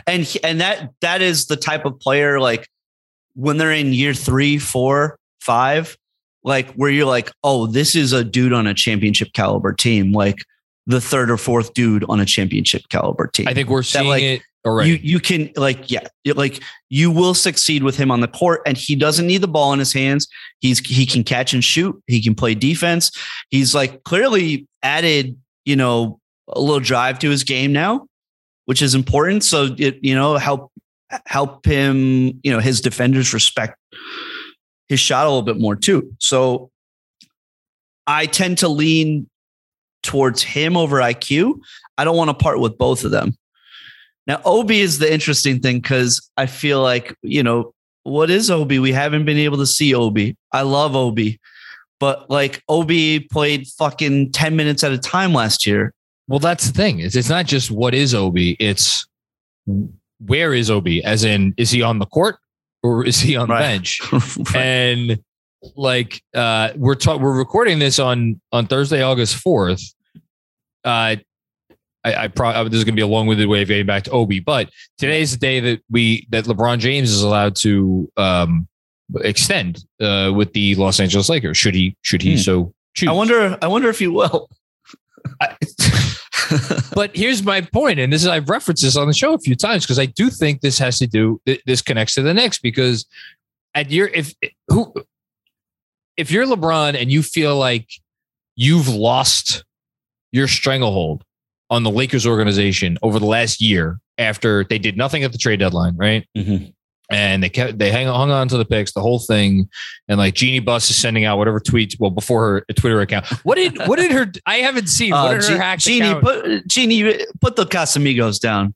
and 0.05 0.23
he, 0.23 0.43
and 0.43 0.61
that 0.61 0.91
that 1.01 1.21
is 1.21 1.47
the 1.47 1.57
type 1.57 1.85
of 1.85 1.99
player 1.99 2.39
like 2.39 2.67
when 3.33 3.57
they're 3.57 3.71
in 3.71 3.93
year 3.93 4.13
three, 4.13 4.57
four, 4.57 5.19
five, 5.41 5.95
like 6.43 6.73
where 6.73 6.89
you're 6.89 7.05
like, 7.05 7.31
oh, 7.43 7.67
this 7.67 7.95
is 7.95 8.11
a 8.11 8.23
dude 8.23 8.53
on 8.53 8.65
a 8.65 8.73
championship 8.73 9.33
caliber 9.33 9.73
team, 9.73 10.11
like 10.11 10.37
the 10.87 10.99
third 10.99 11.29
or 11.29 11.37
fourth 11.37 11.73
dude 11.73 12.03
on 12.09 12.19
a 12.19 12.25
championship 12.25 12.81
caliber 12.89 13.27
team. 13.27 13.47
I 13.47 13.53
think 13.53 13.69
we're 13.69 13.83
seeing 13.83 14.05
that, 14.05 14.09
like, 14.09 14.23
it 14.23 14.41
already. 14.65 14.91
You 14.91 14.99
you 15.01 15.19
can 15.19 15.51
like 15.55 15.89
yeah, 15.91 16.07
like 16.35 16.61
you 16.89 17.11
will 17.11 17.33
succeed 17.33 17.83
with 17.83 17.97
him 17.97 18.11
on 18.11 18.21
the 18.21 18.27
court, 18.27 18.61
and 18.65 18.77
he 18.77 18.95
doesn't 18.95 19.27
need 19.27 19.41
the 19.41 19.47
ball 19.47 19.73
in 19.73 19.79
his 19.79 19.93
hands. 19.93 20.27
He's 20.59 20.79
he 20.79 21.05
can 21.05 21.23
catch 21.23 21.53
and 21.53 21.63
shoot. 21.63 22.01
He 22.07 22.21
can 22.21 22.35
play 22.35 22.55
defense. 22.55 23.11
He's 23.49 23.75
like 23.75 24.03
clearly 24.03 24.67
added, 24.83 25.37
you 25.67 25.75
know, 25.75 26.19
a 26.47 26.59
little 26.59 26.79
drive 26.79 27.19
to 27.19 27.29
his 27.29 27.43
game 27.43 27.73
now, 27.73 28.07
which 28.65 28.81
is 28.81 28.95
important. 28.95 29.43
So 29.43 29.75
it 29.77 29.99
you 30.01 30.15
know 30.15 30.37
help 30.37 30.71
help 31.25 31.65
him, 31.65 32.39
you 32.43 32.51
know, 32.51 32.59
his 32.59 32.81
defenders 32.81 33.33
respect 33.33 33.77
his 34.87 34.99
shot 34.99 35.25
a 35.25 35.29
little 35.29 35.43
bit 35.43 35.59
more 35.59 35.75
too. 35.75 36.13
So 36.19 36.71
I 38.05 38.25
tend 38.25 38.59
to 38.59 38.69
lean 38.69 39.29
towards 40.03 40.41
him 40.41 40.77
over 40.77 40.97
IQ. 40.97 41.59
I 41.97 42.05
don't 42.05 42.15
want 42.15 42.29
to 42.29 42.33
part 42.33 42.59
with 42.59 42.77
both 42.77 43.03
of 43.03 43.11
them. 43.11 43.37
Now, 44.25 44.41
Obi 44.45 44.79
is 44.79 44.99
the 44.99 45.11
interesting 45.11 45.59
thing 45.59 45.79
because 45.79 46.29
I 46.37 46.45
feel 46.45 46.81
like, 46.81 47.15
you 47.21 47.43
know, 47.43 47.73
what 48.03 48.29
is 48.29 48.49
Obi? 48.49 48.79
We 48.79 48.93
haven't 48.93 49.25
been 49.25 49.37
able 49.37 49.57
to 49.57 49.65
see 49.65 49.93
Obi. 49.93 50.37
I 50.53 50.61
love 50.61 50.95
Obi, 50.95 51.39
but 51.99 52.29
like 52.29 52.61
Obi 52.69 53.19
played 53.19 53.67
fucking 53.67 54.31
10 54.31 54.55
minutes 54.55 54.83
at 54.83 54.91
a 54.91 54.97
time 54.97 55.33
last 55.33 55.65
year. 55.65 55.93
Well, 56.27 56.39
that's 56.39 56.67
the 56.67 56.73
thing. 56.73 56.99
It's, 56.99 57.15
it's 57.15 57.29
not 57.29 57.45
just 57.45 57.71
what 57.71 57.93
is 57.95 58.13
Obi, 58.13 58.57
it's 58.59 59.07
where 60.19 60.53
is 60.53 60.69
Obi? 60.69 61.03
As 61.03 61.23
in, 61.23 61.53
is 61.57 61.69
he 61.71 61.81
on 61.81 61.99
the 61.99 62.05
court 62.05 62.37
or 62.83 63.05
is 63.05 63.19
he 63.19 63.35
on 63.35 63.49
Right. 63.49 63.61
the 63.61 63.67
bench? 63.67 64.01
Right. 64.37 64.55
and 64.55 65.19
like 65.75 66.21
uh 66.35 66.69
we're 66.75 66.95
ta- 66.95 67.17
we're 67.17 67.35
recording 67.37 67.79
this 67.79 67.97
on 67.99 68.39
on 68.51 68.67
Thursday, 68.67 69.01
August 69.01 69.43
4th. 69.43 69.93
Uh 70.83 71.15
I, 72.03 72.15
I 72.15 72.27
probably 72.27 72.69
this 72.69 72.77
is 72.77 72.83
gonna 72.83 72.95
be 72.95 73.01
a 73.01 73.07
long-winded 73.07 73.47
way 73.49 73.63
of 73.63 73.67
getting 73.67 73.85
back 73.87 74.03
to 74.03 74.11
Obi, 74.11 74.39
but 74.39 74.69
today's 74.97 75.31
the 75.31 75.37
day 75.37 75.59
that 75.59 75.81
we 75.89 76.27
that 76.29 76.45
LeBron 76.45 76.77
James 76.79 77.09
is 77.11 77.21
allowed 77.23 77.55
to 77.57 78.09
um 78.17 78.67
extend 79.21 79.83
uh 80.01 80.31
with 80.35 80.53
the 80.53 80.75
Los 80.75 80.99
Angeles 80.99 81.29
Lakers. 81.29 81.57
Should 81.57 81.75
he 81.75 81.95
should 82.01 82.21
he 82.21 82.33
Hmm. 82.33 82.37
so 82.39 82.73
choose? 82.93 83.09
I 83.09 83.13
wonder. 83.13 83.57
I 83.61 83.67
wonder 83.67 83.89
if 83.89 83.99
he 83.99 84.07
will. 84.07 84.49
I- 85.41 85.55
but 86.93 87.15
here's 87.15 87.43
my 87.43 87.61
point, 87.61 87.99
and 87.99 88.11
this 88.13 88.21
is 88.21 88.27
I've 88.27 88.49
referenced 88.49 88.83
this 88.83 88.95
on 88.95 89.07
the 89.07 89.13
show 89.13 89.33
a 89.33 89.39
few 89.39 89.55
times 89.55 89.83
because 89.85 89.99
I 89.99 90.05
do 90.05 90.29
think 90.29 90.61
this 90.61 90.79
has 90.79 90.97
to 90.99 91.07
do 91.07 91.41
this 91.65 91.81
connects 91.81 92.15
to 92.15 92.21
the 92.21 92.33
next 92.33 92.59
because 92.61 93.05
at 93.75 93.91
your 93.91 94.07
if 94.07 94.33
who 94.69 94.93
if 96.15 96.31
you're 96.31 96.45
LeBron 96.45 96.99
and 96.99 97.11
you 97.11 97.21
feel 97.21 97.57
like 97.57 97.89
you've 98.55 98.87
lost 98.87 99.63
your 100.31 100.47
stranglehold 100.47 101.23
on 101.69 101.83
the 101.83 101.91
Lakers 101.91 102.25
organization 102.25 102.97
over 103.03 103.19
the 103.19 103.25
last 103.25 103.61
year 103.61 103.99
after 104.17 104.63
they 104.63 104.79
did 104.79 104.97
nothing 104.97 105.23
at 105.23 105.31
the 105.31 105.37
trade 105.37 105.59
deadline, 105.59 105.95
right? 105.97 106.25
Mhm. 106.35 106.73
And 107.09 107.41
they 107.41 107.47
kept 107.49 107.79
they 107.79 107.89
hang 107.89 108.07
hung 108.07 108.31
on 108.31 108.49
to 108.49 108.57
the 108.57 108.65
picks, 108.65 108.91
the 108.91 108.99
whole 109.01 109.19
thing, 109.19 109.69
and 110.09 110.17
like 110.17 110.33
Jeanie 110.33 110.59
Buss 110.59 110.89
is 110.89 110.97
sending 110.97 111.23
out 111.23 111.37
whatever 111.37 111.59
tweets. 111.61 111.95
Well, 111.97 112.11
before 112.11 112.63
her 112.67 112.73
Twitter 112.75 112.99
account, 112.99 113.25
what 113.45 113.55
did 113.55 113.77
what 113.87 113.97
did 113.97 114.11
her? 114.11 114.29
I 114.45 114.57
haven't 114.57 114.87
seen. 114.87 115.11
What 115.11 115.19
Uh, 115.19 115.33
did 115.35 115.41
Ge- 115.43 115.47
her 115.51 115.57
hacked 115.57 115.83
Jeanie, 115.83 116.07
account? 116.09 116.23
put 116.23 116.67
Jeanie, 116.67 117.25
put 117.39 117.55
the 117.55 117.65
Casamigos 117.65 118.41
down. 118.41 118.73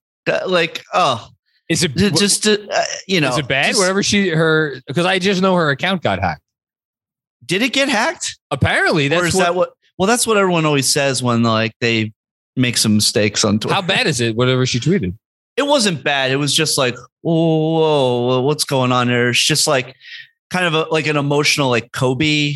Like, 0.47 0.82
oh, 0.93 1.27
Is 1.67 1.84
it 1.84 1.93
just 1.95 2.47
uh, 2.47 2.55
you 3.05 3.19
know, 3.19 3.29
is 3.29 3.38
it 3.39 3.47
bad? 3.49 3.67
just- 3.67 3.79
Whatever 3.79 4.01
she 4.01 4.29
her 4.29 4.82
because 4.88 5.05
I 5.05 5.19
just 5.19 5.41
know 5.41 5.55
her 5.55 5.69
account 5.69 6.01
got 6.01 6.19
hacked. 6.19 6.41
Did 7.45 7.61
it 7.63 7.73
get 7.73 7.89
hacked? 7.89 8.38
Apparently, 8.49 9.07
or 9.07 9.09
that's 9.09 9.25
is 9.27 9.34
what, 9.36 9.43
that 9.43 9.55
what? 9.55 9.73
Well, 9.97 10.07
that's 10.07 10.25
what 10.25 10.38
everyone 10.38 10.65
always 10.65 10.91
says 10.91 11.21
when 11.21 11.43
like 11.43 11.73
they 11.82 12.13
make 12.55 12.77
some 12.77 12.95
mistakes 12.95 13.43
on 13.43 13.59
Twitter. 13.59 13.73
how 13.75 13.82
bad 13.82 14.07
is 14.07 14.21
it? 14.21 14.36
Whatever 14.38 14.65
she 14.65 14.79
tweeted. 14.79 15.17
It 15.58 15.64
wasn't 15.64 16.04
bad. 16.04 16.32
It 16.32 16.38
was 16.38 16.54
just 16.54 16.78
like, 16.78 16.95
whoa, 17.22 17.34
whoa, 18.28 18.41
what's 18.41 18.64
going 18.64 18.91
on 18.91 19.08
there? 19.08 19.30
It's 19.30 19.43
just 19.43 19.68
like 19.68 19.95
kind 20.49 20.66
of 20.66 20.74
a, 20.74 20.89
like 20.91 21.08
an 21.08 21.18
emotional, 21.18 21.70
like 21.70 21.91
Kobe 21.91 22.56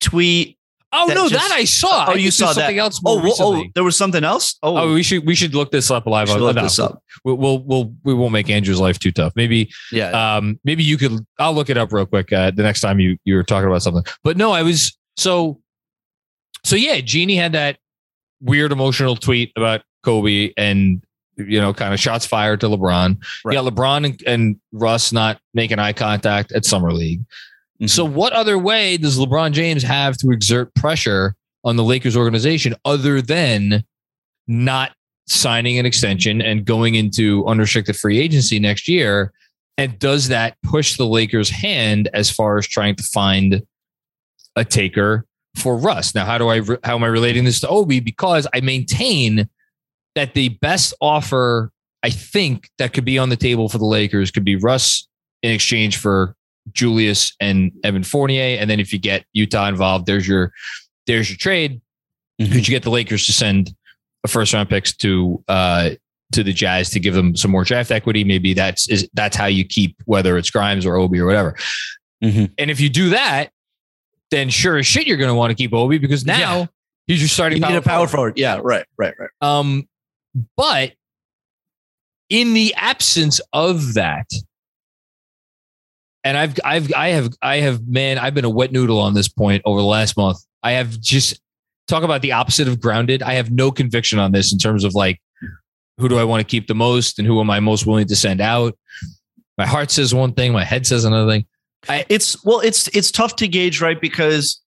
tweet. 0.00 0.54
Oh 0.92 1.08
That 1.08 1.14
no, 1.14 1.28
just- 1.28 1.48
that 1.48 1.54
I 1.54 1.64
saw. 1.64 2.06
Oh, 2.08 2.14
you 2.14 2.30
saw 2.30 2.46
there's 2.46 2.56
that. 2.56 2.62
something 2.62 2.78
else. 2.78 3.00
Oh, 3.04 3.34
oh, 3.40 3.64
there 3.74 3.84
was 3.84 3.96
something 3.96 4.24
else. 4.24 4.56
Oh, 4.62 4.76
Oh, 4.78 4.94
we 4.94 5.02
should 5.02 5.26
we 5.26 5.34
should 5.34 5.54
look 5.54 5.70
this 5.70 5.90
up 5.90 6.06
live. 6.06 6.28
we 6.28 6.36
look 6.36 6.56
no, 6.56 6.62
this 6.62 6.78
up. 6.78 7.02
We'll, 7.24 7.36
we'll 7.36 7.58
we'll 7.64 7.92
we 8.04 8.14
won't 8.14 8.32
make 8.32 8.48
Andrew's 8.48 8.80
life 8.80 8.98
too 8.98 9.12
tough. 9.12 9.32
Maybe 9.36 9.68
Yeah, 9.92 10.36
um 10.36 10.58
maybe 10.64 10.84
you 10.84 10.96
could. 10.96 11.18
I'll 11.38 11.52
look 11.54 11.68
it 11.70 11.76
up 11.76 11.92
real 11.92 12.06
quick 12.06 12.32
uh, 12.32 12.52
the 12.52 12.62
next 12.62 12.80
time 12.80 13.00
you 13.00 13.18
you 13.24 13.34
were 13.34 13.42
talking 13.42 13.68
about 13.68 13.82
something. 13.82 14.04
But 14.22 14.36
no, 14.36 14.52
I 14.52 14.62
was 14.62 14.96
so 15.16 15.60
so 16.64 16.76
yeah. 16.76 17.00
Jeanie 17.00 17.36
had 17.36 17.52
that 17.52 17.78
weird 18.40 18.70
emotional 18.72 19.16
tweet 19.16 19.52
about 19.56 19.82
Kobe 20.04 20.52
and 20.56 21.02
you 21.36 21.60
know 21.60 21.72
kind 21.74 21.92
of 21.92 22.00
shots 22.00 22.26
fired 22.26 22.60
to 22.60 22.66
LeBron. 22.66 23.22
Right. 23.44 23.54
Yeah, 23.54 23.60
LeBron 23.60 24.06
and, 24.06 24.22
and 24.26 24.60
Russ 24.72 25.12
not 25.12 25.40
making 25.54 25.78
eye 25.78 25.92
contact 25.92 26.52
at 26.52 26.64
summer 26.64 26.92
league. 26.92 27.24
Mhm. 27.80 27.90
So, 27.90 28.04
what 28.04 28.32
other 28.32 28.58
way 28.58 28.96
does 28.96 29.18
LeBron 29.18 29.52
James 29.52 29.82
have 29.82 30.16
to 30.18 30.30
exert 30.30 30.74
pressure 30.74 31.34
on 31.64 31.76
the 31.76 31.84
Lakers 31.84 32.16
organization 32.16 32.74
other 32.84 33.20
than 33.20 33.84
not 34.46 34.92
signing 35.26 35.78
an 35.78 35.84
extension 35.86 36.40
and 36.40 36.64
going 36.64 36.94
into 36.94 37.44
unrestricted 37.46 37.96
free 37.96 38.18
agency 38.18 38.58
next 38.58 38.88
year? 38.88 39.32
And 39.78 39.98
does 39.98 40.28
that 40.28 40.56
push 40.62 40.96
the 40.96 41.04
Lakers' 41.06 41.50
hand 41.50 42.08
as 42.14 42.30
far 42.30 42.56
as 42.56 42.66
trying 42.66 42.96
to 42.96 43.02
find 43.02 43.62
a 44.54 44.64
taker 44.64 45.26
for 45.54 45.76
Russ? 45.76 46.14
Now, 46.14 46.24
how 46.24 46.38
do 46.38 46.48
I 46.48 46.62
how 46.82 46.94
am 46.94 47.04
I 47.04 47.08
relating 47.08 47.44
this 47.44 47.60
to 47.60 47.68
Obi? 47.68 48.00
Because 48.00 48.46
I 48.54 48.60
maintain 48.60 49.50
that 50.16 50.34
the 50.34 50.48
best 50.60 50.92
offer 51.00 51.70
I 52.02 52.10
think 52.10 52.68
that 52.78 52.92
could 52.92 53.04
be 53.04 53.18
on 53.18 53.28
the 53.30 53.36
table 53.36 53.68
for 53.68 53.78
the 53.78 53.84
Lakers 53.84 54.30
could 54.30 54.44
be 54.44 54.56
Russ 54.56 55.06
in 55.42 55.50
exchange 55.52 55.96
for 55.98 56.34
Julius 56.72 57.32
and 57.40 57.72
Evan 57.84 58.02
Fournier. 58.02 58.58
And 58.60 58.68
then 58.68 58.80
if 58.80 58.92
you 58.92 58.98
get 58.98 59.24
Utah 59.32 59.66
involved, 59.68 60.06
there's 60.06 60.26
your 60.26 60.52
there's 61.06 61.30
your 61.30 61.36
trade. 61.36 61.80
Mhm. 62.40 62.52
Could 62.52 62.68
you 62.68 62.72
get 62.74 62.82
the 62.82 62.90
Lakers 62.90 63.24
to 63.26 63.32
send 63.32 63.74
a 64.24 64.28
first 64.28 64.52
round 64.52 64.68
picks 64.68 64.94
to 64.98 65.42
uh 65.48 65.90
to 66.32 66.42
the 66.42 66.52
Jazz 66.52 66.90
to 66.90 67.00
give 67.00 67.14
them 67.14 67.34
some 67.36 67.50
more 67.50 67.64
draft 67.64 67.90
equity? 67.90 68.24
Maybe 68.24 68.52
that's 68.54 68.88
is 68.88 69.08
that's 69.14 69.36
how 69.36 69.46
you 69.46 69.64
keep 69.64 69.96
whether 70.06 70.36
it's 70.38 70.50
Grimes 70.50 70.84
or 70.86 70.96
Obi 70.96 71.18
or 71.20 71.26
whatever. 71.26 71.56
Mhm. 72.22 72.52
And 72.58 72.70
if 72.70 72.80
you 72.80 72.88
do 72.88 73.10
that, 73.10 73.50
then 74.30 74.48
sure 74.50 74.76
as 74.76 74.86
shit 74.86 75.06
you're 75.06 75.16
going 75.18 75.28
to 75.30 75.34
want 75.34 75.50
to 75.50 75.54
keep 75.54 75.72
Obi 75.72 75.98
because 75.98 76.24
now 76.26 76.38
Yeah. 76.58 76.66
he's 77.06 77.20
your 77.20 77.28
starting 77.28 77.58
you 77.58 77.64
a 77.64 77.80
power 77.82 78.06
forward. 78.06 78.10
forward. 78.10 78.38
Yeah, 78.38 78.60
right, 78.62 78.84
right, 78.96 79.14
right. 79.18 79.30
Um, 79.40 79.88
but 80.56 80.92
in 82.28 82.54
the 82.54 82.74
absence 82.74 83.40
of 83.52 83.94
that, 83.94 84.30
and 86.24 86.36
I've 86.36 86.58
I've 86.64 86.92
I 86.94 87.08
have 87.10 87.30
I 87.40 87.56
have 87.58 87.86
man, 87.86 88.18
I've 88.18 88.34
been 88.34 88.44
a 88.44 88.50
wet 88.50 88.72
noodle 88.72 88.98
on 88.98 89.14
this 89.14 89.28
point 89.28 89.62
over 89.64 89.80
the 89.80 89.86
last 89.86 90.16
month. 90.16 90.38
I 90.62 90.72
have 90.72 91.00
just 91.00 91.40
talk 91.86 92.02
about 92.02 92.22
the 92.22 92.32
opposite 92.32 92.66
of 92.66 92.80
grounded. 92.80 93.22
I 93.22 93.34
have 93.34 93.50
no 93.50 93.70
conviction 93.70 94.18
on 94.18 94.32
this 94.32 94.52
in 94.52 94.58
terms 94.58 94.82
of 94.82 94.94
like 94.94 95.20
who 95.98 96.08
do 96.08 96.18
I 96.18 96.24
want 96.24 96.40
to 96.40 96.44
keep 96.44 96.66
the 96.66 96.74
most 96.74 97.18
and 97.18 97.26
who 97.26 97.40
am 97.40 97.50
I 97.50 97.60
most 97.60 97.86
willing 97.86 98.06
to 98.08 98.16
send 98.16 98.40
out. 98.40 98.76
My 99.56 99.66
heart 99.66 99.90
says 99.90 100.14
one 100.14 100.34
thing, 100.34 100.52
my 100.52 100.64
head 100.64 100.86
says 100.86 101.04
another 101.04 101.30
thing. 101.30 101.46
It's 102.08 102.44
well, 102.44 102.60
it's 102.60 102.88
it's 102.88 103.10
tough 103.10 103.36
to 103.36 103.48
gauge, 103.48 103.80
right? 103.80 104.00
Because 104.00 104.60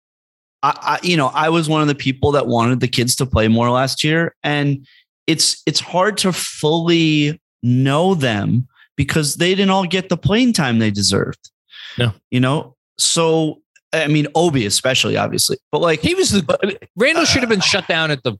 I, 0.63 0.74
I, 0.82 1.05
you 1.05 1.17
know, 1.17 1.28
I 1.28 1.49
was 1.49 1.70
one 1.70 1.82
of 1.82 1.88
the 1.88 1.95
people 1.95 2.32
that 2.32 2.47
wanted 2.47 2.80
the 2.80 2.88
kids 2.88 3.15
to 3.17 3.26
play 3.26 3.47
more 3.47 3.70
last 3.70 4.03
year, 4.03 4.36
and 4.43 4.88
it's 5.30 5.61
it's 5.65 5.80
hard 5.80 6.17
to 6.17 6.34
fully 6.34 7.39
know 7.63 8.15
them 8.15 8.67
because 8.97 9.36
they 9.36 9.51
didn't 9.55 9.69
all 9.69 9.86
get 9.86 10.09
the 10.09 10.17
playing 10.17 10.51
time 10.53 10.80
they 10.80 10.91
deserved. 10.91 11.51
No. 11.97 12.13
you 12.32 12.39
know, 12.39 12.75
so 12.97 13.61
I 13.93 14.07
mean, 14.07 14.27
Obi 14.36 14.65
especially, 14.65 15.17
obviously, 15.17 15.57
but 15.71 15.82
like, 15.82 16.01
He 16.01 16.13
was 16.15 16.32
the 16.32 16.77
Randle 16.95 17.25
should 17.25 17.41
have 17.41 17.49
been 17.49 17.61
shut 17.61 17.88
down 17.88 18.11
at 18.11 18.23
the 18.23 18.36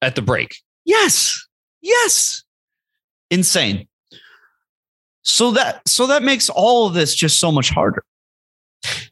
at 0.00 0.14
the 0.16 0.22
break. 0.22 0.56
yes, 0.84 1.38
yes, 1.80 2.42
insane. 3.30 3.86
So 5.22 5.52
that 5.52 5.86
so 5.88 6.06
that 6.08 6.22
makes 6.22 6.48
all 6.48 6.86
of 6.86 6.94
this 6.94 7.14
just 7.14 7.38
so 7.38 7.52
much 7.52 7.70
harder. 7.70 8.02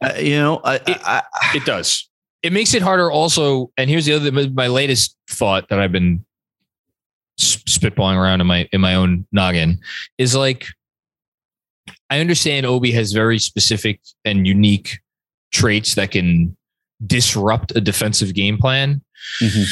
Uh, 0.01 0.13
you 0.19 0.35
know, 0.37 0.59
I, 0.63 0.75
It- 0.75 1.01
I, 1.05 1.23
I, 1.33 1.57
It 1.57 1.65
does. 1.65 2.07
It 2.43 2.51
makes 2.51 2.73
it 2.73 2.81
harder 2.81 3.11
also. 3.11 3.71
And 3.77 3.89
here's 3.89 4.05
the 4.05 4.13
other, 4.13 4.31
my 4.31 4.65
latest 4.67 5.15
thought 5.29 5.69
that 5.69 5.79
I've 5.79 5.91
been 5.91 6.25
spitballing 7.41 8.17
around 8.17 8.41
in 8.41 8.47
my, 8.47 8.67
in 8.71 8.81
my 8.81 8.95
own 8.95 9.25
noggin 9.31 9.79
is 10.17 10.35
like, 10.35 10.67
I 12.09 12.19
understand 12.19 12.65
Obi 12.65 12.91
has 12.91 13.13
very 13.13 13.39
specific 13.39 14.01
and 14.25 14.45
unique 14.45 14.99
traits 15.51 15.95
that 15.95 16.11
can 16.11 16.55
disrupt 17.05 17.75
a 17.75 17.81
defensive 17.81 18.33
game 18.33 18.57
plan. 18.57 19.01
Mhm. 19.41 19.65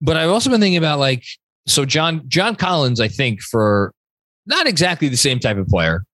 But 0.00 0.16
I've 0.16 0.30
also 0.30 0.50
been 0.50 0.60
thinking 0.60 0.78
about 0.78 0.98
like, 0.98 1.24
so 1.66 1.84
John, 1.84 2.22
John 2.28 2.56
Collins, 2.56 3.00
I 3.00 3.08
think 3.08 3.40
for 3.42 3.92
not 4.46 4.66
exactly 4.66 5.08
the 5.08 5.16
same 5.16 5.38
type 5.38 5.58
of 5.58 5.66
player, 5.66 6.04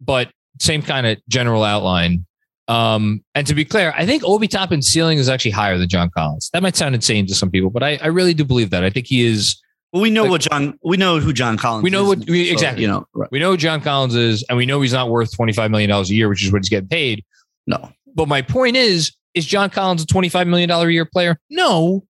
but 0.00 0.30
same 0.58 0.82
kind 0.82 1.06
of 1.06 1.18
general 1.28 1.62
outline. 1.62 2.24
Um, 2.70 3.24
and 3.34 3.46
to 3.46 3.54
be 3.54 3.64
clear, 3.64 3.92
I 3.96 4.06
think 4.06 4.22
Obi 4.24 4.46
Toppin's 4.46 4.86
ceiling 4.86 5.18
is 5.18 5.28
actually 5.28 5.50
higher 5.50 5.76
than 5.76 5.88
John 5.88 6.08
Collins. 6.10 6.50
That 6.52 6.62
might 6.62 6.76
sound 6.76 6.94
insane 6.94 7.26
to 7.26 7.34
some 7.34 7.50
people, 7.50 7.68
but 7.70 7.82
I, 7.82 7.98
I 8.02 8.06
really 8.06 8.32
do 8.34 8.44
believe 8.44 8.70
that. 8.70 8.84
I 8.84 8.90
think 8.90 9.06
he 9.06 9.26
is. 9.26 9.60
Well, 9.92 10.02
we 10.02 10.10
know 10.10 10.22
Like- 10.22 10.30
what 10.30 10.40
John. 10.42 10.78
We 10.84 10.96
know 10.96 11.18
who 11.18 11.32
John 11.32 11.58
Collins. 11.58 11.82
We 11.82 11.90
know 11.90 12.02
is, 12.12 12.18
what- 12.20 12.30
we- 12.30 12.46
so, 12.46 12.52
exactly. 12.52 12.82
You 12.82 12.88
know, 12.88 13.06
right. 13.14 13.28
We 13.32 13.40
know 13.40 13.50
who 13.50 13.56
John 13.56 13.80
Collins 13.80 14.14
is, 14.14 14.44
and 14.48 14.56
we 14.56 14.66
know 14.66 14.80
he's 14.80 14.92
not 14.92 15.10
worth 15.10 15.34
twenty 15.34 15.52
five 15.52 15.70
million 15.70 15.90
dollars 15.90 16.10
a 16.10 16.14
year, 16.14 16.28
which 16.28 16.44
is 16.44 16.52
what 16.52 16.62
he's 16.62 16.68
getting 16.68 16.88
paid. 16.88 17.24
No, 17.66 17.90
But 18.14 18.28
my 18.28 18.40
point 18.42 18.76
is, 18.76 19.12
is 19.34 19.44
John 19.46 19.68
Collins 19.70 20.02
a 20.02 20.06
twenty 20.06 20.28
five 20.28 20.46
million 20.46 20.68
dollar 20.68 20.88
a 20.88 20.92
year 20.92 21.04
player? 21.04 21.38
No, 21.50 22.04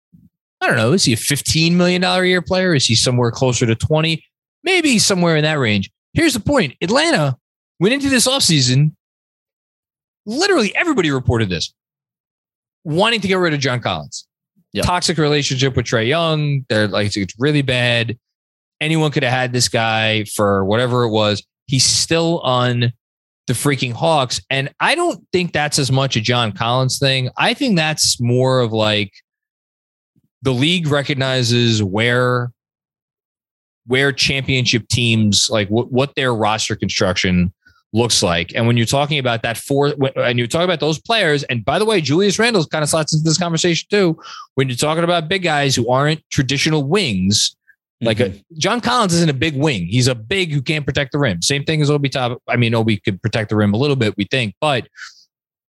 I 0.59 0.65
don't 0.67 0.75
know. 0.75 0.93
Is 0.93 1.05
he 1.05 1.13
a 1.13 1.17
fifteen 1.17 1.77
million 1.77 2.01
dollar 2.01 2.23
a 2.23 2.27
year 2.27 2.41
player? 2.41 2.73
Is 2.73 2.85
he 2.87 2.95
somewhere 2.95 3.29
closer 3.31 3.65
to 3.67 3.75
twenty? 3.75 4.23
maybe 4.63 4.97
somewhere 4.99 5.37
in 5.37 5.43
that 5.43 5.59
range. 5.59 5.89
Here's 6.13 6.33
the 6.33 6.39
point 6.41 6.73
Atlanta 6.81 7.37
went 7.79 7.93
into 7.93 8.09
this 8.09 8.27
offseason, 8.27 8.91
literally 10.27 10.75
everybody 10.75 11.09
reported 11.09 11.49
this, 11.49 11.73
wanting 12.83 13.21
to 13.21 13.27
get 13.27 13.35
rid 13.35 13.53
of 13.53 13.59
John 13.59 13.79
Collins. 13.79 14.27
Yep. 14.73 14.85
Toxic 14.85 15.17
relationship 15.17 15.75
with 15.75 15.85
Trae 15.85 16.07
Young. 16.07 16.65
They're 16.69 16.87
like, 16.87 17.15
it's 17.15 17.33
really 17.39 17.63
bad. 17.63 18.15
Anyone 18.79 19.09
could 19.09 19.23
have 19.23 19.33
had 19.33 19.53
this 19.53 19.69
guy 19.69 20.25
for 20.25 20.63
whatever 20.65 21.03
it 21.03 21.09
was. 21.09 21.43
He's 21.65 21.85
still 21.85 22.39
on 22.41 22.93
the 23.47 23.53
freaking 23.53 23.93
Hawks. 23.93 24.41
And 24.49 24.69
I 24.79 24.93
don't 24.93 25.25
think 25.31 25.53
that's 25.53 25.79
as 25.79 25.91
much 25.91 26.15
a 26.15 26.21
John 26.21 26.51
Collins 26.51 26.99
thing. 26.99 27.29
I 27.37 27.53
think 27.53 27.77
that's 27.77 28.21
more 28.21 28.59
of 28.59 28.73
like 28.73 29.13
the 30.43 30.53
league 30.53 30.87
recognizes 30.87 31.81
where 31.81 32.51
where 33.87 34.11
championship 34.11 34.85
teams 34.89 35.49
like 35.49 35.69
what, 35.69 35.91
what 35.91 36.13
their 36.15 36.35
roster 36.35 36.75
construction 36.75 37.53
looks 37.97 38.21
like. 38.23 38.53
And 38.55 38.67
when 38.67 38.77
you're 38.77 38.85
talking 38.85 39.19
about 39.19 39.41
that 39.43 39.57
four, 39.57 39.93
and 40.15 40.37
you're 40.37 40.47
talking 40.47 40.65
about 40.65 40.79
those 40.79 40.99
players, 40.99 41.43
and 41.43 41.65
by 41.65 41.79
the 41.79 41.85
way, 41.85 41.99
Julius 42.01 42.37
Randle 42.39 42.65
kind 42.65 42.83
of 42.83 42.89
slots 42.89 43.13
into 43.13 43.23
this 43.23 43.37
conversation 43.37 43.87
too. 43.89 44.17
When 44.55 44.69
you're 44.69 44.77
talking 44.77 45.03
about 45.03 45.27
big 45.27 45.43
guys 45.43 45.75
who 45.75 45.89
aren't 45.89 46.21
traditional 46.29 46.83
wings, 46.83 47.55
like 48.01 48.17
Mm-hmm. 48.19 48.37
a, 48.37 48.59
John 48.59 48.79
Collins 48.79 49.13
isn't 49.15 49.29
a 49.29 49.33
big 49.33 49.55
wing. 49.57 49.87
He's 49.87 50.07
a 50.07 50.13
big 50.15 50.51
who 50.51 50.61
can't 50.61 50.85
protect 50.85 51.11
the 51.13 51.17
rim. 51.19 51.41
Same 51.41 51.63
thing 51.63 51.81
as 51.81 51.89
Obi 51.89 52.09
Top. 52.09 52.39
I 52.47 52.55
mean, 52.55 52.75
Obi 52.75 52.97
could 52.97 53.19
protect 53.23 53.49
the 53.49 53.55
rim 53.55 53.73
a 53.73 53.77
little 53.77 53.95
bit, 53.95 54.15
we 54.17 54.25
think, 54.25 54.53
but 54.61 54.87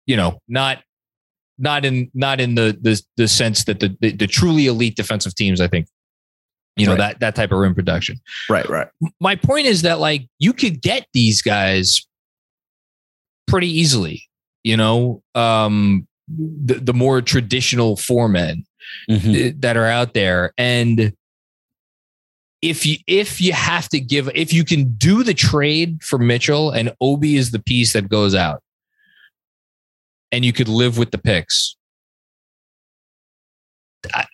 you 0.07 0.17
know, 0.17 0.39
not 0.47 0.80
not 1.59 1.86
in 1.86 2.09
not 2.15 2.41
in 2.41 2.55
the 2.55 2.78
the, 2.82 2.99
the 3.15 3.28
sense 3.28 3.63
that 3.65 3.80
the, 3.80 3.95
the 4.01 4.11
the 4.11 4.28
truly 4.28 4.65
elite 4.65 4.95
defensive 4.95 5.36
teams. 5.36 5.61
I 5.61 5.67
think 5.67 5.88
you 6.76 6.86
know 6.86 6.93
Right. 6.93 6.97
that 6.97 7.19
that 7.19 7.36
type 7.36 7.51
of 7.51 7.59
rim 7.59 7.73
production. 7.76 8.17
right, 8.49 8.67
right. 8.67 8.88
my 9.21 9.36
point 9.36 9.65
is 9.67 9.84
that 9.84 9.99
like 9.99 10.28
you 10.39 10.51
could 10.51 10.82
get 10.82 11.05
these 11.13 11.41
guys 11.43 12.05
pretty 13.48 13.70
easily 13.70 14.24
you 14.64 14.76
know? 14.78 15.22
Um 15.36 16.08
the, 16.28 16.76
the 16.76 16.93
more 16.93 17.22
traditional 17.22 17.98
foremen 17.98 18.66
Mhm. 19.10 19.50
uh, 19.50 19.54
that 19.60 19.78
are 19.78 19.86
out 19.88 20.14
there. 20.14 20.54
And 20.58 21.14
if 22.62 22.86
you 22.86 22.98
if 23.08 23.39
you 23.41 23.52
have 23.54 23.89
to 23.89 24.00
give 24.00 24.30
if 24.34 24.52
you 24.54 24.64
can 24.64 24.93
do 24.96 25.24
the 25.24 25.34
trade 25.34 26.02
for 26.04 26.18
Mitchell 26.18 26.72
and 26.72 26.91
Obi 27.02 27.36
is 27.36 27.52
the 27.52 27.60
piece 27.60 27.93
that 27.93 28.10
goes 28.10 28.34
out 28.34 28.62
and 30.32 30.43
you 30.46 30.52
could 30.54 30.68
live 30.68 30.98
with 30.98 31.12
the 31.12 31.18
picks 31.20 31.76
I, 34.14 34.26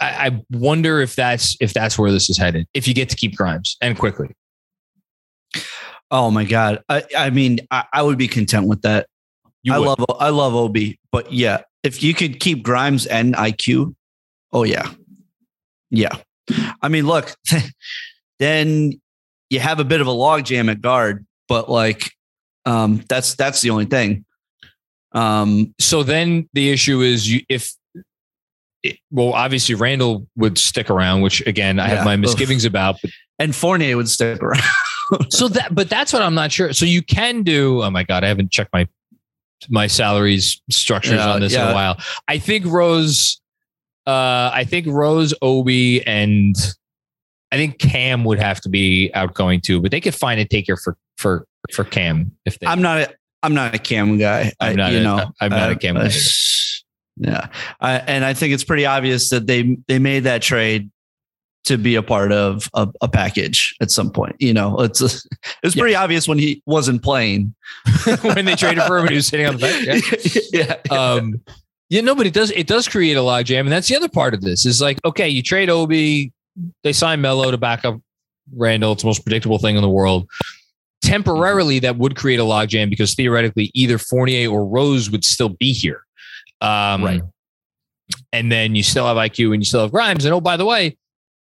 I 0.00 0.26
I 0.28 0.42
wonder 0.50 1.00
if 1.00 1.16
that's 1.16 1.56
if 1.60 1.72
that's 1.74 1.98
where 1.98 2.12
this 2.12 2.30
is 2.30 2.38
headed 2.38 2.66
if 2.74 2.86
you 2.86 2.94
get 2.94 3.08
to 3.08 3.16
keep 3.16 3.36
Grimes 3.36 3.76
and 3.80 3.98
quickly 3.98 4.28
Oh 6.12 6.30
my 6.30 6.44
god. 6.44 6.82
I, 6.90 7.02
I 7.16 7.30
mean, 7.30 7.58
I, 7.70 7.84
I 7.92 8.02
would 8.02 8.18
be 8.18 8.28
content 8.28 8.68
with 8.68 8.82
that. 8.82 9.06
you 9.62 9.72
I 9.72 9.78
would. 9.78 9.86
love 9.86 10.04
I 10.20 10.28
love 10.28 10.54
Ob, 10.54 10.76
but 11.10 11.32
yeah, 11.32 11.62
if 11.82 12.02
you 12.02 12.12
could 12.14 12.38
keep 12.38 12.62
Grimes 12.62 13.06
and 13.06 13.34
IQ, 13.34 13.94
oh 14.52 14.62
yeah, 14.64 14.92
yeah. 15.90 16.14
I 16.82 16.88
mean, 16.88 17.06
look, 17.06 17.34
then 18.38 19.00
you 19.48 19.58
have 19.60 19.80
a 19.80 19.84
bit 19.84 20.00
of 20.02 20.06
a 20.06 20.10
logjam 20.12 20.70
at 20.70 20.82
guard, 20.82 21.24
but 21.48 21.70
like, 21.70 22.12
um, 22.66 23.02
that's 23.08 23.34
that's 23.34 23.62
the 23.62 23.70
only 23.70 23.86
thing. 23.86 24.24
Um, 25.12 25.74
so 25.80 26.02
then 26.02 26.48
the 26.52 26.70
issue 26.70 27.00
is 27.00 27.30
you 27.30 27.40
if 27.48 27.72
it, 28.82 28.98
well 29.10 29.32
obviously 29.32 29.74
Randle 29.74 30.26
would 30.36 30.58
stick 30.58 30.90
around 30.90 31.20
which 31.22 31.40
again 31.46 31.78
I 31.78 31.88
Yeah. 31.88 31.96
have 31.96 32.04
my 32.04 32.16
misgivings 32.16 32.64
about 32.64 32.96
but 33.00 33.10
and 33.38 33.54
Fournier 33.54 33.96
would 33.96 34.08
stick 34.08 34.42
around. 34.42 34.62
so 35.30 35.48
that 35.48 35.74
but 35.74 35.88
that's 35.88 36.12
what 36.12 36.22
I'm 36.22 36.34
not 36.34 36.52
sure 36.52 36.72
so 36.72 36.84
you 36.84 37.02
can 37.02 37.42
do 37.42 37.82
oh 37.82 37.90
my 37.90 38.02
god 38.02 38.24
I 38.24 38.28
haven't 38.28 38.50
checked 38.50 38.72
my 38.72 38.86
my 39.68 39.86
salaries 39.86 40.60
structures 40.70 41.14
Yeah, 41.14 41.32
on 41.32 41.40
this 41.40 41.54
in 41.54 41.60
a 41.60 41.72
while 41.74 41.96
I 42.28 42.38
think 42.38 42.66
Rose 42.66 43.40
uh 44.06 44.50
I 44.52 44.64
think 44.68 44.86
Rose 44.88 45.32
Obi 45.42 46.04
and 46.06 46.56
I 47.52 47.56
think 47.56 47.78
Cam 47.78 48.24
would 48.24 48.38
have 48.38 48.60
to 48.62 48.68
be 48.68 49.10
outgoing 49.14 49.60
too 49.60 49.80
but 49.80 49.90
they 49.90 50.00
could 50.00 50.14
find 50.14 50.40
a 50.40 50.44
taker 50.44 50.76
for 50.76 50.96
for 51.16 51.46
for 51.72 51.84
Cam 51.84 52.32
if 52.44 52.58
they 52.58 52.66
I'm 52.66 52.82
not 52.82 52.98
a, 53.00 53.14
I'm 53.42 53.54
not 53.54 53.74
a 53.74 53.78
Cam 53.78 54.18
guy. 54.18 54.52
I'm 54.60 54.72
I- 54.72 54.74
not 54.74 54.92
you 54.92 54.98
a- 54.98 55.02
know, 55.02 55.32
I'm 55.40 55.50
not 55.50 55.70
a 55.70 55.74
uh, 55.74 55.78
Cam 55.78 55.96
uh, 55.96 56.04
guy. 56.04 56.14
Yeah, 57.18 57.48
I, 57.78 57.96
and 57.98 58.24
I 58.24 58.32
think 58.32 58.54
it's 58.54 58.64
pretty 58.64 58.86
obvious 58.86 59.28
that 59.30 59.46
they 59.46 59.76
they 59.86 59.98
made 59.98 60.20
that 60.20 60.40
trade 60.40 60.90
to 61.64 61.78
be 61.78 61.94
a 61.94 62.02
part 62.02 62.32
of 62.32 62.68
a, 62.74 62.88
a 63.00 63.08
package 63.08 63.74
at 63.80 63.90
some 63.90 64.10
point. 64.10 64.34
You 64.40 64.52
know, 64.52 64.78
it's 64.80 65.00
it 65.24 65.24
was 65.62 65.74
pretty 65.74 65.94
obvious 65.94 66.26
when 66.26 66.38
he 66.38 66.62
wasn't 66.66 67.02
playing. 67.02 67.54
when 68.22 68.44
they 68.44 68.54
traded 68.54 68.82
for 68.84 68.98
him 68.98 69.02
and 69.04 69.10
he 69.10 69.16
was 69.16 69.26
sitting 69.26 69.46
on 69.46 69.56
the 69.56 69.60
bench 69.60 70.38
yeah. 70.52 70.76
yeah, 70.90 70.96
um 70.96 71.40
yeah 71.88 72.00
no 72.00 72.14
but 72.14 72.26
it 72.26 72.32
does 72.32 72.52
it 72.52 72.66
does 72.68 72.86
create 72.86 73.16
a 73.16 73.20
logjam 73.20 73.60
and 73.60 73.72
that's 73.72 73.88
the 73.88 73.96
other 73.96 74.08
part 74.08 74.34
of 74.34 74.40
this 74.40 74.64
is 74.64 74.80
like 74.80 74.98
okay 75.04 75.28
you 75.28 75.42
trade 75.42 75.68
obi 75.68 76.32
they 76.84 76.92
sign 76.92 77.20
melo 77.20 77.50
to 77.50 77.58
back 77.58 77.84
up 77.84 78.00
randle 78.54 78.92
it's 78.92 79.02
the 79.02 79.06
most 79.06 79.24
predictable 79.24 79.58
thing 79.58 79.74
in 79.74 79.82
the 79.82 79.88
world 79.88 80.28
temporarily 81.02 81.80
that 81.80 81.96
would 81.96 82.14
create 82.14 82.38
a 82.38 82.44
logjam 82.44 82.88
because 82.88 83.14
theoretically 83.14 83.70
either 83.74 83.98
fournier 83.98 84.48
or 84.48 84.64
rose 84.64 85.10
would 85.10 85.24
still 85.24 85.48
be 85.48 85.72
here 85.72 86.02
um 86.60 87.02
Right. 87.04 87.22
and 88.32 88.52
then 88.52 88.74
you 88.76 88.82
still 88.84 89.06
have 89.06 89.16
iq 89.16 89.44
and 89.52 89.60
you 89.60 89.64
still 89.64 89.80
have 89.82 89.90
grimes 89.90 90.24
and 90.24 90.32
oh 90.32 90.40
by 90.40 90.56
the 90.56 90.64
way 90.64 90.96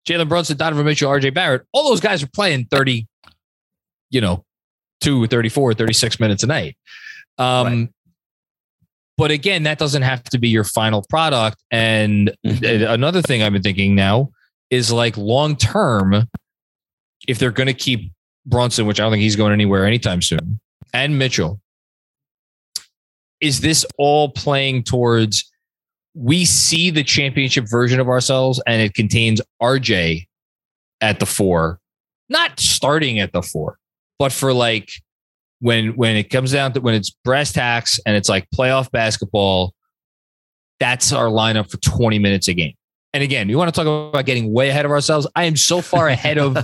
jalen 0.08 0.28
brunson 0.30 0.58
donovan 0.58 0.86
mitchell 0.86 1.10
rj 1.12 1.34
barrett 1.34 1.64
all 1.74 1.88
those 1.90 2.00
guys 2.00 2.22
are 2.24 2.30
playing 2.34 2.66
30 2.66 3.08
you 4.10 4.22
know 4.22 4.44
2 5.02 5.28
34 5.28 5.74
36 5.74 6.20
minutes 6.20 6.44
a 6.44 6.48
night 6.48 6.76
um 7.38 7.66
Right. 7.68 7.90
but 9.18 9.32
again 9.32 9.64
that 9.64 9.78
doesn't 9.78 10.02
have 10.02 10.24
to 10.26 10.38
be 10.38 10.50
your 10.50 10.64
final 10.64 11.04
product 11.10 11.58
and 11.72 12.32
Mhm. 12.46 12.88
uh, 12.88 12.92
another 12.94 13.22
thing 13.22 13.42
i've 13.44 13.54
been 13.54 13.62
thinking 13.62 13.96
now 13.96 14.32
is 14.70 14.92
like 14.92 15.18
long 15.18 15.56
term 15.56 16.28
if 17.28 17.38
they're 17.40 17.52
going 17.52 17.68
to 17.68 17.74
keep 17.74 18.12
brunson 18.46 18.86
which 18.88 19.00
i 19.00 19.04
don't 19.04 19.12
think 19.12 19.22
he's 19.22 19.36
going 19.36 19.54
anywhere 19.54 19.86
anytime 19.86 20.22
soon 20.22 20.60
and 20.94 21.18
mitchell 21.20 21.60
is 23.40 23.62
this 23.62 23.86
all 23.98 24.30
playing 24.30 24.84
towards 24.84 25.51
we 26.14 26.46
see 26.46 26.90
the 26.90 27.04
championship 27.04 27.66
version 27.70 28.00
of 28.00 28.08
ourselves 28.08 28.62
and 28.68 28.82
it 28.82 28.94
contains 28.94 29.42
rj 29.62 30.26
at 31.00 31.20
the 31.20 31.26
four 31.26 31.80
not 32.30 32.60
starting 32.60 33.20
at 33.20 33.32
the 33.34 33.42
four 33.42 33.78
but 34.20 34.32
for 34.32 34.54
like 34.54 34.92
when 35.62 35.96
when 35.96 36.16
it 36.16 36.30
comes 36.30 36.52
down 36.52 36.74
to 36.74 36.82
when 36.82 36.94
it's 36.94 37.12
brass 37.24 37.54
tacks 37.54 38.00
and 38.06 38.16
it's 38.16 38.28
like 38.28 38.48
playoff 38.54 38.92
basketball, 38.92 39.74
that's 40.80 41.14
our 41.14 41.28
lineup 41.28 41.72
for 41.72 41.78
20 41.78 42.20
minutes 42.20 42.48
a 42.48 42.54
game. 42.54 42.74
And 43.14 43.24
again, 43.24 43.50
you 43.50 43.58
want 43.58 43.74
to 43.74 43.84
talk 43.84 44.12
about 44.14 44.26
getting 44.26 44.54
way 44.54 44.70
ahead 44.70 44.86
of 44.86 44.92
ourselves. 44.92 45.28
I 45.36 45.44
am 45.44 45.56
so 45.56 45.82
far 45.82 46.08
ahead 46.08 46.38
of 46.38 46.56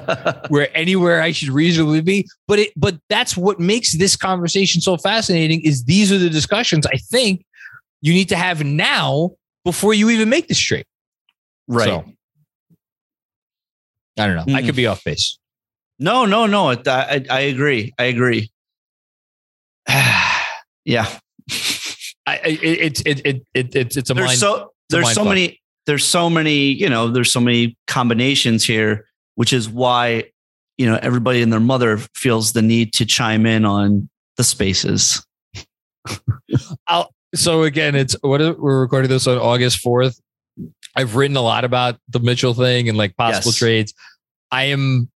where 0.49 0.75
anywhere 0.75 1.21
I 1.21 1.31
should 1.31 1.49
reasonably 1.49 2.01
be. 2.01 2.27
But 2.47 2.59
it 2.59 2.73
but 2.75 2.97
that's 3.09 3.37
what 3.37 3.59
makes 3.59 3.97
this 3.97 4.15
conversation 4.15 4.81
so 4.81 4.97
fascinating 4.97 5.61
is 5.61 5.85
these 5.85 6.11
are 6.11 6.17
the 6.17 6.29
discussions 6.29 6.85
I 6.87 6.97
think 6.97 7.45
you 8.01 8.13
need 8.13 8.29
to 8.29 8.35
have 8.35 8.63
now 8.63 9.31
before 9.65 9.93
you 9.93 10.09
even 10.09 10.29
make 10.29 10.47
this 10.47 10.59
trade. 10.59 10.85
right. 11.67 11.85
So, 11.87 12.05
I 14.19 14.25
don't 14.27 14.35
know. 14.35 14.55
I 14.55 14.61
Mhm. 14.61 14.65
could 14.65 14.75
be 14.75 14.87
off 14.87 15.03
base. 15.03 15.37
No, 15.99 16.25
no, 16.25 16.45
no. 16.47 16.69
I, 16.71 16.77
I, 16.87 17.25
I 17.29 17.39
agree. 17.41 17.93
I 17.99 18.05
agree. 18.05 18.49
yeah. 19.87 21.07
I, 22.25 22.33
I 22.35 22.39
it, 22.45 22.61
it's 22.63 23.01
it, 23.01 23.21
it, 23.25 23.41
it, 23.53 23.75
it's 23.75 24.09
a 24.09 24.13
There's 24.13 24.27
mind. 24.27 24.39
so 24.39 24.73
there's 24.89 25.13
so 25.13 25.21
fuck. 25.21 25.29
many 25.29 25.61
there's 25.85 26.03
so 26.03 26.29
many 26.29 26.57
you 26.73 26.89
know 26.89 27.07
there's 27.09 27.31
so 27.31 27.39
many 27.39 27.77
combinations 27.87 28.63
here, 28.65 29.07
which 29.35 29.53
is 29.53 29.69
why 29.69 30.25
you 30.77 30.85
know 30.85 30.99
everybody 31.01 31.41
and 31.41 31.51
their 31.53 31.59
mother 31.59 31.97
feels 32.15 32.53
the 32.53 32.61
need 32.61 32.93
to 32.93 33.05
chime 33.05 33.45
in 33.45 33.65
on 33.65 34.09
the 34.35 34.43
spaces. 34.43 35.25
So 37.37 37.63
again, 37.63 37.95
it's 37.95 38.15
what 38.21 38.41
is- 38.41 38.55
we're 38.57 38.81
recording 38.81 39.09
this 39.09 39.27
on 39.27 39.37
August 39.37 39.83
4th. 39.83 40.19
I've 40.95 41.15
written 41.15 41.37
a 41.37 41.41
lot 41.41 41.63
about 41.63 41.99
the 42.09 42.19
Mitchell 42.19 42.53
thing 42.53 42.89
and 42.89 42.97
like 42.97 43.15
possible 43.15 43.49
Yes. 43.51 43.57
trades. 43.57 43.93
I 44.51 44.65
am 44.65 45.09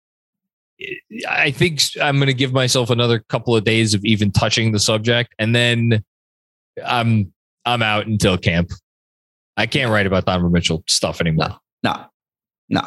I 1.29 1.51
think 1.51 1.81
I'm 2.01 2.17
going 2.19 2.29
to 2.29 2.35
give 2.35 2.53
myself 2.53 2.89
another 2.91 3.19
couple 3.29 3.57
of 3.57 3.65
days 3.65 3.95
of 3.95 4.05
even 4.05 4.31
touching 4.31 4.71
the 4.73 4.79
subject 4.79 5.35
and 5.39 5.55
then 5.55 6.05
I'm 6.85 7.33
I'm 7.65 7.83
out 7.83 8.07
until 8.07 8.39
camp. 8.39 8.71
I 9.57 9.67
can't 9.67 9.91
write 9.91 10.07
about 10.07 10.25
Donovan 10.25 10.53
Mitchell 10.53 10.85
stuff 10.87 11.21
anymore. 11.21 11.59
No, 11.83 12.05
no. 12.69 12.83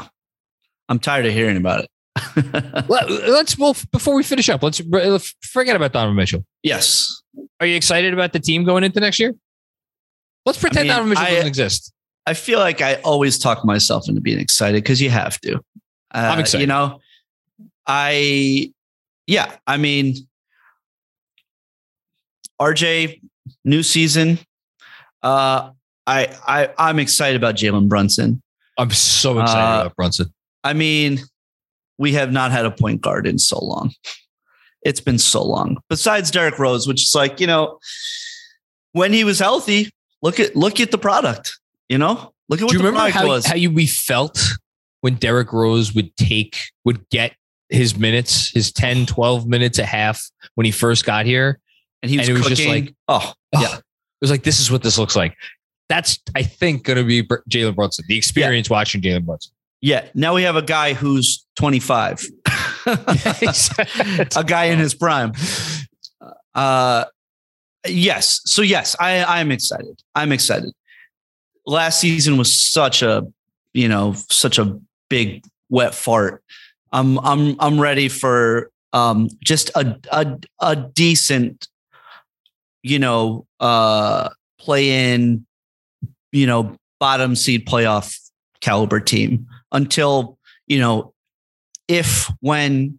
I'm 0.89 0.99
tired 0.99 1.25
of 1.25 1.33
hearing 1.33 1.57
about 1.57 1.83
it. 1.83 1.89
Let, 2.89 3.09
us 3.09 3.57
well 3.57 3.75
before 3.91 4.15
we 4.15 4.23
finish 4.23 4.47
up, 4.49 4.63
let's 4.63 4.81
let's 4.89 5.33
forget 5.41 5.75
about 5.75 5.91
Donovan 5.93 6.15
Mitchell. 6.15 6.45
yes. 6.63 7.20
Are 7.61 7.67
you 7.67 7.75
excited 7.75 8.11
about 8.11 8.33
the 8.33 8.39
team 8.39 8.63
going 8.63 8.83
into 8.83 8.99
next 8.99 9.19
year? 9.19 9.35
Let's 10.47 10.57
pretend 10.57 10.87
mean, 10.87 10.95
Donovan 10.97 11.09
Mitchell 11.09 11.25
I- 11.25 11.29
doesn't 11.29 11.47
exist. 11.47 11.93
I 12.25 12.33
feel 12.35 12.59
like 12.59 12.81
I 12.81 12.95
always 12.95 13.39
talk 13.39 13.65
myself 13.65 14.07
into 14.07 14.21
being 14.21 14.39
excited 14.39 14.83
because 14.83 15.01
you 15.01 15.09
have 15.09 15.39
to. 15.41 15.55
Uh, 15.55 15.59
I'm 16.13 16.39
excited. 16.39 16.61
You 16.61 16.67
know, 16.67 16.99
I, 17.87 18.71
yeah, 19.25 19.55
I 19.65 19.77
mean, 19.77 20.15
RJ, 22.59 23.21
new 23.65 23.81
season. 23.81 24.37
Uh, 25.23 25.71
I, 26.05 26.35
I, 26.47 26.69
I'm 26.77 26.99
excited 26.99 27.37
about 27.37 27.55
Jalen 27.55 27.89
Brunson. 27.89 28.41
I'm 28.77 28.91
so 28.91 29.39
excited 29.39 29.77
Uh, 29.77 29.81
about 29.81 29.95
Brunson. 29.95 30.33
I 30.63 30.73
mean, 30.73 31.19
we 31.97 32.13
have 32.13 32.31
not 32.31 32.51
had 32.51 32.65
a 32.65 32.71
point 32.71 33.01
guard 33.01 33.25
in 33.25 33.39
so 33.39 33.57
long. 33.63 33.93
It's 34.83 34.99
been 35.01 35.17
so 35.19 35.43
long. 35.43 35.77
Besides 35.89 36.31
Derrick 36.31 36.57
Rose, 36.59 36.87
which 36.87 37.03
is 37.03 37.13
like, 37.15 37.39
you 37.39 37.47
know, 37.47 37.77
when 38.93 39.13
he 39.13 39.23
was 39.23 39.39
healthy, 39.39 39.89
look 40.21 40.39
at 40.39 40.55
look 40.55 40.79
at 40.79 40.91
the 40.91 40.97
product. 40.97 41.57
You 41.89 41.97
know, 41.97 42.33
look 42.49 42.61
at 42.61 42.63
what 42.65 42.71
Do 42.71 42.77
you 42.77 42.79
the 42.79 42.85
remember 42.85 42.99
product 43.11 43.15
how, 43.17 43.27
was. 43.27 43.45
how 43.45 43.55
you 43.55 43.69
we 43.71 43.85
felt 43.87 44.41
when 45.01 45.15
Derrick 45.15 45.51
Rose 45.53 45.93
would 45.93 46.15
take 46.15 46.57
would 46.85 47.07
get 47.09 47.33
his 47.69 47.97
minutes, 47.97 48.49
his 48.51 48.71
10, 48.71 49.05
12 49.05 49.47
minutes 49.47 49.79
a 49.79 49.85
half 49.85 50.21
when 50.55 50.65
he 50.65 50.71
first 50.71 51.05
got 51.05 51.25
here? 51.25 51.59
and 52.03 52.09
he 52.09 52.17
was, 52.17 52.27
and 52.29 52.37
was 52.39 52.47
just 52.47 52.65
like- 52.65 52.95
oh, 53.07 53.33
Oh, 53.53 53.61
Yeah. 53.61 53.75
It 53.77 53.81
was 54.21 54.31
like, 54.31 54.41
this 54.43 54.59
is 54.59 54.71
what 54.71 54.81
this 54.83 54.97
looks 54.97 55.15
like. 55.15 55.35
That's, 55.87 56.17
I 56.35 56.41
think, 56.43 56.83
going 56.83 56.97
to 56.97 57.03
be 57.03 57.21
Jalen 57.23 57.75
Brunson, 57.75 58.05
the 58.07 58.17
experience 58.17 58.69
watching 58.71 59.01
Jalen 59.01 59.25
Brunson. 59.25 59.51
yeah. 59.81 60.05
Now 60.15 60.33
we 60.33 60.43
have 60.43 60.55
a 60.55 60.61
guy 60.63 60.93
who's 60.93 61.45
25, 61.57 62.25
a 64.35 64.43
guy 64.45 64.65
in 64.65 64.79
his 64.79 64.93
prime. 64.93 65.33
Uh, 66.53 67.05
yes. 67.87 68.41
So 68.45 68.61
yes, 68.61 68.95
I 68.99 69.23
I'm 69.23 69.51
excited. 69.51 70.01
I'm 70.15 70.31
excited. 70.31 70.71
Last 71.65 71.99
season 71.99 72.37
was 72.37 72.53
such 72.53 73.01
a, 73.01 73.25
you 73.73 73.87
know, 73.87 74.13
such 74.29 74.57
a 74.57 74.79
big 75.09 75.43
wet 75.69 75.95
fart. 75.95 76.43
I'm 76.91 77.19
I'm 77.19 77.55
I'm 77.59 77.79
ready 77.79 78.09
for 78.09 78.71
um 78.93 79.29
just 79.43 79.69
a 79.75 79.97
a 80.11 80.37
a 80.59 80.75
decent, 80.75 81.67
you 82.83 82.99
know, 82.99 83.45
uh 83.59 84.29
play 84.59 85.13
in, 85.13 85.45
you 86.31 86.45
know, 86.45 86.75
bottom 86.99 87.35
seed 87.35 87.67
playoff 87.67 88.17
caliber 88.59 88.99
team 88.99 89.47
until, 89.71 90.37
you 90.67 90.79
know, 90.79 91.10
if 91.91 92.31
when 92.39 92.97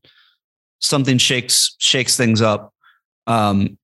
something 0.80 1.16
shakes 1.16 1.74
shakes 1.78 2.16
things 2.16 2.43
up 2.43 2.74
um 3.26 3.78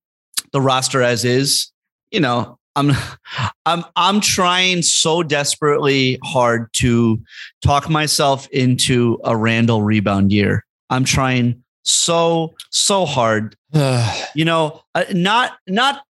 the 0.52 0.60
roster 0.60 1.02
as 1.02 1.24
is 1.24 1.72
you 2.10 2.20
know 2.20 2.58
i'm 2.76 2.92
i'm 3.66 3.84
i'm 3.96 4.20
trying 4.20 4.82
so 4.82 5.22
desperately 5.22 6.18
hard 6.22 6.70
to 6.74 7.18
talk 7.62 7.88
myself 7.88 8.48
into 8.50 9.18
a 9.24 9.36
randle 9.36 9.82
rebound 9.82 10.30
year. 10.32 10.64
I'm 10.90 11.04
trying 11.04 11.62
so 11.84 12.54
so 12.70 13.06
hard. 13.06 13.56
You 14.34 14.44
know 14.44 14.82
uh, 14.94 15.04
not 15.12 15.56
not 15.66 16.02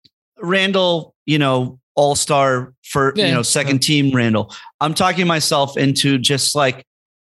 randle 0.41 1.15
you 1.25 1.37
know 1.37 1.79
all-star 1.95 2.73
for 2.83 3.13
Yeah, 3.15 3.27
you 3.27 3.33
know 3.33 3.41
second 3.41 3.79
team 3.79 4.13
randle. 4.13 4.53
I'm 4.81 4.93
talking 4.93 5.27
myself 5.27 5.77
into 5.77 6.17
just 6.17 6.55
like 6.55 6.85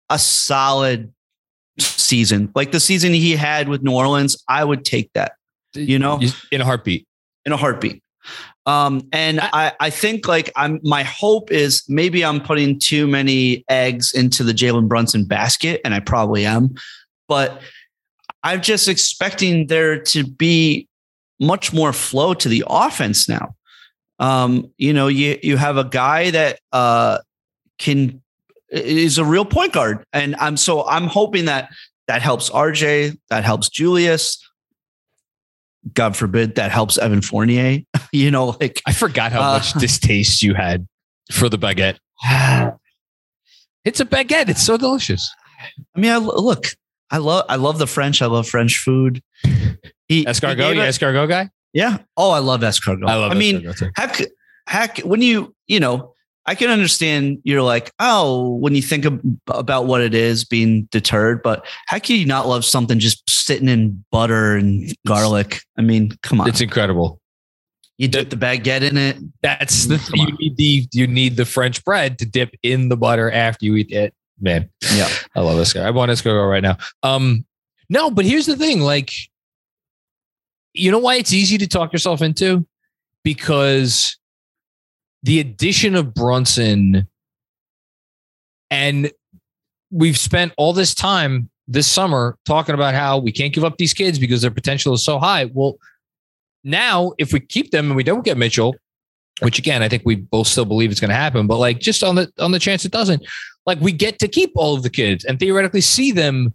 a 0.10 0.18
solid 0.18 1.14
season 1.80 2.52
like 2.56 2.72
the 2.72 2.80
season 2.80 3.14
he 3.14 3.36
had 3.36 3.70
with 3.70 3.84
new 3.84 3.92
orleans 3.92 4.42
i 4.48 4.64
would 4.64 4.84
take 4.84 5.12
that 5.14 5.34
you 5.74 6.00
know 6.00 6.20
in 6.52 6.62
a 6.62 6.66
heartbeat. 6.66 7.08
in 7.46 7.52
a 7.52 7.58
heartbeat. 7.58 8.04
Um, 8.66 9.08
and 9.14 9.40
I, 9.40 9.72
I 9.80 9.90
think 9.90 10.28
like 10.28 10.52
I'm 10.58 10.82
my 10.84 11.04
hope 11.04 11.52
is 11.52 11.84
maybe 11.88 12.26
I'm 12.26 12.42
putting 12.42 12.80
too 12.80 13.08
many 13.08 13.64
eggs 13.70 14.14
into 14.14 14.44
the 14.44 14.52
Jalen 14.52 14.90
Brunson 14.90 15.24
basket, 15.24 15.80
and 15.86 15.94
I 15.94 16.02
probably 16.02 16.46
am, 16.46 16.76
but 17.30 17.62
I'm 18.44 18.62
just 18.62 18.90
expecting 18.90 19.68
there 19.68 19.98
to 20.02 20.26
be 20.26 20.90
much 21.40 21.72
more 21.72 21.94
flow 21.94 22.34
to 22.34 22.50
the 22.50 22.64
offense 22.68 23.30
now. 23.30 23.56
Um, 24.20 24.74
you 24.78 24.92
know, 24.92 25.08
you 25.08 25.40
you 25.42 25.56
have 25.56 25.78
a 25.78 25.86
guy 25.86 26.32
that 26.32 26.60
uh 26.74 27.20
can 27.80 28.22
is 28.70 29.18
a 29.18 29.26
real 29.26 29.46
point 29.46 29.74
guard, 29.74 30.04
and 30.14 30.36
I'm 30.38 30.58
so 30.58 30.86
I'm 30.88 31.06
hoping 31.08 31.46
that 31.46 31.70
that 32.08 32.22
helps 32.22 32.50
RJ, 32.50 33.18
that 33.30 33.44
helps 33.44 33.70
Julius. 33.70 34.44
God 35.94 36.16
forbid 36.18 36.56
that 36.56 36.72
helps 36.72 36.98
Evan 36.98 37.22
Fournier. 37.22 37.80
you 38.12 38.30
know, 38.32 38.58
like 38.60 38.82
I 38.86 38.94
forgot 38.94 39.32
how 39.32 39.42
Uh, 39.42 39.54
much 39.54 39.74
distaste 39.80 40.44
you 40.44 40.54
had 40.54 40.86
for 41.32 41.48
the 41.50 41.58
baguette. 41.58 41.98
It's 43.86 44.00
a 44.00 44.06
baguette. 44.06 44.50
It's 44.50 44.64
so 44.64 44.78
delicious. 44.78 45.30
I 45.96 46.00
mean, 46.00 46.12
I 46.12 46.18
look, 46.18 46.66
I 47.10 47.18
love, 47.20 47.46
I 47.48 47.56
love 47.56 47.78
the 47.80 47.88
French. 47.88 48.22
I 48.22 48.26
love 48.26 48.48
French 48.48 48.78
food. 48.80 49.22
He, 49.44 49.80
he 50.10 50.26
Escargot, 50.26 50.76
you 50.76 50.82
it- 50.82 50.86
escargot 50.90 51.30
guy? 51.30 51.50
yeah. 51.74 52.00
Oh, 52.18 52.32
I 52.32 52.40
love 52.40 52.62
escargot. 52.62 53.08
I 53.10 53.16
love 53.16 53.32
I 53.32 53.36
mean, 53.36 53.62
escargot 53.62 53.78
too. 53.78 53.90
heck, 53.96 54.22
heck, 54.68 54.98
when 55.00 55.22
you, 55.22 55.56
you 55.68 55.80
know, 55.80 56.14
I 56.48 56.56
can 56.56 56.70
understand 56.70 57.40
you're 57.44 57.62
like, 57.62 57.92
oh, 58.00 58.54
when 58.56 58.74
you 58.74 58.82
think 58.82 59.04
of, 59.06 59.22
about 59.50 59.86
what 59.86 60.00
it 60.02 60.14
is 60.16 60.46
being 60.46 60.84
deterred, 60.92 61.44
but 61.44 61.66
how 61.88 62.00
can 62.00 62.16
you 62.16 62.26
not 62.26 62.48
love 62.48 62.64
something 62.64 63.00
just 63.00 63.30
sitting 63.30 63.68
in 63.68 64.04
butter 64.12 64.56
and 64.56 64.96
garlic? 65.06 65.60
I 65.78 65.82
mean, 65.82 66.12
come 66.24 66.40
on. 66.40 66.48
It's 66.48 66.62
incredible. 66.62 67.20
you 67.98 68.08
dip 68.08 68.30
the 68.30 68.38
baguette 68.38 68.82
in 68.84 68.96
it. 68.98 69.18
That's 69.42 69.86
the 69.88 69.96
Mm, 69.98 70.06
Come 70.08 70.16
you 70.16 70.26
on. 70.28 70.38
need 70.40 70.58
the 70.58 70.88
you 70.94 71.08
need 71.08 71.36
the 71.36 71.46
French 71.46 71.84
bread 71.84 72.18
to 72.20 72.26
dip 72.26 72.52
in 72.64 72.88
the 72.90 72.96
butter 72.98 73.30
after 73.30 73.66
you 73.66 73.76
eat 73.76 73.92
it. 73.92 74.14
Man, 74.40 74.70
Yeah. 74.94 75.10
I 75.36 75.42
love 75.42 75.58
this 75.58 75.74
guy. 75.74 75.86
I 75.86 75.90
want 75.92 76.12
escargot 76.12 76.50
right 76.50 76.62
now. 76.64 76.78
Um, 77.04 77.44
no, 77.90 78.10
but 78.12 78.24
here's 78.24 78.46
the 78.46 78.56
thing: 78.56 78.82
like, 78.82 79.12
you 80.74 80.92
know 80.92 81.00
why 81.00 81.16
it's 81.16 81.34
easy 81.34 81.58
to 81.58 81.68
talk 81.68 81.92
yourself 81.92 82.22
into 82.22 82.66
because 83.24 84.18
the 85.28 85.42
addition 85.42 85.94
of 85.94 86.14
Brunson 86.14 87.06
and 88.72 89.12
we've 89.92 90.18
spent 90.18 90.54
all 90.56 90.72
this 90.72 90.96
time 90.96 91.50
this 91.68 91.86
summer 91.86 92.38
talking 92.46 92.74
about 92.74 92.94
how 92.94 93.18
we 93.18 93.34
can't 93.34 93.54
give 93.54 93.66
up 93.66 93.78
these 93.78 93.94
kids 93.94 94.18
because 94.20 94.42
their 94.42 94.52
potential 94.52 94.94
is 94.94 95.04
so 95.04 95.20
high. 95.20 95.52
Well, 95.54 95.80
now 96.64 97.12
if 97.18 97.34
we 97.34 97.42
keep 97.42 97.72
them 97.72 97.88
and 97.88 97.98
we 97.98 98.04
don't 98.04 98.24
get 98.24 98.38
Mitchell, 98.38 98.78
which 99.42 99.60
again 99.60 99.84
I 99.84 99.90
think 99.90 100.04
we 100.06 100.16
both 100.16 100.48
still 100.48 100.64
believe 100.64 100.92
it's 100.92 101.02
going 101.02 101.10
to 101.10 101.16
happen, 101.16 101.46
but 101.46 101.58
like 101.58 101.80
just 101.80 102.04
on 102.04 102.16
the 102.16 102.32
on 102.40 102.54
the 102.54 102.60
chance 102.60 102.86
it 102.86 102.94
doesn't, 102.94 103.28
like 103.66 103.82
we 103.82 103.92
get 103.92 104.20
to 104.20 104.30
keep 104.30 104.54
all 104.56 104.76
of 104.76 104.84
the 104.84 104.90
kids 104.90 105.26
and 105.26 105.40
theoretically 105.40 105.82
see 105.82 106.14
them 106.14 106.54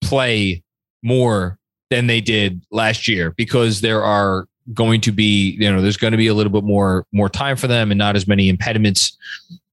play 0.00 0.62
more 1.02 1.58
than 1.90 2.06
they 2.06 2.20
did 2.20 2.64
last 2.70 3.08
year 3.08 3.32
because 3.32 3.80
there 3.80 4.04
are 4.04 4.46
going 4.74 5.00
to 5.00 5.12
be 5.12 5.50
you 5.60 5.70
know 5.70 5.80
there's 5.80 5.96
going 5.96 6.10
to 6.10 6.16
be 6.16 6.26
a 6.26 6.34
little 6.34 6.52
bit 6.52 6.64
more 6.64 7.06
more 7.12 7.28
time 7.28 7.56
for 7.56 7.66
them 7.66 7.90
and 7.90 7.98
not 7.98 8.16
as 8.16 8.26
many 8.26 8.48
impediments 8.48 9.16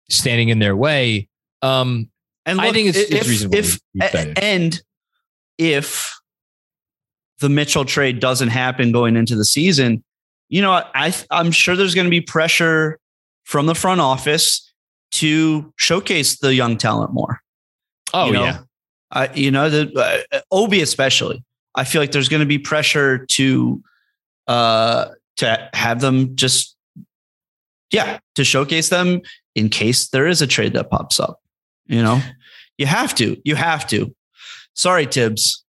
standing 0.10 0.50
in 0.50 0.60
their 0.60 0.76
way 0.76 1.28
um 1.62 2.10
And 2.46 2.60
I 2.62 2.72
think 2.72 2.89
it's- 2.89 3.06
it's 3.10 3.22
if, 3.22 3.28
reasonable 3.28 3.58
If, 3.58 3.80
and 4.38 4.82
if 5.58 6.14
the 7.39 7.50
Mitchell 7.50 7.86
trade 7.86 8.20
doesn't 8.20 8.50
happen 8.50 8.91
going 8.91 9.16
into 9.18 9.36
the 9.36 9.46
season, 9.46 10.04
you 10.50 10.62
know, 10.62 10.72
I 10.72 11.14
I'm 11.32 11.52
sure 11.52 11.76
there's 11.76 11.96
going 11.96 12.06
to 12.06 12.12
be 12.12 12.22
pressure 12.22 13.00
from 13.44 13.66
the 13.66 13.76
front 13.76 14.02
office 14.02 14.72
to 15.14 15.74
showcase 15.78 16.38
the 16.39 16.54
young 16.54 16.78
talent 16.78 17.14
more. 17.14 17.41
oh 18.14 18.28
you 18.28 18.34
know? 18.34 18.44
yeah 18.44 18.60
I, 19.12 19.32
you 19.36 19.52
know, 19.52 19.70
the 19.70 20.26
uh, 20.32 20.39
Obi 20.52 20.82
especially. 20.82 21.44
I 21.76 21.84
feel 21.84 22.02
like 22.02 22.12
there's 22.12 22.30
going 22.30 22.39
to 22.39 22.48
be 22.48 22.58
pressure 22.58 23.26
to 23.32 23.82
uh 24.48 25.06
to 25.38 25.70
have 25.74 26.00
them 26.02 26.36
just 26.36 26.76
yeah 27.91 28.20
to 28.36 28.44
showcase 28.44 28.89
them 28.89 29.22
in 29.56 29.70
case 29.70 30.10
there 30.10 30.28
is 30.28 30.41
a 30.41 30.48
trade 30.48 30.74
that 30.74 30.89
pops 30.89 31.20
up. 31.20 31.39
You 31.86 32.02
know, 32.02 32.22
you 32.78 32.86
have 32.86 33.14
to. 33.16 33.38
You 33.44 33.56
have 33.56 33.86
to. 33.88 34.14
Sorry, 34.74 35.06
Tibbs. 35.06 35.64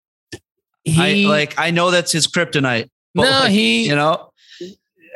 I 0.86 1.10
He- 1.10 1.26
like. 1.26 1.58
I 1.58 1.70
know 1.70 1.90
that's 1.90 2.12
his 2.12 2.26
kryptonite. 2.26 2.88
but, 3.14 3.22
no 3.24 3.30
like, 3.30 3.50
he 3.50 3.88
You 3.88 3.96
know. 3.96 4.30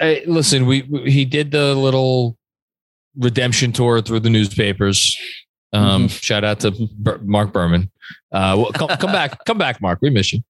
I, 0.01 0.23
listen, 0.27 0.67
we 0.67 0.83
we- 0.83 1.11
he 1.11 1.25
did 1.25 1.51
the 1.53 1.75
little 1.75 2.37
redemption 3.17 3.73
tour 3.73 4.03
through 4.03 4.21
the 4.21 4.31
newspapers. 4.31 5.17
Um, 5.73 6.09
Shout 6.09 6.45
out 6.45 6.61
to 6.61 6.71
Bur- 6.99 7.21
Marc 7.25 7.53
Berman. 7.53 7.91
Uh, 8.33 8.55
well, 8.59 8.73
come, 8.73 8.89
come 8.99 9.13
back, 9.13 9.45
come 9.45 9.59
back, 9.59 9.81
Mark. 9.81 9.99
We 10.03 10.11
miss 10.11 10.33
you. 10.33 10.41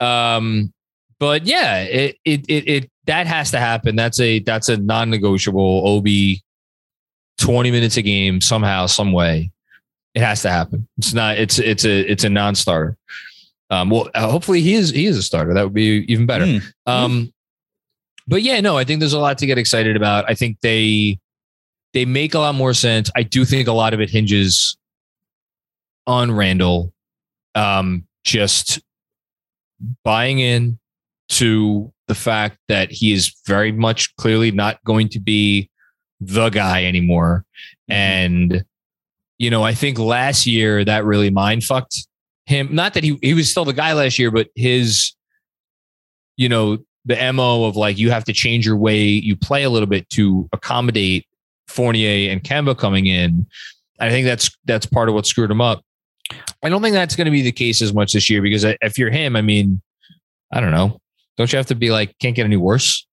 Um, 0.00 0.72
but 1.18 1.46
yeah, 1.46 1.82
it, 1.82 2.16
it 2.24 2.44
it 2.48 2.68
it 2.68 2.90
that 3.06 3.26
has 3.26 3.50
to 3.52 3.58
happen. 3.58 3.96
That's 3.96 4.20
a 4.20 4.38
that's 4.40 4.68
a 4.68 4.76
non-negotiable. 4.76 5.82
Ob 5.86 6.06
twenty 7.38 7.70
minutes 7.70 7.96
a 7.96 8.02
game 8.02 8.40
somehow, 8.40 8.86
some 8.86 9.12
way. 9.12 9.50
It 10.14 10.22
has 10.22 10.42
to 10.42 10.50
happen. 10.50 10.88
It's 10.98 11.14
not. 11.14 11.38
It's 11.38 11.58
it's 11.58 11.84
a 11.84 12.00
it's 12.00 12.24
a 12.24 12.28
non-starter. 12.28 12.96
Um, 13.70 13.90
well, 13.90 14.08
uh, 14.14 14.30
hopefully 14.30 14.60
he 14.62 14.74
is 14.74 14.90
he 14.90 15.06
is 15.06 15.16
a 15.16 15.22
starter. 15.22 15.54
That 15.54 15.64
would 15.64 15.74
be 15.74 16.04
even 16.08 16.26
better. 16.26 16.46
Hmm. 16.46 16.58
Um, 16.86 17.32
but 18.26 18.42
yeah, 18.42 18.60
no, 18.60 18.76
I 18.76 18.84
think 18.84 19.00
there's 19.00 19.12
a 19.12 19.18
lot 19.18 19.38
to 19.38 19.46
get 19.46 19.58
excited 19.58 19.96
about. 19.96 20.24
I 20.28 20.34
think 20.34 20.60
they 20.60 21.18
they 21.94 22.04
make 22.04 22.34
a 22.34 22.38
lot 22.38 22.54
more 22.54 22.74
sense. 22.74 23.10
I 23.16 23.22
do 23.22 23.44
think 23.44 23.68
a 23.68 23.72
lot 23.72 23.94
of 23.94 24.00
it 24.00 24.10
hinges 24.10 24.76
on 26.06 26.30
Randle. 26.30 26.92
Um, 27.54 28.06
just 28.24 28.80
buying 30.04 30.38
in 30.38 30.78
to 31.28 31.92
the 32.06 32.14
fact 32.14 32.58
that 32.68 32.90
he 32.90 33.12
is 33.12 33.34
very 33.46 33.72
much 33.72 34.14
clearly 34.16 34.50
not 34.50 34.82
going 34.84 35.08
to 35.10 35.20
be 35.20 35.70
the 36.20 36.48
guy 36.48 36.84
anymore. 36.84 37.44
Mm-hmm. 37.90 37.92
And, 37.92 38.64
you 39.38 39.50
know, 39.50 39.62
I 39.62 39.74
think 39.74 39.98
last 39.98 40.46
year 40.46 40.84
that 40.84 41.04
really 41.04 41.30
mind 41.30 41.64
fucked 41.64 42.06
him. 42.46 42.74
Not 42.74 42.94
that 42.94 43.04
he, 43.04 43.18
he 43.22 43.34
was 43.34 43.50
still 43.50 43.64
the 43.64 43.72
guy 43.72 43.92
last 43.92 44.18
year, 44.18 44.30
but 44.30 44.48
his, 44.54 45.12
you 46.36 46.48
know, 46.48 46.78
the 47.04 47.32
MO 47.32 47.64
of 47.64 47.76
like 47.76 47.98
you 47.98 48.10
have 48.10 48.24
to 48.24 48.32
change 48.32 48.66
your 48.66 48.76
way 48.76 48.98
you 48.98 49.34
play 49.34 49.62
a 49.62 49.70
little 49.70 49.86
bit 49.86 50.08
to 50.10 50.48
accommodate 50.52 51.26
Fournier 51.66 52.30
and 52.30 52.42
Kemba 52.42 52.76
coming 52.76 53.06
in. 53.06 53.46
I 54.00 54.10
think 54.10 54.26
that's 54.26 54.50
that's 54.64 54.86
part 54.86 55.08
of 55.08 55.14
what 55.14 55.26
screwed 55.26 55.50
him 55.50 55.60
up. 55.60 55.82
I 56.62 56.68
don't 56.68 56.82
think 56.82 56.94
that's 56.94 57.16
going 57.16 57.24
to 57.24 57.30
be 57.30 57.42
the 57.42 57.52
case 57.52 57.80
as 57.80 57.94
much 57.94 58.12
this 58.12 58.28
year 58.28 58.42
because 58.42 58.64
if 58.64 58.98
you're 58.98 59.10
him, 59.10 59.36
I 59.36 59.42
mean, 59.42 59.80
I 60.52 60.60
don't 60.60 60.70
know. 60.70 61.00
Don't 61.38 61.50
you 61.52 61.56
have 61.56 61.66
to 61.66 61.74
be 61.74 61.90
like 61.90 62.18
can't 62.18 62.36
get 62.36 62.44
any 62.44 62.56
worse? 62.58 63.06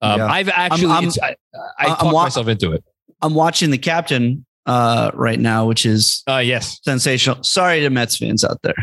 Um, 0.00 0.20
Yeah. 0.20 0.26
I've 0.26 0.48
actually 0.48 0.92
I'm- 0.92 1.08
it's- 1.08 1.18
I, 1.20 1.34
I 1.78 1.86
I'm 1.88 1.96
talked 1.96 2.04
wa- 2.14 2.22
myself 2.24 2.46
into 2.48 2.72
it. 2.72 2.84
I'm 3.22 3.34
watching 3.34 3.70
the 3.70 3.78
captain 3.78 4.44
uh, 4.66 5.10
right 5.14 5.40
now, 5.40 5.66
which 5.66 5.84
is 5.86 6.22
Uh, 6.28 6.38
yes, 6.38 6.78
sensational. 6.84 7.42
Sorry 7.42 7.80
to 7.80 7.90
Mets 7.90 8.16
fans 8.16 8.44
out 8.44 8.58
there, 8.62 8.74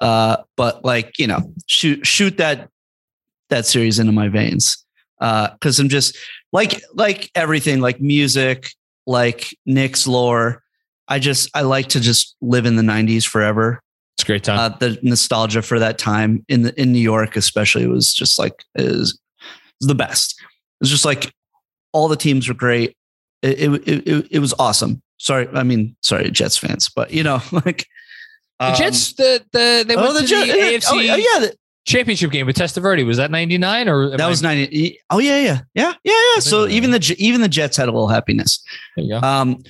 uh, 0.00 0.36
but 0.56 0.84
like 0.84 1.18
you 1.18 1.26
know, 1.26 1.52
shoot 1.66 2.06
shoot 2.06 2.36
that 2.36 2.68
that 3.50 3.64
series 3.66 3.98
into 3.98 4.12
my 4.12 4.28
veins 4.28 4.84
because 5.20 5.78
I'm 5.78 5.88
just 5.88 6.16
like 6.52 6.82
like 6.94 7.30
everything, 7.34 7.80
like 7.80 8.00
music, 8.00 8.68
like 9.06 9.56
Knicks 9.64 10.06
lore. 10.06 10.62
I 11.08 11.18
just 11.18 11.50
I 11.54 11.60
like 11.62 11.88
to 11.90 12.00
just 12.00 12.36
live 12.42 12.66
in 12.66 12.76
the 12.76 12.82
'90s 12.82 13.26
forever. 13.26 13.80
It's 14.24 14.28
a 14.28 14.32
great 14.32 14.44
time. 14.44 14.58
Uh, 14.58 14.68
the 14.78 14.98
nostalgia 15.02 15.62
for 15.62 15.78
that 15.78 15.98
time 15.98 16.44
in 16.48 16.62
the 16.62 16.80
in 16.80 16.92
New 16.92 17.00
York, 17.00 17.36
especially, 17.36 17.86
was 17.86 18.14
just 18.14 18.38
like 18.38 18.64
is 18.74 19.18
the 19.80 19.94
best. 19.94 20.40
It 20.40 20.46
was 20.80 20.90
just 20.90 21.04
like 21.04 21.32
all 21.92 22.08
the 22.08 22.16
teams 22.16 22.48
were 22.48 22.54
great. 22.54 22.96
It 23.42 23.60
it, 23.60 24.08
it, 24.08 24.28
it 24.30 24.38
was 24.38 24.54
awesome. 24.58 25.02
Sorry, 25.18 25.46
I 25.52 25.62
mean, 25.62 25.94
sorry, 26.00 26.30
Jets 26.30 26.56
fans, 26.56 26.88
but 26.88 27.10
you 27.12 27.22
know, 27.22 27.42
like 27.52 27.86
the 28.58 28.66
um, 28.66 28.74
Jets, 28.74 29.12
the 29.14 29.44
the 29.52 29.84
they 29.86 29.96
oh, 29.96 30.02
went 30.02 30.18
to 30.18 30.26
Jet- 30.26 30.46
the 30.46 30.52
AFC 30.52 30.84
oh, 30.90 31.00
yeah, 31.00 31.16
the- 31.40 31.56
championship 31.86 32.30
game 32.30 32.46
with 32.46 32.56
Testaverde. 32.56 33.04
Was 33.04 33.18
that 33.18 33.30
ninety 33.30 33.58
nine 33.58 33.88
or 33.88 34.16
that 34.16 34.28
was 34.28 34.42
ninety. 34.42 34.98
Oh 35.10 35.18
yeah, 35.18 35.38
yeah, 35.38 35.60
yeah, 35.74 35.92
yeah, 36.02 36.12
yeah. 36.34 36.40
So 36.40 36.66
even 36.66 36.90
the 36.92 37.14
even 37.18 37.40
the 37.42 37.48
Jets 37.48 37.76
had 37.76 37.88
a 37.88 37.92
little 37.92 38.08
happiness. 38.08 38.64
There 38.96 39.04
you 39.04 39.20
go. 39.20 39.26
Um, 39.26 39.62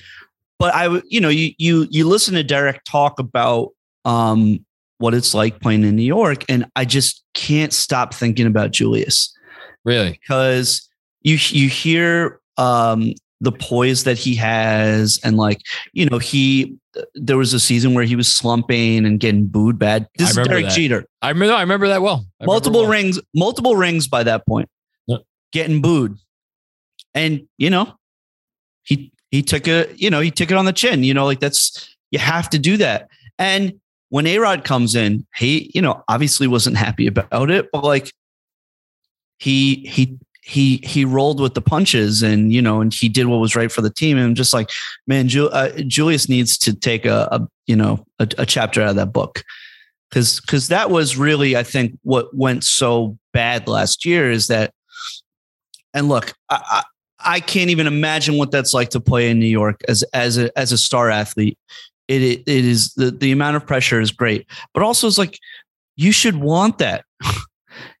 but 0.57 0.73
I, 0.73 1.01
you 1.09 1.19
know, 1.19 1.29
you 1.29 1.51
you 1.57 1.87
you 1.89 2.07
listen 2.07 2.33
to 2.35 2.43
Derek 2.43 2.83
talk 2.85 3.19
about 3.19 3.71
um 4.05 4.63
what 4.97 5.13
it's 5.13 5.33
like 5.33 5.59
playing 5.59 5.83
in 5.83 5.95
New 5.95 6.03
York, 6.03 6.45
and 6.47 6.65
I 6.75 6.85
just 6.85 7.23
can't 7.33 7.73
stop 7.73 8.13
thinking 8.13 8.47
about 8.47 8.71
Julius 8.71 9.35
really? 9.83 10.11
because 10.11 10.89
you 11.21 11.37
you 11.49 11.67
hear 11.67 12.39
um 12.57 13.13
the 13.41 13.51
poise 13.51 14.05
that 14.05 14.17
he 14.17 14.33
has, 14.35 15.19
and 15.23 15.35
like 15.37 15.61
you 15.93 16.05
know 16.05 16.19
he 16.19 16.77
there 17.13 17.37
was 17.37 17.53
a 17.53 17.59
season 17.59 17.93
where 17.93 18.05
he 18.05 18.15
was 18.15 18.33
slumping 18.33 19.05
and 19.05 19.19
getting 19.19 19.47
booed 19.47 19.77
bad. 19.77 20.07
This 20.17 20.29
is 20.29 20.35
Derek 20.35 20.65
that. 20.67 20.71
Jeter 20.75 21.05
I 21.21 21.29
remember. 21.29 21.53
I 21.53 21.61
remember 21.61 21.89
that 21.89 22.01
well. 22.01 22.25
I 22.41 22.45
multiple 22.45 22.81
well. 22.83 22.89
rings, 22.89 23.19
multiple 23.33 23.75
rings 23.75 24.07
by 24.07 24.23
that 24.23 24.47
point, 24.47 24.69
Yep. 25.07 25.21
getting 25.51 25.81
booed, 25.81 26.17
and 27.13 27.45
you 27.57 27.69
know, 27.69 27.93
he 28.83 29.11
he 29.31 29.41
took 29.41 29.67
it, 29.67 29.99
you 29.99 30.09
know, 30.09 30.21
he 30.21 30.31
took 30.31 30.49
it 30.51 30.55
on 30.55 30.63
the 30.63 30.71
chin. 30.73 31.03
You 31.03 31.13
know, 31.13 31.25
like 31.25 31.41
that's 31.41 31.93
you 32.11 32.19
have 32.19 32.49
to 32.51 32.59
do 32.59 32.77
that. 32.77 33.09
And 33.37 33.73
when 34.15 34.27
A 34.27 34.39
Rod 34.39 34.63
comes 34.63 34.95
in, 34.95 35.27
he 35.35 35.69
you 35.75 35.81
know 35.81 36.01
obviously 36.07 36.47
wasn't 36.47 36.77
happy 36.77 37.05
about 37.05 37.51
it, 37.51 37.69
but 37.73 37.83
like 37.83 38.13
he 39.39 39.85
he 39.85 40.17
he 40.41 40.77
he 40.85 41.03
rolled 41.03 41.41
with 41.41 41.53
the 41.53 41.61
punches, 41.61 42.23
and 42.23 42.53
you 42.53 42.61
know, 42.61 42.79
and 42.79 42.93
he 42.93 43.09
did 43.09 43.25
what 43.27 43.41
was 43.41 43.57
right 43.57 43.69
for 43.69 43.81
the 43.81 43.89
team. 43.89 44.15
And 44.15 44.27
I'm 44.27 44.33
just 44.33 44.53
like, 44.53 44.69
man, 45.05 45.27
Ju- 45.27 45.49
uh, 45.49 45.71
Julius 45.85 46.29
needs 46.29 46.57
to 46.59 46.73
take 46.73 47.05
a, 47.05 47.27
a 47.29 47.45
you 47.67 47.75
know 47.75 48.05
a, 48.19 48.29
a 48.37 48.45
chapter 48.45 48.81
out 48.81 48.91
of 48.91 48.95
that 48.95 49.11
book 49.11 49.43
because 50.09 50.39
because 50.39 50.69
that 50.69 50.89
was 50.89 51.17
really 51.17 51.57
I 51.57 51.63
think 51.63 51.99
what 52.03 52.33
went 52.33 52.63
so 52.63 53.17
bad 53.33 53.67
last 53.67 54.05
year 54.05 54.31
is 54.31 54.47
that 54.47 54.71
and 55.93 56.07
look 56.07 56.31
I, 56.49 56.61
I 56.65 56.83
I 57.35 57.39
can't 57.41 57.69
even 57.69 57.85
imagine 57.85 58.37
what 58.37 58.51
that's 58.51 58.73
like 58.73 58.91
to 58.91 59.01
play 59.01 59.29
in 59.29 59.39
New 59.39 59.45
York 59.45 59.81
as 59.89 60.03
as 60.13 60.37
a 60.37 60.57
as 60.57 60.71
a 60.71 60.77
star 60.77 61.09
athlete 61.09 61.57
it 62.07 62.21
it, 62.21 62.39
it 62.47 62.65
is 62.65 62.93
the 62.93 63.11
the 63.11 63.31
amount 63.31 63.55
of 63.55 63.65
pressure 63.65 63.99
is 63.99 64.11
great. 64.11 64.45
But 64.73 64.83
also 64.83 65.07
it's 65.07 65.17
like 65.17 65.39
you 65.95 66.11
should 66.11 66.35
want 66.35 66.79
that. 66.79 67.05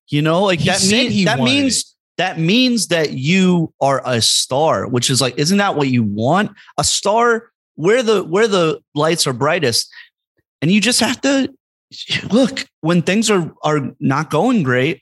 You 0.09 0.21
know 0.21 0.43
like 0.43 0.59
He 0.59 0.69
that 0.69 0.83
means 0.87 1.25
that 1.25 1.39
means 1.39 1.95
that 2.17 2.39
means 2.39 2.87
that 2.89 3.13
you 3.13 3.73
are 3.81 4.03
a 4.05 4.21
star 4.21 4.87
which 4.87 5.09
is 5.09 5.19
like 5.19 5.39
isn't 5.39 5.57
that 5.57 5.75
what 5.75 5.87
you 5.87 6.03
want? 6.03 6.51
A 6.77 6.83
star 6.83 7.49
where 7.73 8.03
the 8.03 8.23
where 8.23 8.47
the 8.47 8.79
lights 8.93 9.25
are 9.25 9.33
brightest. 9.33 9.91
And 10.61 10.71
you 10.71 10.79
just 10.79 10.99
have 10.99 11.19
to 11.21 11.51
look 12.29 12.67
when 12.81 13.01
things 13.01 13.31
are 13.31 13.51
are 13.63 13.95
not 13.99 14.29
going 14.29 14.61
great 14.61 15.01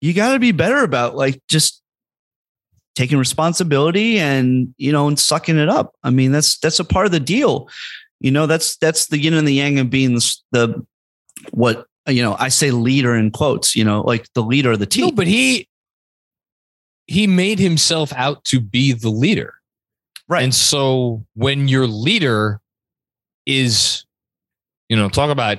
you 0.00 0.14
got 0.14 0.32
to 0.32 0.38
be 0.38 0.52
better 0.52 0.82
about 0.82 1.14
like 1.14 1.40
just 1.48 1.79
taking 3.00 3.18
responsibility 3.18 4.18
and 4.18 4.74
you 4.76 4.92
know 4.92 5.08
and 5.08 5.18
sucking 5.18 5.58
it 5.58 5.68
up 5.68 5.94
i 6.04 6.10
mean 6.10 6.32
that's 6.32 6.58
that's 6.58 6.78
a 6.78 6.84
part 6.84 7.06
of 7.06 7.12
the 7.12 7.20
deal 7.20 7.68
you 8.20 8.30
know 8.30 8.46
that's 8.46 8.76
that's 8.76 9.06
the 9.06 9.18
yin 9.18 9.34
and 9.34 9.48
the 9.48 9.54
yang 9.54 9.78
of 9.78 9.88
being 9.88 10.14
the, 10.14 10.36
the 10.52 10.86
what 11.52 11.86
you 12.06 12.22
know 12.22 12.36
i 12.38 12.48
say 12.48 12.70
leader 12.70 13.14
in 13.14 13.30
quotes 13.30 13.74
you 13.74 13.84
know 13.84 14.02
like 14.02 14.26
the 14.34 14.42
leader 14.42 14.72
of 14.72 14.78
the 14.78 14.86
team 14.86 15.06
No, 15.06 15.12
but 15.12 15.26
he 15.26 15.66
he 17.10 17.26
made 17.26 17.58
himself 17.58 18.12
out 18.12 18.44
to 18.44 18.60
be 18.60 18.92
the 18.92 19.08
leader. 19.08 19.54
Right. 20.28 20.44
And 20.44 20.54
so 20.54 21.26
when 21.34 21.66
your 21.66 21.88
leader 21.88 22.60
is, 23.46 24.06
you 24.88 24.96
know, 24.96 25.08
talk 25.08 25.28
about 25.28 25.58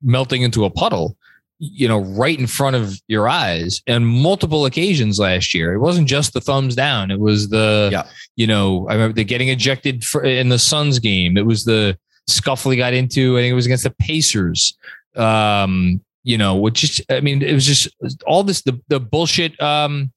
melting 0.00 0.40
into 0.40 0.64
a 0.64 0.70
puddle, 0.70 1.18
you 1.64 1.86
know, 1.86 2.00
right 2.00 2.40
in 2.40 2.48
front 2.48 2.74
of 2.74 3.00
your 3.06 3.28
eyes 3.28 3.82
and 3.86 4.04
multiple 4.04 4.66
occasions 4.66 5.20
last 5.20 5.54
year. 5.54 5.72
It 5.72 5.78
wasn't 5.78 6.08
just 6.08 6.32
the 6.32 6.40
thumbs 6.40 6.74
down. 6.74 7.12
It 7.12 7.20
was 7.20 7.50
the, 7.50 7.88
Yeah. 7.92 8.08
you 8.34 8.48
know, 8.48 8.88
I 8.88 8.94
remember 8.94 9.14
the 9.14 9.22
getting 9.22 9.46
ejected 9.48 10.02
for, 10.04 10.24
in 10.24 10.48
the 10.48 10.58
Suns 10.58 10.98
game. 10.98 11.36
It 11.36 11.46
was 11.46 11.64
the 11.64 11.96
scuffle 12.26 12.72
he 12.72 12.76
got 12.76 12.94
into. 12.94 13.38
I 13.38 13.42
think 13.42 13.52
it 13.52 13.54
was 13.54 13.66
against 13.66 13.84
the 13.84 13.94
Pacers. 14.00 14.76
Um, 15.14 16.00
you 16.24 16.36
know, 16.36 16.56
which 16.56 16.80
just, 16.80 17.02
I 17.12 17.20
mean, 17.20 17.42
it 17.42 17.52
was 17.52 17.64
just 17.64 17.88
all 18.26 18.42
this, 18.42 18.62
the, 18.62 18.80
the 18.88 18.98
bullshit. 18.98 19.60
Um, 19.62 20.10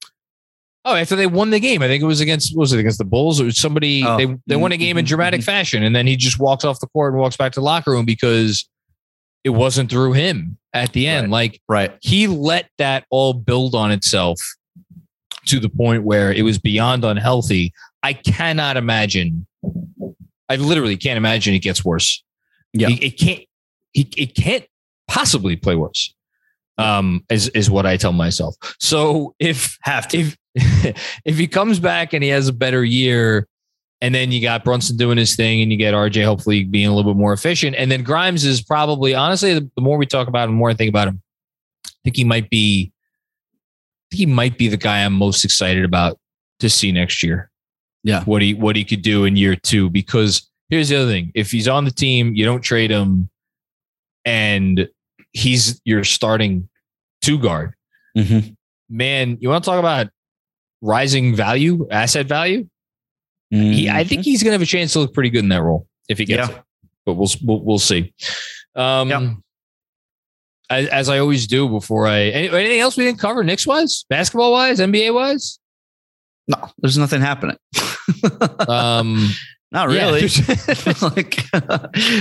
oh, 0.84 0.96
after 0.96 1.14
they 1.14 1.28
won 1.28 1.50
the 1.50 1.60
game, 1.60 1.80
I 1.80 1.86
think 1.86 2.02
it 2.02 2.06
was 2.06 2.20
against, 2.20 2.56
what 2.56 2.62
was 2.62 2.72
it 2.72 2.80
against 2.80 2.98
the 2.98 3.04
Bulls 3.04 3.40
or 3.40 3.52
somebody, 3.52 4.02
Oh. 4.04 4.16
they, 4.16 4.36
they 4.48 4.56
won 4.56 4.72
a 4.72 4.76
game 4.76 4.98
in 4.98 5.04
Mhm, 5.04 5.08
dramatic 5.08 5.42
fashion. 5.42 5.84
And 5.84 5.94
then 5.94 6.08
he 6.08 6.16
just 6.16 6.40
walks 6.40 6.64
off 6.64 6.80
the 6.80 6.88
court 6.88 7.12
and 7.12 7.20
walks 7.20 7.36
back 7.36 7.52
to 7.52 7.60
the 7.60 7.64
locker 7.64 7.92
room 7.92 8.04
because 8.04 8.68
it 9.44 9.50
wasn't 9.50 9.90
through 9.90 10.12
him 10.14 10.58
at 10.82 10.92
the 10.92 11.06
end. 11.06 11.30
Like 11.30 11.60
right 11.68 11.96
he 12.00 12.26
let 12.26 12.68
that 12.78 13.04
all 13.10 13.32
build 13.32 13.74
on 13.74 13.90
itself 13.92 14.40
to 15.46 15.60
the 15.60 15.68
point 15.68 16.04
where 16.04 16.32
it 16.32 16.42
was 16.42 16.58
beyond 16.58 17.04
unhealthy. 17.04 17.72
I 18.02 18.12
cannot 18.12 18.76
imagine. 18.76 19.46
I 20.48 20.56
literally 20.56 20.96
can't 20.96 21.16
imagine 21.16 21.54
it 21.54 21.60
gets 21.60 21.84
worse. 21.84 22.22
Yeah. 22.72 22.88
it, 22.88 23.02
it 23.02 23.18
can't. 23.18 23.42
He, 23.92 24.08
it 24.16 24.34
can't 24.34 24.64
possibly 25.08 25.56
play 25.56 25.74
worse. 25.74 26.12
Um, 26.78 27.24
is 27.30 27.48
is 27.48 27.70
what 27.70 27.86
I 27.86 27.96
tell 27.96 28.12
myself. 28.12 28.54
So 28.78 29.34
if 29.38 29.78
have 29.82 30.06
to 30.08 30.18
if 30.18 30.36
if 31.24 31.38
he 31.38 31.46
comes 31.46 31.80
back 31.80 32.12
and 32.12 32.22
he 32.22 32.28
has 32.30 32.48
a 32.48 32.52
better 32.52 32.84
year, 32.84 33.48
and 34.00 34.14
then 34.14 34.30
you 34.32 34.40
got 34.42 34.64
Brunson 34.64 34.96
doing 34.96 35.16
his 35.18 35.36
thing, 35.36 35.62
and 35.62 35.70
you 35.72 35.78
get 35.78 35.94
RJ 35.94 36.24
hopefully 36.24 36.64
being 36.64 36.86
a 36.86 36.94
little 36.94 37.12
bit 37.12 37.18
more 37.18 37.32
efficient, 37.32 37.76
and 37.76 37.90
then 37.90 38.02
Grimes 38.02 38.44
is 38.44 38.62
probably 38.62 39.14
honestly 39.14 39.54
the, 39.54 39.70
the 39.76 39.82
more 39.82 39.96
we 39.98 40.06
talk 40.06 40.28
about 40.28 40.44
him, 40.48 40.54
the 40.54 40.58
more 40.58 40.70
I 40.70 40.74
think 40.74 40.88
about 40.90 41.08
him. 41.08 41.22
I 41.86 41.90
think 42.04 42.16
he 42.16 42.24
might 42.24 42.50
be. 42.50 42.92
I 42.92 44.16
think 44.16 44.18
he 44.18 44.26
might 44.26 44.56
be 44.58 44.68
the 44.68 44.76
guy 44.76 45.04
I'm 45.04 45.14
most 45.14 45.44
excited 45.44 45.84
about 45.84 46.18
to 46.60 46.70
see 46.70 46.92
next 46.92 47.22
year. 47.22 47.50
Yeah. 48.04 48.22
what 48.24 48.40
he 48.40 48.54
what 48.54 48.76
he 48.76 48.84
could 48.84 49.02
do 49.02 49.24
in 49.24 49.34
year 49.36 49.56
two. 49.56 49.90
Because 49.90 50.48
here's 50.68 50.88
the 50.90 50.96
other 50.96 51.10
thing: 51.10 51.32
if 51.34 51.50
he's 51.50 51.66
on 51.66 51.84
the 51.84 51.90
team, 51.90 52.34
you 52.36 52.44
don't 52.44 52.60
trade 52.62 52.90
him, 52.90 53.28
and 54.24 54.88
he's 55.32 55.80
your 55.84 56.04
starting 56.04 56.68
two 57.22 57.38
guard 57.38 57.74
Mhm. 58.16 58.54
man, 58.88 59.36
you 59.40 59.48
want 59.48 59.64
to 59.64 59.70
talk 59.70 59.78
about 59.80 60.08
rising 60.80 61.34
value, 61.34 61.86
asset 61.90 62.26
value? 62.26 62.68
He, 63.50 63.88
I 63.88 64.04
think 64.04 64.22
he's 64.24 64.42
going 64.42 64.50
to 64.50 64.54
have 64.54 64.62
a 64.62 64.66
chance 64.66 64.92
to 64.94 65.00
look 65.00 65.14
pretty 65.14 65.30
good 65.30 65.40
in 65.44 65.48
that 65.50 65.62
role 65.62 65.86
if 66.08 66.18
he 66.18 66.24
gets 66.24 66.48
Yeah. 66.48 66.56
it. 66.56 66.62
But 67.04 67.14
we'll 67.14 67.28
we'll, 67.44 67.60
we'll 67.62 67.78
see. 67.78 68.12
Um, 68.74 69.08
Yeah. 69.08 69.34
as, 70.70 70.88
as 70.88 71.08
I 71.08 71.18
always 71.18 71.46
do 71.46 71.68
before 71.68 72.06
I 72.08 72.22
any- 72.24 72.48
anything 72.48 72.80
else 72.80 72.96
we 72.96 73.04
didn't 73.04 73.20
cover 73.20 73.44
Knicks 73.44 73.66
wise, 73.66 74.04
basketball 74.10 74.50
wise, 74.52 74.80
NBA 74.80 75.14
wise. 75.14 75.58
no 76.48 76.56
there's 76.78 76.98
nothing 76.98 77.20
happening 77.20 77.56
Um, 78.68 79.28
Not 79.72 79.90
Yeah. 79.92 80.10
really. 80.10 80.20
like 81.02 81.36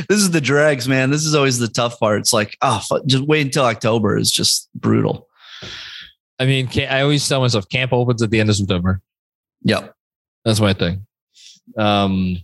this 0.07 0.17
is 0.19 0.32
the 0.32 0.41
dregs, 0.41 0.88
man. 0.88 1.09
This 1.09 1.26
is 1.26 1.36
always 1.36 1.57
the 1.59 1.67
tough 1.67 1.99
part. 1.99 2.19
It's 2.19 2.34
like, 2.34 2.55
oh, 2.61 2.82
just 3.05 3.23
wait 3.26 3.45
until 3.45 3.65
October 3.65 4.17
is 4.17 4.32
just 4.32 4.69
brutal. 4.76 5.28
I 6.39 6.45
mean, 6.45 6.67
I 6.89 7.01
always 7.01 7.28
tell 7.28 7.41
myself 7.41 7.69
camp 7.69 7.93
opens 7.93 8.21
at 8.21 8.30
the 8.30 8.39
end 8.39 8.49
of 8.49 8.55
September. 8.55 8.99
Yep. 9.63 9.93
That's 10.43 10.59
my 10.59 10.73
thing. 10.73 11.05
Um, 11.78 12.38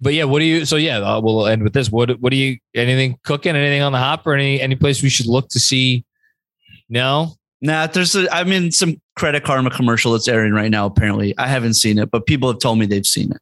but 0.00 0.14
yeah, 0.14 0.24
what 0.24 0.38
do 0.38 0.44
you? 0.46 0.64
So 0.64 0.76
yeah, 0.76 0.98
uh, 0.98 1.20
we'll 1.20 1.46
end 1.46 1.62
with 1.62 1.72
this. 1.74 1.90
What 1.90 2.20
what 2.20 2.30
do 2.30 2.36
you? 2.36 2.58
Anything 2.74 3.18
cooking? 3.24 3.54
Anything 3.54 3.82
on 3.82 3.92
the 3.92 3.98
hop? 3.98 4.26
Or 4.26 4.34
any 4.34 4.60
any 4.60 4.76
place 4.76 5.02
we 5.02 5.08
should 5.10 5.26
look 5.26 5.48
to 5.50 5.60
see? 5.60 6.04
No. 6.88 7.34
Nah, 7.62 7.86
there's 7.86 8.14
a, 8.16 8.26
I'm 8.34 8.50
in 8.52 8.72
some 8.72 9.00
Credit 9.16 9.44
Karma 9.44 9.70
commercial 9.70 10.12
that's 10.12 10.26
airing 10.28 10.54
right 10.54 10.70
now. 10.70 10.86
Apparently, 10.86 11.36
I 11.36 11.46
haven't 11.46 11.74
seen 11.74 11.98
it, 11.98 12.10
but 12.10 12.24
people 12.26 12.50
have 12.50 12.58
told 12.58 12.78
me 12.78 12.86
they've 12.86 13.04
seen 13.04 13.30
it. 13.32 13.40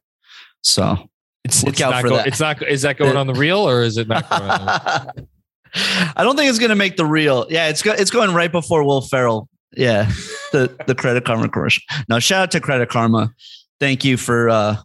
So 0.61 0.97
It's, 1.45 1.63
Look 1.63 1.75
it's 1.75 1.81
out 1.81 1.91
not 1.91 2.01
for 2.01 2.09
go- 2.09 2.17
that. 2.17 2.27
It's 2.27 2.39
not. 2.41 2.61
Is 2.67 2.81
that 2.81 2.97
going 2.97 3.15
on 3.15 3.27
the 3.27 3.33
reel 3.33 3.59
or 3.59 3.81
is 3.81 3.97
it 3.97 4.09
not? 4.09 4.29
Going 4.29 4.41
on 4.51 4.65
the 4.65 5.27
I 6.17 6.23
don't 6.23 6.35
think 6.35 6.49
it's 6.49 6.59
gonna 6.59 6.75
make 6.75 6.97
the 6.97 7.05
reel. 7.05 7.45
Yeah, 7.49 7.69
it's 7.69 7.81
go, 7.81 7.93
it's 7.93 8.11
going 8.11 8.33
right 8.33 8.51
before 8.51 8.83
Will 8.83 9.01
Ferrell. 9.01 9.47
Yeah, 9.77 10.11
the 10.51 10.75
the 10.87 10.95
Credit 10.95 11.23
Karma 11.23 11.47
commercial. 11.47 11.83
Now, 12.09 12.19
shout 12.19 12.41
out 12.41 12.51
to 12.51 12.59
Credit 12.59 12.89
Karma. 12.89 13.33
Thank 13.79 14.03
you 14.03 14.17
for 14.17 14.49
uh, 14.49 14.77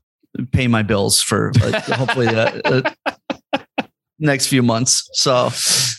paying 0.53 0.71
my 0.71 0.83
bills 0.83 1.21
for 1.21 1.53
uh, 1.63 1.81
hopefully 1.95 2.27
the 2.27 2.93
uh, 3.53 3.59
next 4.19 4.47
few 4.47 4.63
months. 4.63 5.09
So 5.13 5.51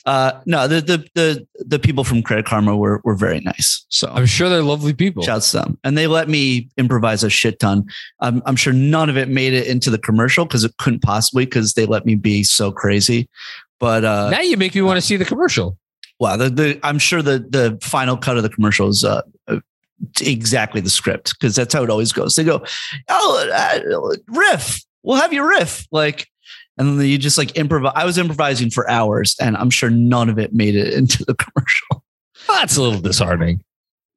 uh, 0.06 0.40
no, 0.46 0.68
the, 0.68 0.82
the 0.82 1.08
the 1.16 1.48
the 1.66 1.80
people 1.80 2.04
from 2.04 2.22
Credit 2.22 2.46
Karma 2.46 2.76
were 2.76 3.02
were 3.04 3.16
very 3.16 3.40
nice. 3.40 3.86
So 3.90 4.10
I'm 4.14 4.26
sure 4.26 4.50
they're 4.50 4.62
lovely 4.62 4.94
people. 4.94 5.24
Shouts 5.24 5.52
to 5.52 5.58
them. 5.58 5.80
And 5.84 5.98
they 5.98 6.08
let 6.08 6.30
me 6.30 6.70
improvise 6.78 7.24
a 7.24 7.30
shit 7.30 7.60
ton. 7.60 7.86
I'm, 8.20 8.42
I'm 8.46 8.56
sure 8.56 8.74
none 8.74 9.10
of 9.10 9.18
it 9.18 9.30
made 9.30 9.54
it 9.54 9.68
into 9.68 9.90
the 9.90 9.98
commercial 9.98 10.46
because 10.46 10.64
it 10.64 10.78
couldn't 10.78 11.02
possibly 11.02 11.46
because 11.46 11.74
they 11.74 11.86
let 11.86 12.06
me 12.06 12.16
be 12.16 12.44
so 12.44 12.72
crazy. 12.72 13.30
But 13.80 14.06
uh, 14.06 14.30
now 14.30 14.42
you 14.42 14.58
make 14.58 14.76
me 14.76 14.82
want 14.82 14.98
to 14.98 15.02
see 15.02 15.18
the 15.18 15.26
commercial. 15.26 15.78
wow, 16.20 16.38
the, 16.38 16.50
the, 16.50 16.80
I'm 16.84 17.00
sure 17.00 17.22
the, 17.22 17.40
the 17.40 17.78
final 17.82 18.16
cut 18.16 18.38
of 18.38 18.44
the 18.44 18.50
commercial 18.50 18.88
is 18.88 19.04
uh, 19.04 19.22
exactly 20.22 20.82
the 20.82 20.90
script 20.90 21.34
because 21.40 21.56
that's 21.56 21.74
how 21.74 21.84
it 21.84 21.90
always 21.90 22.12
goes. 22.12 22.36
They 22.36 22.44
go, 22.44 22.64
oh, 23.10 23.50
uh, 23.54 24.16
riff. 24.28 24.82
We'll 25.04 25.18
have 25.22 25.34
your 25.34 25.48
riff. 25.48 25.88
Like, 25.92 26.28
and 26.78 27.00
then 27.00 27.08
you 27.08 27.18
just 27.18 27.38
like 27.38 27.56
improvise. 27.56 27.94
I 27.96 28.06
was 28.06 28.18
improvising 28.18 28.70
for 28.70 28.90
hours 28.90 29.36
and 29.40 29.56
I'm 29.56 29.70
sure 29.70 29.90
none 29.90 30.30
of 30.30 30.40
it 30.40 30.54
made 30.54 30.76
it 30.76 30.94
into 30.98 31.24
the 31.26 31.36
commercial. 31.36 32.04
Well, 32.48 32.60
that's 32.60 32.78
a 32.78 32.82
little 32.82 33.00
disheartening. 33.00 33.64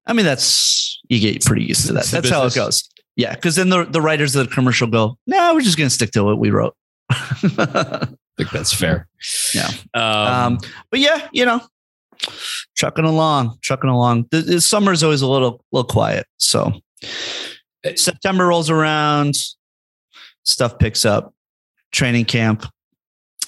I 0.06 0.12
mean, 0.14 0.24
that's 0.24 1.00
you 1.08 1.20
get 1.20 1.44
pretty 1.44 1.64
used 1.64 1.86
to 1.86 1.92
that. 1.94 2.00
It's 2.00 2.10
That's 2.10 2.30
how 2.30 2.46
it 2.46 2.54
goes. 2.54 2.88
Yeah, 3.16 3.34
because 3.34 3.56
then 3.56 3.68
the, 3.68 3.84
the 3.84 4.00
writers 4.00 4.36
of 4.36 4.48
the 4.48 4.54
commercial 4.54 4.86
go, 4.86 5.18
no, 5.26 5.54
we're 5.54 5.60
just 5.60 5.76
gonna 5.76 5.90
stick 5.90 6.12
to 6.12 6.24
what 6.24 6.38
we 6.38 6.50
wrote. 6.50 6.74
I 7.10 8.06
think 8.36 8.50
that's 8.50 8.72
fair. 8.72 9.08
Yeah. 9.54 9.68
Um, 9.92 10.54
um, 10.54 10.58
but 10.90 11.00
yeah, 11.00 11.28
you 11.32 11.44
know, 11.44 11.60
trucking 12.76 13.04
along, 13.04 13.58
trucking 13.62 13.90
along. 13.90 14.26
The, 14.30 14.40
the 14.40 14.60
summer 14.60 14.92
is 14.92 15.02
always 15.02 15.22
a 15.22 15.28
little 15.28 15.64
little 15.72 15.88
quiet. 15.88 16.26
So 16.38 16.72
September 17.94 18.46
rolls 18.46 18.70
around, 18.70 19.34
stuff 20.42 20.78
picks 20.78 21.04
up, 21.04 21.34
training 21.92 22.24
camp, 22.24 22.66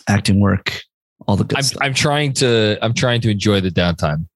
acting 0.09 0.41
work, 0.41 0.83
all 1.27 1.37
the 1.37 1.45
good 1.45 1.59
I'm, 1.59 1.65
stuff. 1.65 1.83
I'm 1.83 1.95
trying 1.95 2.33
to. 2.35 2.79
I'm 2.83 2.95
trying 2.95 3.21
to 3.23 3.31
enjoy 3.31 3.61
the 3.61 3.71
downtime, 3.71 4.27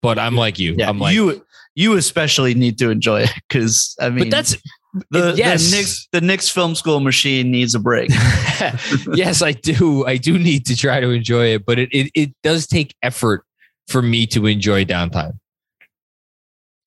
but 0.00 0.18
I'm 0.18 0.36
like 0.36 0.58
you. 0.58 0.74
yeah, 0.78 0.88
I'm 0.88 0.98
like 0.98 1.14
you 1.14 1.44
you 1.74 1.96
especially 1.96 2.54
need 2.54 2.78
to 2.78 2.90
enjoy 2.90 3.22
it 3.22 3.32
because 3.48 3.96
I 4.00 4.10
mean 4.10 4.18
But 4.18 4.30
that's 4.30 4.56
the, 5.10 5.34
yes. 5.36 5.70
the 5.70 5.76
Knicks 5.76 6.08
the 6.12 6.20
Knicks 6.20 6.48
film 6.48 6.74
school 6.74 7.00
machine 7.00 7.50
needs 7.50 7.74
a 7.74 7.78
break. 7.78 8.10
yes, 9.14 9.40
I 9.40 9.52
do. 9.52 10.04
I 10.06 10.18
do 10.18 10.38
need 10.38 10.66
to 10.66 10.76
try 10.76 11.00
to 11.00 11.10
enjoy 11.10 11.54
it, 11.54 11.64
but 11.64 11.78
it, 11.78 11.88
it 11.92 12.10
it 12.14 12.30
does 12.42 12.66
take 12.66 12.94
effort 13.02 13.44
for 13.88 14.02
me 14.02 14.26
to 14.28 14.46
enjoy 14.46 14.84
downtime. 14.84 15.38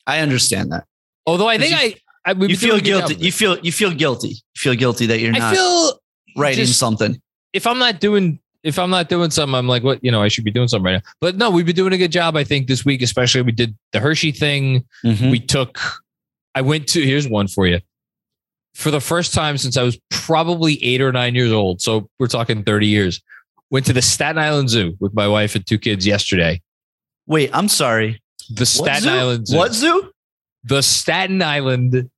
I 0.08 0.20
understand 0.20 0.72
that. 0.72 0.86
Although 1.26 1.48
I 1.48 1.58
think 1.58 1.72
You- 1.72 1.78
I, 2.26 2.32
I 2.32 2.32
You 2.34 2.56
feel 2.56 2.78
doing 2.78 2.82
a 2.82 2.84
good 2.84 3.00
job 3.00 3.10
guilty. 3.10 3.26
You 3.26 3.32
feel 3.32 3.60
you 3.60 3.72
feel 3.72 3.92
guilty. 3.92 4.28
You 4.30 4.36
feel 4.58 4.76
guilty 4.76 5.06
that 5.08 5.20
you're 5.20 5.34
I 5.36 5.40
not 5.40 5.54
feel 5.56 6.00
writing 6.38 6.66
just- 6.66 6.80
something. 6.80 7.20
if 7.54 7.66
I'm 7.68 7.80
not 7.80 8.00
doing 8.00 8.40
if 8.64 8.80
I'm 8.80 8.90
not 8.90 9.10
doing 9.10 9.30
something, 9.30 9.54
I'm 9.54 9.68
like, 9.68 9.84
what 9.84 10.04
you 10.04 10.10
know, 10.12 10.24
I 10.24 10.28
should 10.28 10.44
be 10.44 10.50
doing 10.52 10.68
something 10.68 10.86
right 10.86 10.94
now. 11.04 11.12
But 11.22 11.36
no, 11.38 11.52
we've 11.52 11.68
been 11.68 11.76
doing 11.76 11.94
a 11.94 11.98
good 12.00 12.12
job. 12.12 12.36
I 12.36 12.44
think 12.44 12.66
this 12.68 12.84
week, 12.84 13.04
especially 13.04 13.44
we 13.44 13.52
did 13.52 13.76
the 13.92 14.00
Hershey 14.00 14.32
thing. 14.32 14.86
Mm-hmm. 15.04 15.30
We 15.30 15.40
took. 15.40 15.80
I 16.56 16.62
went 16.62 16.88
to 16.90 17.02
here's 17.02 17.28
one 17.28 17.48
for 17.48 17.68
you. 17.68 17.80
For 18.74 18.90
the 18.92 19.00
first 19.00 19.34
time 19.34 19.58
since 19.58 19.78
I 19.78 19.84
was 19.84 20.00
probably 20.10 20.84
eight 20.84 21.00
or 21.00 21.12
nine 21.12 21.36
years 21.36 21.52
old, 21.52 21.80
so 21.82 22.10
we're 22.20 22.28
talking 22.28 22.64
30 22.64 22.88
years. 22.88 23.22
Went 23.70 23.86
to 23.86 23.94
the 23.94 24.02
Staten 24.02 24.38
Island 24.38 24.70
Zoo 24.70 24.96
with 25.00 25.14
my 25.14 25.28
wife 25.28 25.56
and 25.56 25.66
two 25.66 25.78
kids 25.78 26.06
yesterday. 26.06 26.62
Wait, 27.28 27.50
I'm 27.54 27.68
sorry. 27.68 28.22
The 28.50 28.66
Staten 28.66 29.02
zoo? 29.04 29.10
Island 29.10 29.48
Zoo. 29.48 29.58
What 29.58 29.74
zoo? 29.74 30.12
The 30.64 30.82
Staten 30.82 31.42
Island 31.42 32.10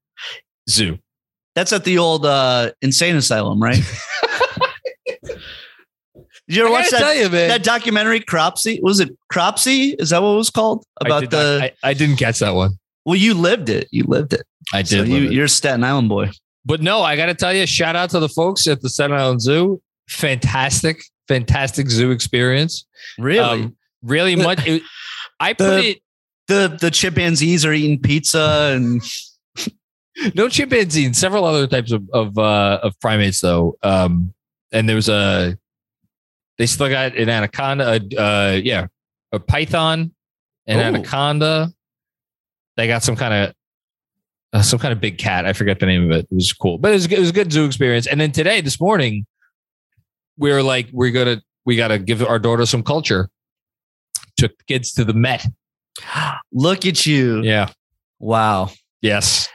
Zoo. 0.70 0.98
That's 1.56 1.74
at 1.74 1.84
the 1.86 1.98
old 1.98 2.26
uh, 2.26 2.72
insane 2.82 3.16
asylum, 3.16 3.62
right? 3.62 3.80
Did 6.48 6.56
you 6.56 6.62
ever 6.64 6.70
I 6.70 6.80
watch 6.80 6.90
that, 6.92 7.00
tell 7.00 7.14
you, 7.16 7.30
man. 7.30 7.50
that 7.50 7.64
documentary, 7.64 8.22
Cropsy? 8.22 8.80
Was 8.82 9.00
it 9.02 9.10
Cropsy? 9.32 9.96
Is 10.00 10.12
that 10.12 10.22
what 10.22 10.34
it 10.34 10.38
was 10.38 10.50
called? 10.50 10.86
About 11.02 11.22
did 11.22 11.32
the. 11.32 11.58
not- 11.60 11.64
I, 11.84 11.90
I 11.90 11.94
didn't 11.94 12.18
catch 12.18 12.40
that 12.40 12.52
one. 12.54 12.72
well, 13.06 13.16
you 13.18 13.34
lived 13.34 13.70
it. 13.70 13.88
You 13.92 14.04
lived 14.06 14.34
it. 14.34 14.44
I 14.74 14.84
So 14.84 15.04
did. 15.04 15.08
you, 15.10 15.26
it. 15.26 15.32
You're 15.34 15.46
a 15.46 15.50
Staten 15.50 15.84
Island 15.84 16.08
boy. 16.10 16.30
But 16.66 16.82
no, 16.82 17.02
I 17.02 17.16
got 17.18 17.28
to 17.28 17.34
tell 17.34 17.54
you, 17.54 17.66
shout 17.66 17.96
out 17.96 18.10
to 18.12 18.20
the 18.20 18.30
folks 18.30 18.68
at 18.68 18.82
the 18.82 18.90
Staten 18.90 19.16
Island 19.16 19.42
Zoo. 19.42 19.82
Fantastic, 20.10 21.02
fantastic 21.28 21.90
zoo 21.90 22.12
experience. 22.12 22.86
Really? 23.18 23.64
Um, 23.64 23.77
really 24.04 24.36
The- 24.36 24.44
much. 24.44 24.68
It, 24.68 24.84
I 25.40 25.54
put 25.54 25.64
the- 25.64 25.90
it 25.90 26.02
the 26.48 26.78
the 26.80 26.92
chimpanzees 26.92 27.66
are 27.66 27.74
eating 27.74 28.00
pizza 28.00 28.72
and 28.74 29.02
no 30.34 30.48
chimpanzee 30.50 31.06
and 31.06 31.16
several 31.16 31.44
other 31.46 31.68
types 31.68 31.92
of 31.92 32.04
of 32.14 32.38
uh, 32.38 32.80
of 32.82 33.00
primates 33.00 33.42
though. 33.42 33.78
Um, 33.84 34.34
and 34.72 34.88
there 34.88 34.96
was 34.96 35.10
a 35.10 35.58
they 36.58 36.66
still 36.66 36.90
got 36.90 37.16
an 37.16 37.30
anaconda. 37.30 37.86
Uh, 37.86 38.22
uh 38.22 38.62
yeah, 38.64 38.88
a 39.32 39.40
python, 39.40 40.14
an 40.66 40.80
Ooh. 40.80 40.82
anaconda. 40.82 41.72
They 42.78 42.88
got 42.88 43.04
some 43.04 43.16
kind 43.16 43.34
of 43.34 43.56
uh, 44.54 44.62
some 44.62 44.80
kind 44.80 44.94
of 44.94 45.02
big 45.02 45.18
cat. 45.18 45.46
I 45.46 45.54
forget 45.54 45.80
the 45.80 45.86
name 45.86 46.06
of 46.06 46.12
it. 46.12 46.28
It 46.32 46.36
was 46.36 46.54
cool, 46.54 46.78
but 46.78 46.92
it 46.92 46.96
was, 46.96 47.06
it 47.06 47.20
was 47.20 47.30
a 47.30 47.34
good 47.34 47.52
zoo 47.52 47.66
experience. 47.66 48.08
And 48.08 48.20
then 48.22 48.32
today, 48.32 48.62
this 48.62 48.80
morning, 48.80 49.26
we 50.38 50.52
were 50.52 50.64
like, 50.64 50.88
we're 50.94 51.12
gonna 51.12 51.42
we 51.66 51.76
got 51.76 51.90
to 51.90 52.00
give 52.00 52.24
our 52.24 52.40
daughter 52.40 52.66
some 52.66 52.82
culture. 52.82 53.30
Took 54.38 54.58
the 54.58 54.64
kids 54.66 54.94
to 54.94 55.04
the 55.04 55.14
Met. 55.14 55.46
look 56.52 56.86
at 56.86 57.06
you. 57.06 57.42
Yeah. 57.42 57.70
Wow. 58.20 58.72
Yes. 59.02 59.48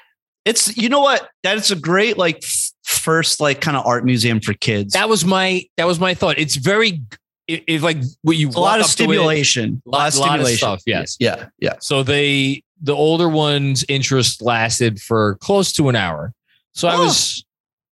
It's 0.45 0.77
you 0.77 0.89
know 0.89 1.01
what? 1.01 1.29
That's 1.43 1.71
a 1.71 1.77
great 1.77 2.19
like 2.19 2.43
first 2.85 3.41
like 3.41 3.61
kind 3.61 3.77
of 3.77 3.87
art 3.87 4.05
museum 4.05 4.41
for 4.41 4.55
kids. 4.55 4.95
That 4.95 5.09
was 5.09 5.25
my 5.25 5.63
that 5.77 5.87
was 5.87 6.01
my 6.01 6.15
thought. 6.15 6.39
It's 6.39 6.57
very 6.57 7.03
it, 7.47 7.63
it's 7.69 7.85
like 7.85 7.99
what 8.23 8.37
you 8.37 8.49
a 8.51 8.59
lot 8.59 8.81
of 8.81 8.87
stimulation. 8.87 9.81
A 9.87 9.91
lot, 9.91 9.99
Lot- 9.99 10.09
of 10.15 10.15
lot 10.19 10.27
of 10.41 10.47
stimulation. 10.47 10.57
stuff, 10.59 10.83
yes. 10.87 11.17
Yeah. 11.21 11.47
Yeah. 11.61 11.75
So 11.81 12.03
they 12.03 12.63
the 12.83 12.93
older 12.95 13.29
one's 13.29 13.85
interest 13.89 14.43
lasted 14.43 15.01
for 15.01 15.37
close 15.37 15.73
to 15.75 15.89
an 15.89 15.95
hour. 15.97 16.33
So 16.75 16.89
I 16.89 16.97
Oh, 16.97 17.05
was 17.05 17.45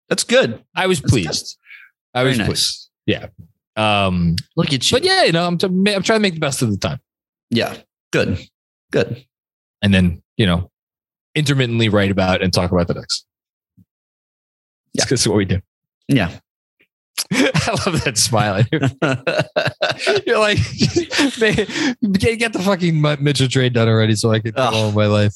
That's 0.09 0.25
good. 0.25 0.61
I 0.75 0.87
was 0.87 0.99
That's 0.99 1.13
good. 1.13 1.23
pleased. 1.23 1.57
I 2.13 2.19
Very 2.23 2.31
was 2.31 2.37
nice. 2.39 2.47
pleased. 2.47 2.89
Yeah. 3.05 3.27
Um 3.81 4.35
Look 4.55 4.73
at 4.73 4.89
you. 4.91 4.97
but 4.97 5.03
yeah, 5.05 5.23
you 5.23 5.31
know, 5.31 5.45
I'm 5.47 5.57
t- 5.57 5.65
I'm 5.67 5.83
trying 6.03 6.03
to 6.03 6.19
make 6.19 6.33
the 6.35 6.39
best 6.39 6.61
of 6.61 6.69
the 6.71 6.77
time. 6.77 6.99
Yeah. 7.49 7.77
Good. 8.11 8.39
Good. 8.91 9.25
And 9.81 9.93
then, 9.93 10.21
you 10.37 10.45
know, 10.45 10.69
intermittently 11.35 11.89
write 11.89 12.11
about 12.11 12.41
and 12.41 12.53
talk 12.53 12.71
about 12.71 12.87
the 12.87 12.93
Knicks. 12.95 13.25
Yeah. 14.93 15.05
That's 15.05 15.25
what 15.27 15.37
we 15.37 15.45
do. 15.45 15.59
Yeah. 16.07 16.37
I 17.33 17.75
love 17.85 18.03
that 18.03 18.17
smile. 18.17 18.63
You're 20.25 20.39
like, 20.39 20.57
man, 21.39 22.37
get, 22.37 22.53
the 22.53 22.61
fucking 22.63 23.01
Mitchell 23.23 23.47
trade 23.47 23.73
done 23.73 23.87
already 23.87 24.15
so 24.15 24.31
I 24.31 24.39
can 24.39 24.51
go 24.51 24.61
on 24.63 24.93
my 24.93 25.05
life. 25.05 25.33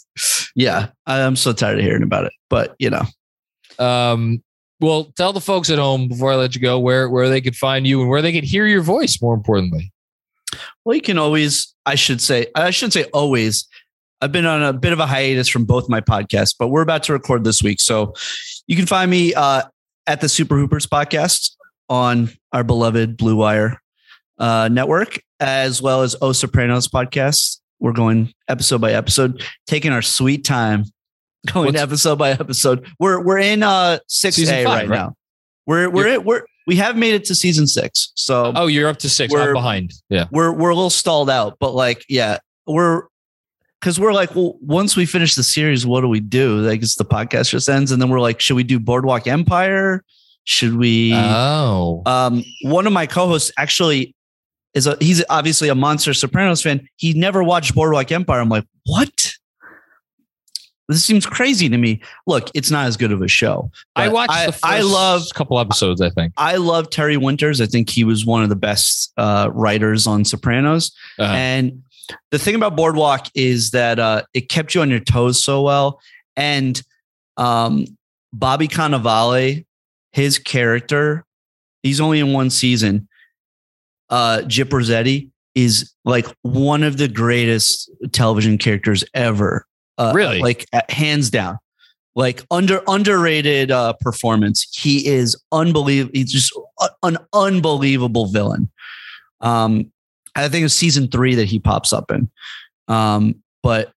yeah. 0.55 0.87
I'm 1.05 1.35
so 1.35 1.53
tired 1.53 1.79
of 1.79 1.85
hearing 1.85 2.03
about 2.03 2.25
it. 2.25 2.33
But 2.49 2.75
you 2.79 2.89
know, 2.89 3.03
Um, 3.79 4.43
well, 4.85 5.11
tell 5.17 5.33
the 5.33 5.41
folks 5.41 5.69
at 5.69 5.79
home 5.79 6.07
before 6.07 6.31
I 6.31 6.35
let 6.35 6.55
you 6.55 6.61
go 6.61 6.79
where 6.79 7.09
where 7.09 7.27
they 7.27 7.41
could 7.41 7.55
find 7.55 7.87
you 7.87 8.01
and 8.01 8.09
where 8.09 8.21
they 8.21 8.31
could 8.31 8.43
hear 8.43 8.67
your 8.67 8.81
voice. 8.81 9.21
More 9.21 9.33
importantly, 9.33 9.91
well, 10.83 10.95
you 10.95 11.01
can 11.01 11.17
always, 11.17 11.73
I 11.85 11.95
should 11.95 12.21
say, 12.21 12.47
I 12.55 12.69
shouldn't 12.69 12.93
say 12.93 13.05
always. 13.05 13.67
I've 14.21 14.31
been 14.31 14.45
on 14.45 14.63
a 14.63 14.73
bit 14.73 14.93
of 14.93 14.99
a 14.99 15.05
hiatus 15.05 15.49
from 15.49 15.65
both 15.65 15.89
my 15.89 16.01
podcasts, 16.01 16.55
but 16.57 16.69
we're 16.69 16.81
about 16.81 17.03
to 17.03 17.13
record 17.13 17.43
this 17.43 17.61
week. 17.61 17.79
So 17.81 18.13
you 18.65 18.75
can 18.75 18.85
find 18.85 19.11
me 19.11 19.33
uh, 19.33 19.63
at 20.07 20.21
the 20.21 20.29
Super 20.29 20.55
Hoopers 20.55 20.87
podcast 20.87 21.51
on 21.89 22.29
our 22.53 22.63
beloved 22.63 23.17
Blue 23.17 23.35
Wire 23.35 23.81
uh, 24.37 24.69
network, 24.71 25.19
as 25.39 25.81
well 25.81 26.03
as 26.03 26.15
O 26.21 26.31
Sopranos 26.31 26.87
podcast. 26.87 27.59
We're 27.79 27.91
going 27.91 28.33
episode 28.47 28.81
by 28.81 28.93
episode, 28.93 29.43
taking 29.67 29.91
our 29.91 30.01
sweet 30.01 30.45
time 30.45 30.85
going 31.53 31.67
What's- 31.67 31.81
episode 31.81 32.17
by 32.17 32.31
episode. 32.31 32.87
We're 32.99 33.21
we're 33.21 33.39
in 33.39 33.63
uh 33.63 33.99
six 34.07 34.37
A 34.39 34.65
right, 34.65 34.87
right? 34.87 34.89
now. 34.89 35.15
We're 35.65 35.89
we're 35.89 36.07
You're- 36.07 36.17
we're 36.19 36.41
we 36.67 36.75
have 36.77 36.97
made 36.97 37.13
it 37.13 37.25
to 37.25 37.35
season 37.35 37.67
six. 37.67 38.11
So 38.15 38.51
Oh, 38.55 38.65
you're 38.67 38.89
up 38.89 38.97
to 38.99 39.09
6 39.09 39.31
We're- 39.31 39.47
I'm 39.49 39.53
behind. 39.53 39.93
Yeah. 40.09 40.25
we're 40.31 40.51
we're 40.51 40.69
a 40.71 40.75
little 40.75 40.89
stalled 40.89 41.29
out, 41.29 41.57
but 41.59 41.75
like, 41.75 42.03
yeah, 42.09 42.39
we're 42.65 43.03
because 43.79 43.99
we're 43.99 44.13
like, 44.13 44.33
well, 44.35 44.57
once 44.61 44.95
we 44.95 45.05
finish 45.05 45.35
the 45.35 45.43
series, 45.43 45.85
what 45.85 46.01
do 46.01 46.07
we 46.07 46.19
do? 46.19 46.57
Like, 46.61 46.81
it's 46.81 46.95
the 46.95 47.05
podcast 47.05 47.49
just 47.51 47.69
ends, 47.69 47.91
and 47.91 48.01
then 48.01 48.09
we're 48.09 48.19
like, 48.19 48.39
should 48.41 48.55
we 48.55 48.63
do 48.63 48.79
Boardwalk 48.79 49.27
Empire? 49.27 50.03
Should 50.45 50.75
we? 50.75 51.13
Oh. 51.13 52.01
um, 52.07 52.43
one 52.63 52.87
of 52.87 52.93
my 52.93 53.05
co-hosts 53.05 53.51
actually 53.59 54.15
is 54.73 54.87
a 54.87 54.97
he's 54.99 55.23
obviously 55.29 55.69
a 55.69 55.75
monster 55.75 56.15
Sopranos 56.15 56.63
fan. 56.63 56.87
He 56.95 57.13
never 57.13 57.43
watched 57.43 57.75
Boardwalk 57.75 58.11
Empire. 58.11 58.39
I'm 58.41 58.49
like, 58.49 58.65
what? 58.87 59.34
This 60.87 61.03
seems 61.03 61.25
crazy 61.25 61.67
to 61.69 61.77
me. 61.77 62.01
Look, 62.27 62.49
it's 62.53 62.69
not 62.69 62.85
as 62.85 62.95
good 62.95 63.11
of 63.11 63.21
a 63.21 63.27
show. 63.27 63.71
I 63.95 64.07
watched 64.09 64.31
I, 64.31 64.45
the 64.45 64.51
first 64.51 64.65
I 64.65 64.81
love 64.81 65.23
couple 65.33 65.59
episodes, 65.59 65.99
I 65.99 66.11
think. 66.11 66.33
I 66.37 66.57
love 66.57 66.89
Terry 66.91 67.17
Winters. 67.17 67.59
I 67.59 67.65
think 67.65 67.89
he 67.89 68.03
was 68.03 68.25
one 68.25 68.43
of 68.43 68.49
the 68.49 68.55
best 68.55 69.11
uh, 69.17 69.49
writers 69.51 70.05
on 70.05 70.25
Sopranos. 70.25 70.91
Uh-huh. 71.17 71.33
And 71.33 71.83
the 72.29 72.37
thing 72.37 72.53
about 72.53 72.75
Boardwalk 72.75 73.27
is 73.33 73.71
that 73.71 73.97
uh, 73.97 74.23
it 74.33 74.49
kept 74.49 74.75
you 74.75 74.81
on 74.81 74.91
your 74.91 74.99
toes 74.99 75.43
so 75.43 75.63
well. 75.63 75.99
And 76.35 76.81
um, 77.37 77.85
Bobby 78.31 78.67
Cannavale, 78.67 79.65
his 80.11 80.37
character, 80.37 81.25
he's 81.81 81.99
only 81.99 82.19
in 82.19 82.31
one 82.31 82.51
season. 82.51 83.07
Uh, 84.09 84.41
Gyp 84.43 84.69
Rosetti 84.69 85.29
is 85.55 85.93
like 86.03 86.27
one 86.43 86.83
of 86.83 86.97
the 86.97 87.07
greatest 87.07 87.89
television 88.11 88.57
characters 88.57 89.03
ever. 89.13 89.65
Uh, 89.97 90.11
Really? 90.15 90.39
Like 90.39 90.65
uh, 90.73 90.81
hands 90.89 91.29
down. 91.29 91.59
Like 92.15 92.43
under 92.49 92.81
underrated 92.87 93.71
uh, 93.71 93.93
performance. 93.99 94.67
He 94.73 95.05
is 95.05 95.35
unbelievable. 95.51 96.11
He's 96.13 96.31
just 96.31 96.57
an 97.03 97.17
unbelievable 97.33 98.27
villain. 98.27 98.71
Um, 99.41 99.91
I 100.33 100.47
think 100.47 100.65
it's 100.65 100.73
season 100.73 101.09
three 101.09 101.35
that 101.35 101.45
he 101.45 101.59
pops 101.59 101.91
up 101.91 102.11
in. 102.11 102.29
Um, 102.87 103.35
but 103.63 103.91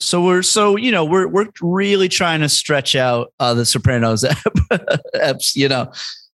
so 0.00 0.24
we're 0.24 0.42
so 0.42 0.76
you 0.76 0.90
know 0.90 1.04
we're 1.04 1.28
we're 1.28 1.48
really 1.60 2.08
trying 2.08 2.40
to 2.40 2.48
stretch 2.48 2.96
out 2.96 3.32
uh, 3.38 3.54
the 3.54 3.64
Sopranos 3.64 4.24
eps, 5.14 5.54
you 5.54 5.68
know. 5.68 5.92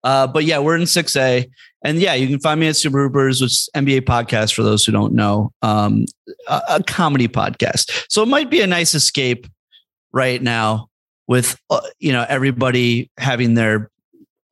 Uh, 0.05 0.26
but 0.26 0.44
yeah, 0.44 0.59
we're 0.59 0.76
in 0.76 0.86
six 0.86 1.16
A, 1.16 1.48
and 1.84 1.98
yeah, 1.98 2.14
you 2.14 2.26
can 2.26 2.40
find 2.40 2.59
me 2.61 2.68
at 2.68 2.76
Super 2.76 3.03
Hoopers, 3.03 3.40
which 3.40 3.53
is 3.53 3.68
NBA 3.76 4.03
podcast 4.03 4.55
for 4.55 4.62
those 4.62 4.84
who 4.84 4.92
don't 4.92 5.12
know, 5.12 5.53
um, 5.62 6.07
a, 6.48 6.62
a 6.70 6.82
comedy 6.82 7.28
podcast. 7.28 8.07
So 8.09 8.22
it 8.22 8.26
might 8.28 8.50
be 8.50 8.61
a 8.61 8.66
nice 8.66 8.94
escape 8.94 9.46
right 10.12 10.42
now 10.42 10.88
with 11.28 11.59
uh, 11.70 11.80
you 11.98 12.12
know 12.12 12.26
everybody 12.28 13.11
having 13.18 13.55
their 13.55 13.90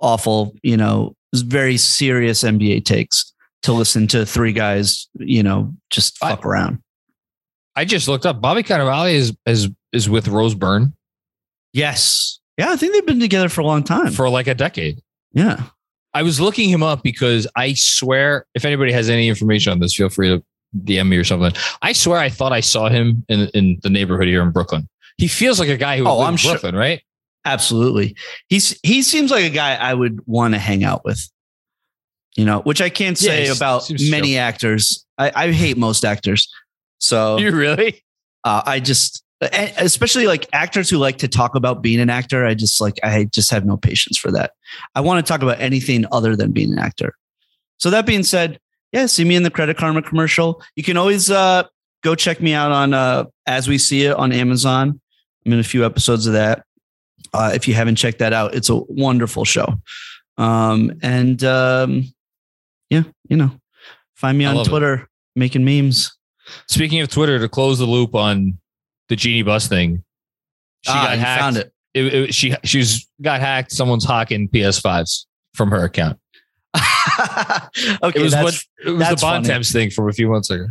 awful, 0.00 0.54
you 0.62 0.76
know, 0.76 1.14
very 1.34 1.76
serious 1.76 2.42
NBA 2.42 2.84
takes 2.84 3.32
to 3.62 3.72
listen 3.72 4.06
to 4.08 4.24
three 4.24 4.52
guys, 4.52 5.08
you 5.14 5.42
know, 5.42 5.74
just 5.90 6.22
I- 6.22 6.30
fuck 6.30 6.46
around. 6.46 6.78
I 7.76 7.84
just 7.84 8.08
looked 8.08 8.26
up. 8.26 8.40
Bobby 8.40 8.62
Cannavale 8.62 9.12
is 9.12 9.36
is 9.46 9.68
is 9.92 10.08
with 10.08 10.28
Rose 10.28 10.54
Byrne 10.54 10.92
Yes. 11.72 12.40
Yeah, 12.58 12.70
I 12.70 12.76
think 12.76 12.92
they've 12.92 13.06
been 13.06 13.20
together 13.20 13.48
for 13.48 13.60
a 13.60 13.64
long 13.64 13.82
time. 13.84 14.10
for 14.10 14.28
like 14.28 14.46
a 14.46 14.54
decade. 14.54 15.00
Yeah. 15.32 15.64
I 16.12 16.22
was 16.22 16.40
looking 16.40 16.68
him 16.68 16.82
up 16.82 17.02
because 17.04 17.46
I 17.54 17.74
swear, 17.74 18.44
if 18.54 18.64
anybody 18.64 18.90
has 18.92 19.08
any 19.08 19.28
information 19.28 19.70
on 19.72 19.78
this, 19.78 19.94
feel 19.94 20.08
free 20.08 20.28
to 20.28 20.42
DM 20.84 21.08
me 21.08 21.16
or 21.16 21.24
something. 21.24 21.52
I 21.82 21.92
swear 21.92 22.18
I 22.18 22.28
thought 22.28 22.52
I 22.52 22.60
saw 22.60 22.88
him 22.88 23.24
in 23.28 23.48
in 23.54 23.78
the 23.82 23.90
neighborhood 23.90 24.26
here 24.26 24.42
in 24.42 24.50
Brooklyn. 24.50 24.88
He 25.18 25.28
feels 25.28 25.60
like 25.60 25.68
a 25.68 25.76
guy 25.76 25.98
who 25.98 26.06
Oh, 26.08 26.22
I'm 26.22 26.36
sure- 26.36 26.52
Brooklyn, 26.52 26.74
right? 26.74 27.00
Absolutely. 27.44 28.16
He's 28.48 28.78
he 28.82 29.02
seems 29.02 29.30
like 29.30 29.44
a 29.44 29.50
guy 29.50 29.74
I 29.76 29.94
would 29.94 30.20
want 30.26 30.54
to 30.54 30.58
hang 30.58 30.82
out 30.84 31.04
with. 31.04 31.20
You 32.36 32.44
know, 32.44 32.60
which 32.60 32.80
I 32.80 32.88
can't 32.90 33.18
say 33.18 33.44
he 33.46 33.48
about 33.52 33.90
many 34.08 34.36
actors. 34.38 35.04
I, 35.18 35.32
I 35.34 35.52
hate 35.52 35.76
most 35.76 36.04
actors. 36.04 36.48
So 36.98 37.38
You 37.38 37.50
really? 37.52 38.02
uh, 38.44 38.62
I 38.66 38.80
just 38.80 39.19
and 39.40 39.72
especially 39.78 40.26
like 40.26 40.46
actors 40.52 40.90
who 40.90 40.98
like 40.98 41.18
to 41.18 41.28
talk 41.28 41.54
about 41.54 41.82
being 41.82 42.00
an 42.00 42.10
actor. 42.10 42.44
I 42.44 42.54
just 42.54 42.80
like 42.80 42.98
I 43.02 43.24
just 43.24 43.50
have 43.50 43.64
no 43.64 43.76
patience 43.76 44.18
for 44.18 44.30
that. 44.32 44.52
I 44.94 45.00
want 45.00 45.24
to 45.24 45.28
talk 45.28 45.42
about 45.42 45.60
anything 45.60 46.04
other 46.12 46.36
than 46.36 46.52
being 46.52 46.72
an 46.72 46.78
actor. 46.78 47.14
So 47.78 47.90
that 47.90 48.04
being 48.04 48.22
said, 48.22 48.60
yeah, 48.92 49.06
see 49.06 49.24
me 49.24 49.36
in 49.36 49.42
the 49.42 49.50
Credit 49.50 49.76
Karma 49.76 50.02
commercial. 50.02 50.62
You 50.76 50.82
can 50.82 50.96
always 50.96 51.30
uh, 51.30 51.64
go 52.02 52.14
check 52.14 52.40
me 52.40 52.52
out 52.52 52.72
on 52.72 52.92
uh, 52.92 53.24
As 53.46 53.68
We 53.68 53.78
See 53.78 54.04
It 54.04 54.16
on 54.16 54.32
Amazon. 54.32 55.00
I'm 55.46 55.52
in 55.52 55.58
a 55.58 55.64
few 55.64 55.84
episodes 55.86 56.26
of 56.26 56.34
that. 56.34 56.64
Uh, 57.32 57.52
if 57.54 57.66
you 57.66 57.74
haven't 57.74 57.96
checked 57.96 58.18
that 58.18 58.32
out, 58.32 58.54
it's 58.54 58.68
a 58.68 58.76
wonderful 58.76 59.44
show. 59.44 59.80
Um, 60.36 60.92
and 61.02 61.42
um, 61.44 62.12
yeah, 62.90 63.04
you 63.28 63.36
know, 63.36 63.52
find 64.14 64.36
me 64.36 64.44
on 64.44 64.56
love 64.56 64.66
it. 64.66 64.70
Twitter 64.70 65.08
making 65.36 65.64
memes. 65.64 66.14
Speaking 66.68 67.00
of 67.00 67.08
Twitter, 67.08 67.38
to 67.38 67.48
close 67.48 67.78
the 67.78 67.86
loop 67.86 68.14
on 68.14 68.58
the 69.10 69.16
Jeanie 69.16 69.42
Buss 69.42 69.68
thing, 69.68 70.02
She 70.82 70.92
ah, 70.92 71.04
got 71.08 71.18
hacked. 71.18 71.40
Found 71.42 71.56
it. 71.58 71.72
It, 71.92 72.14
it. 72.14 72.34
She 72.34 72.54
she's 72.64 73.06
got 73.20 73.40
hacked. 73.40 73.72
Someone's 73.72 74.06
hacking 74.06 74.48
PS5s 74.48 75.26
from 75.54 75.70
her 75.72 75.84
account. 75.84 76.18
okay, 76.76 76.80
it 78.14 78.22
was 78.22 78.32
that's, 78.32 78.44
what 78.44 78.54
it 78.86 78.90
was 78.92 79.08
the 79.08 79.16
funny. 79.16 79.48
Bontemps 79.48 79.72
thing 79.72 79.90
from 79.90 80.08
a 80.08 80.12
few 80.12 80.30
months 80.30 80.48
ago. 80.48 80.66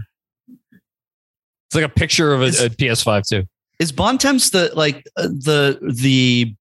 It's 1.67 1.75
like 1.75 1.83
a 1.83 1.89
picture 1.89 2.33
of 2.33 2.41
a, 2.41 2.45
Is- 2.45 2.61
a 2.63 2.69
PS5 2.69 3.27
too. 3.27 3.43
is 3.79 3.91
Bontemps 3.91 4.49
the 4.51 4.71
like 4.73 5.05
uh, 5.17 5.23
the 5.27 5.77
the 6.01 6.55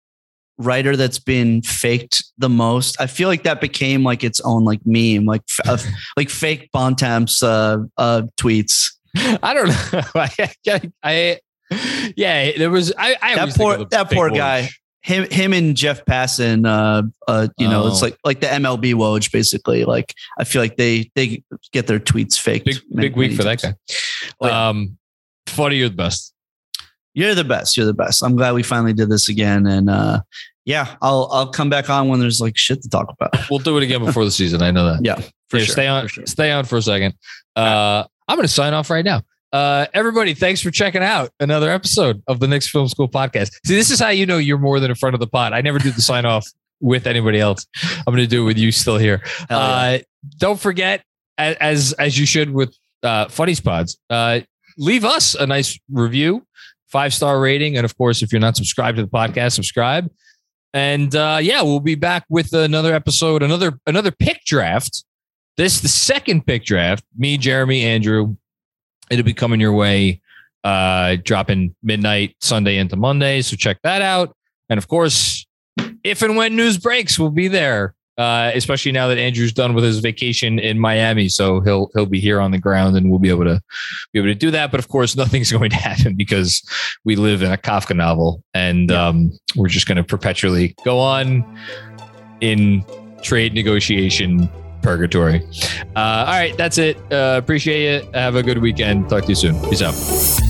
writer 0.58 0.96
that's 0.96 1.20
been 1.20 1.62
faked 1.62 2.24
the 2.38 2.48
most? 2.48 3.00
I 3.00 3.06
feel 3.06 3.28
like 3.28 3.44
that 3.44 3.60
became 3.60 4.02
like 4.02 4.24
its 4.24 4.40
own 4.40 4.64
like 4.64 4.80
meme, 4.84 5.24
like 5.24 5.42
f- 5.64 5.68
uh, 5.68 5.90
like 6.16 6.28
fake 6.28 6.68
Bontemps 6.72 7.40
uh, 7.44 7.78
uh, 7.96 8.22
tweets. 8.36 8.90
I 9.16 9.54
don't 9.54 9.68
know. 9.68 10.02
I, 10.16 10.50
I, 10.66 10.90
I- 11.04 11.38
yeah, 12.16 12.52
there 12.56 12.70
was. 12.70 12.92
I, 12.96 13.16
I 13.20 13.34
That 13.36 13.54
poor- 13.56 13.84
that 13.86 14.10
poor 14.10 14.30
Woj. 14.30 14.36
guy. 14.36 14.68
Him, 15.00 15.26
him, 15.30 15.52
and 15.52 15.76
Jeff 15.76 16.04
Passan. 16.04 16.66
Uh, 16.66 17.02
uh, 17.28 17.48
you 17.56 17.68
know, 17.68 17.86
it's 17.86 18.02
Oh. 18.02 18.06
like 18.06 18.18
like 18.24 18.40
the 18.40 18.46
MLB 18.48 18.94
Woj, 18.94 19.30
basically. 19.32 19.84
Like 19.84 20.12
I 20.38 20.44
feel 20.44 20.60
like 20.60 20.76
they 20.76 21.10
they 21.14 21.42
get 21.72 21.86
their 21.86 22.00
tweets 22.00 22.38
faked. 22.38 22.66
Big 22.66 22.76
many- 22.90 23.08
big 23.08 23.16
week 23.16 23.32
for 23.36 23.44
that 23.44 23.62
guy. 23.62 23.74
Oh, 24.40 24.46
yeah. 24.48 24.68
Um, 24.68 24.98
funny, 25.46 25.76
you're 25.76 25.88
the 25.88 25.94
best. 25.94 26.34
You're 27.14 27.34
the 27.34 27.44
best. 27.44 27.76
You're 27.76 27.86
the 27.86 27.94
best. 27.94 28.22
I'm 28.22 28.36
glad 28.36 28.54
we 28.54 28.62
finally 28.62 28.92
did 28.92 29.08
this 29.08 29.28
again. 29.28 29.66
And 29.66 29.88
uh, 29.88 30.20
yeah, 30.64 30.96
I'll 31.00 31.28
I'll 31.32 31.48
come 31.50 31.70
back 31.70 31.88
on 31.88 32.08
when 32.08 32.20
there's 32.20 32.40
like 32.40 32.56
shit 32.58 32.82
to 32.82 32.88
talk 32.88 33.08
about. 33.18 33.48
We'll 33.50 33.60
do 33.60 33.76
it 33.78 33.82
again 33.84 34.04
before 34.04 34.24
the 34.24 34.30
season. 34.30 34.62
I 34.62 34.70
know 34.72 34.84
that. 34.92 35.00
Yeah, 35.04 35.20
for 35.48 35.58
Yeah, 35.58 35.64
sure. 35.64 35.72
Stay 35.72 35.86
on. 35.86 36.02
for 36.02 36.08
sure. 36.08 36.26
Stay 36.26 36.50
on 36.52 36.64
for 36.64 36.76
a 36.76 36.82
second. 36.82 37.14
Uh, 37.56 38.04
I'm 38.26 38.36
going 38.36 38.46
to 38.46 38.52
sign 38.52 38.74
off 38.74 38.90
right 38.90 39.04
now. 39.04 39.22
Uh, 39.52 39.86
everybody, 39.94 40.34
thanks 40.34 40.60
for 40.60 40.70
checking 40.70 41.02
out 41.02 41.30
another 41.40 41.70
episode 41.70 42.22
of 42.26 42.40
the 42.40 42.46
Knicks 42.46 42.68
Film 42.68 42.88
School 42.88 43.08
podcast. 43.08 43.52
See, 43.64 43.74
this 43.74 43.90
is 43.90 43.98
how 43.98 44.10
you 44.10 44.26
know 44.26 44.38
you're 44.38 44.58
more 44.58 44.78
than 44.78 44.90
in 44.90 44.94
front 44.94 45.14
of 45.14 45.20
the 45.20 45.26
pod. 45.26 45.52
I 45.52 45.60
never 45.60 45.78
do 45.78 45.90
the 45.90 46.02
sign 46.02 46.26
off 46.26 46.46
with 46.80 47.06
anybody 47.06 47.40
else. 47.40 47.66
I'm 48.06 48.14
going 48.14 48.18
to 48.18 48.26
do 48.26 48.42
it 48.42 48.46
with 48.46 48.58
you 48.58 48.70
still 48.72 48.98
here. 48.98 49.22
Yeah. 49.50 49.58
Uh, 49.58 49.98
don't 50.36 50.60
forget, 50.60 51.02
as 51.38 51.92
as 51.94 52.18
you 52.18 52.26
should 52.26 52.50
with 52.52 52.76
uh, 53.02 53.28
Funny 53.28 53.54
Spots, 53.54 53.96
uh, 54.10 54.40
leave 54.76 55.04
us 55.04 55.34
a 55.34 55.46
nice 55.46 55.78
review, 55.90 56.44
five 56.88 57.14
star 57.14 57.40
rating, 57.40 57.76
and 57.76 57.84
of 57.84 57.96
course, 57.96 58.22
if 58.22 58.32
you're 58.32 58.40
not 58.40 58.56
subscribed 58.56 58.96
to 58.96 59.02
the 59.02 59.08
podcast, 59.08 59.52
subscribe. 59.52 60.10
And 60.74 61.14
uh, 61.16 61.38
yeah, 61.40 61.62
we'll 61.62 61.80
be 61.80 61.94
back 61.94 62.24
with 62.28 62.52
another 62.52 62.94
episode, 62.94 63.42
another 63.42 63.78
another 63.86 64.10
pick 64.10 64.44
draft. 64.44 65.04
This 65.56 65.80
the 65.80 65.88
second 65.88 66.46
pick 66.46 66.64
draft. 66.64 67.04
Me, 67.16 67.38
Jeremy, 67.38 67.84
Andrew. 67.84 68.36
It'll 69.10 69.24
be 69.24 69.34
coming 69.34 69.60
your 69.60 69.72
way, 69.72 70.20
uh, 70.64 71.16
dropping 71.22 71.74
midnight 71.82 72.36
Sunday 72.40 72.78
into 72.78 72.96
Monday. 72.96 73.42
So 73.42 73.56
check 73.56 73.78
that 73.82 74.02
out. 74.02 74.34
And 74.68 74.78
of 74.78 74.88
course, 74.88 75.46
if 76.04 76.22
and 76.22 76.36
when 76.36 76.56
news 76.56 76.78
breaks, 76.78 77.18
we'll 77.18 77.30
be 77.30 77.48
there. 77.48 77.94
Uh, 78.18 78.50
especially 78.56 78.90
now 78.90 79.06
that 79.06 79.16
Andrew's 79.16 79.52
done 79.52 79.74
with 79.74 79.84
his 79.84 80.00
vacation 80.00 80.58
in 80.58 80.76
Miami, 80.76 81.28
so 81.28 81.60
he'll 81.60 81.88
he'll 81.94 82.04
be 82.04 82.18
here 82.18 82.40
on 82.40 82.50
the 82.50 82.58
ground, 82.58 82.96
and 82.96 83.08
we'll 83.10 83.20
be 83.20 83.28
able 83.28 83.44
to 83.44 83.60
be 84.12 84.18
able 84.18 84.28
to 84.28 84.34
do 84.34 84.50
that. 84.50 84.72
But 84.72 84.80
of 84.80 84.88
course, 84.88 85.16
nothing's 85.16 85.52
going 85.52 85.70
to 85.70 85.76
happen 85.76 86.16
because 86.16 86.68
we 87.04 87.14
live 87.14 87.42
in 87.42 87.52
a 87.52 87.56
Kafka 87.56 87.94
novel, 87.94 88.42
and 88.54 88.90
um, 88.90 89.38
we're 89.54 89.68
just 89.68 89.86
going 89.86 89.98
to 89.98 90.02
perpetually 90.02 90.74
go 90.84 90.98
on 90.98 91.44
in 92.40 92.84
trade 93.22 93.54
negotiation 93.54 94.50
purgatory. 94.82 95.42
Uh, 95.96 96.00
all 96.00 96.26
right, 96.26 96.56
that's 96.56 96.78
it. 96.78 96.96
Uh, 97.12 97.36
appreciate 97.38 98.04
it. 98.04 98.14
Have 98.14 98.36
a 98.36 98.42
good 98.42 98.58
weekend. 98.58 99.08
Talk 99.08 99.24
to 99.24 99.28
you 99.30 99.34
soon. 99.34 99.60
Peace 99.68 99.82
out. 99.82 100.47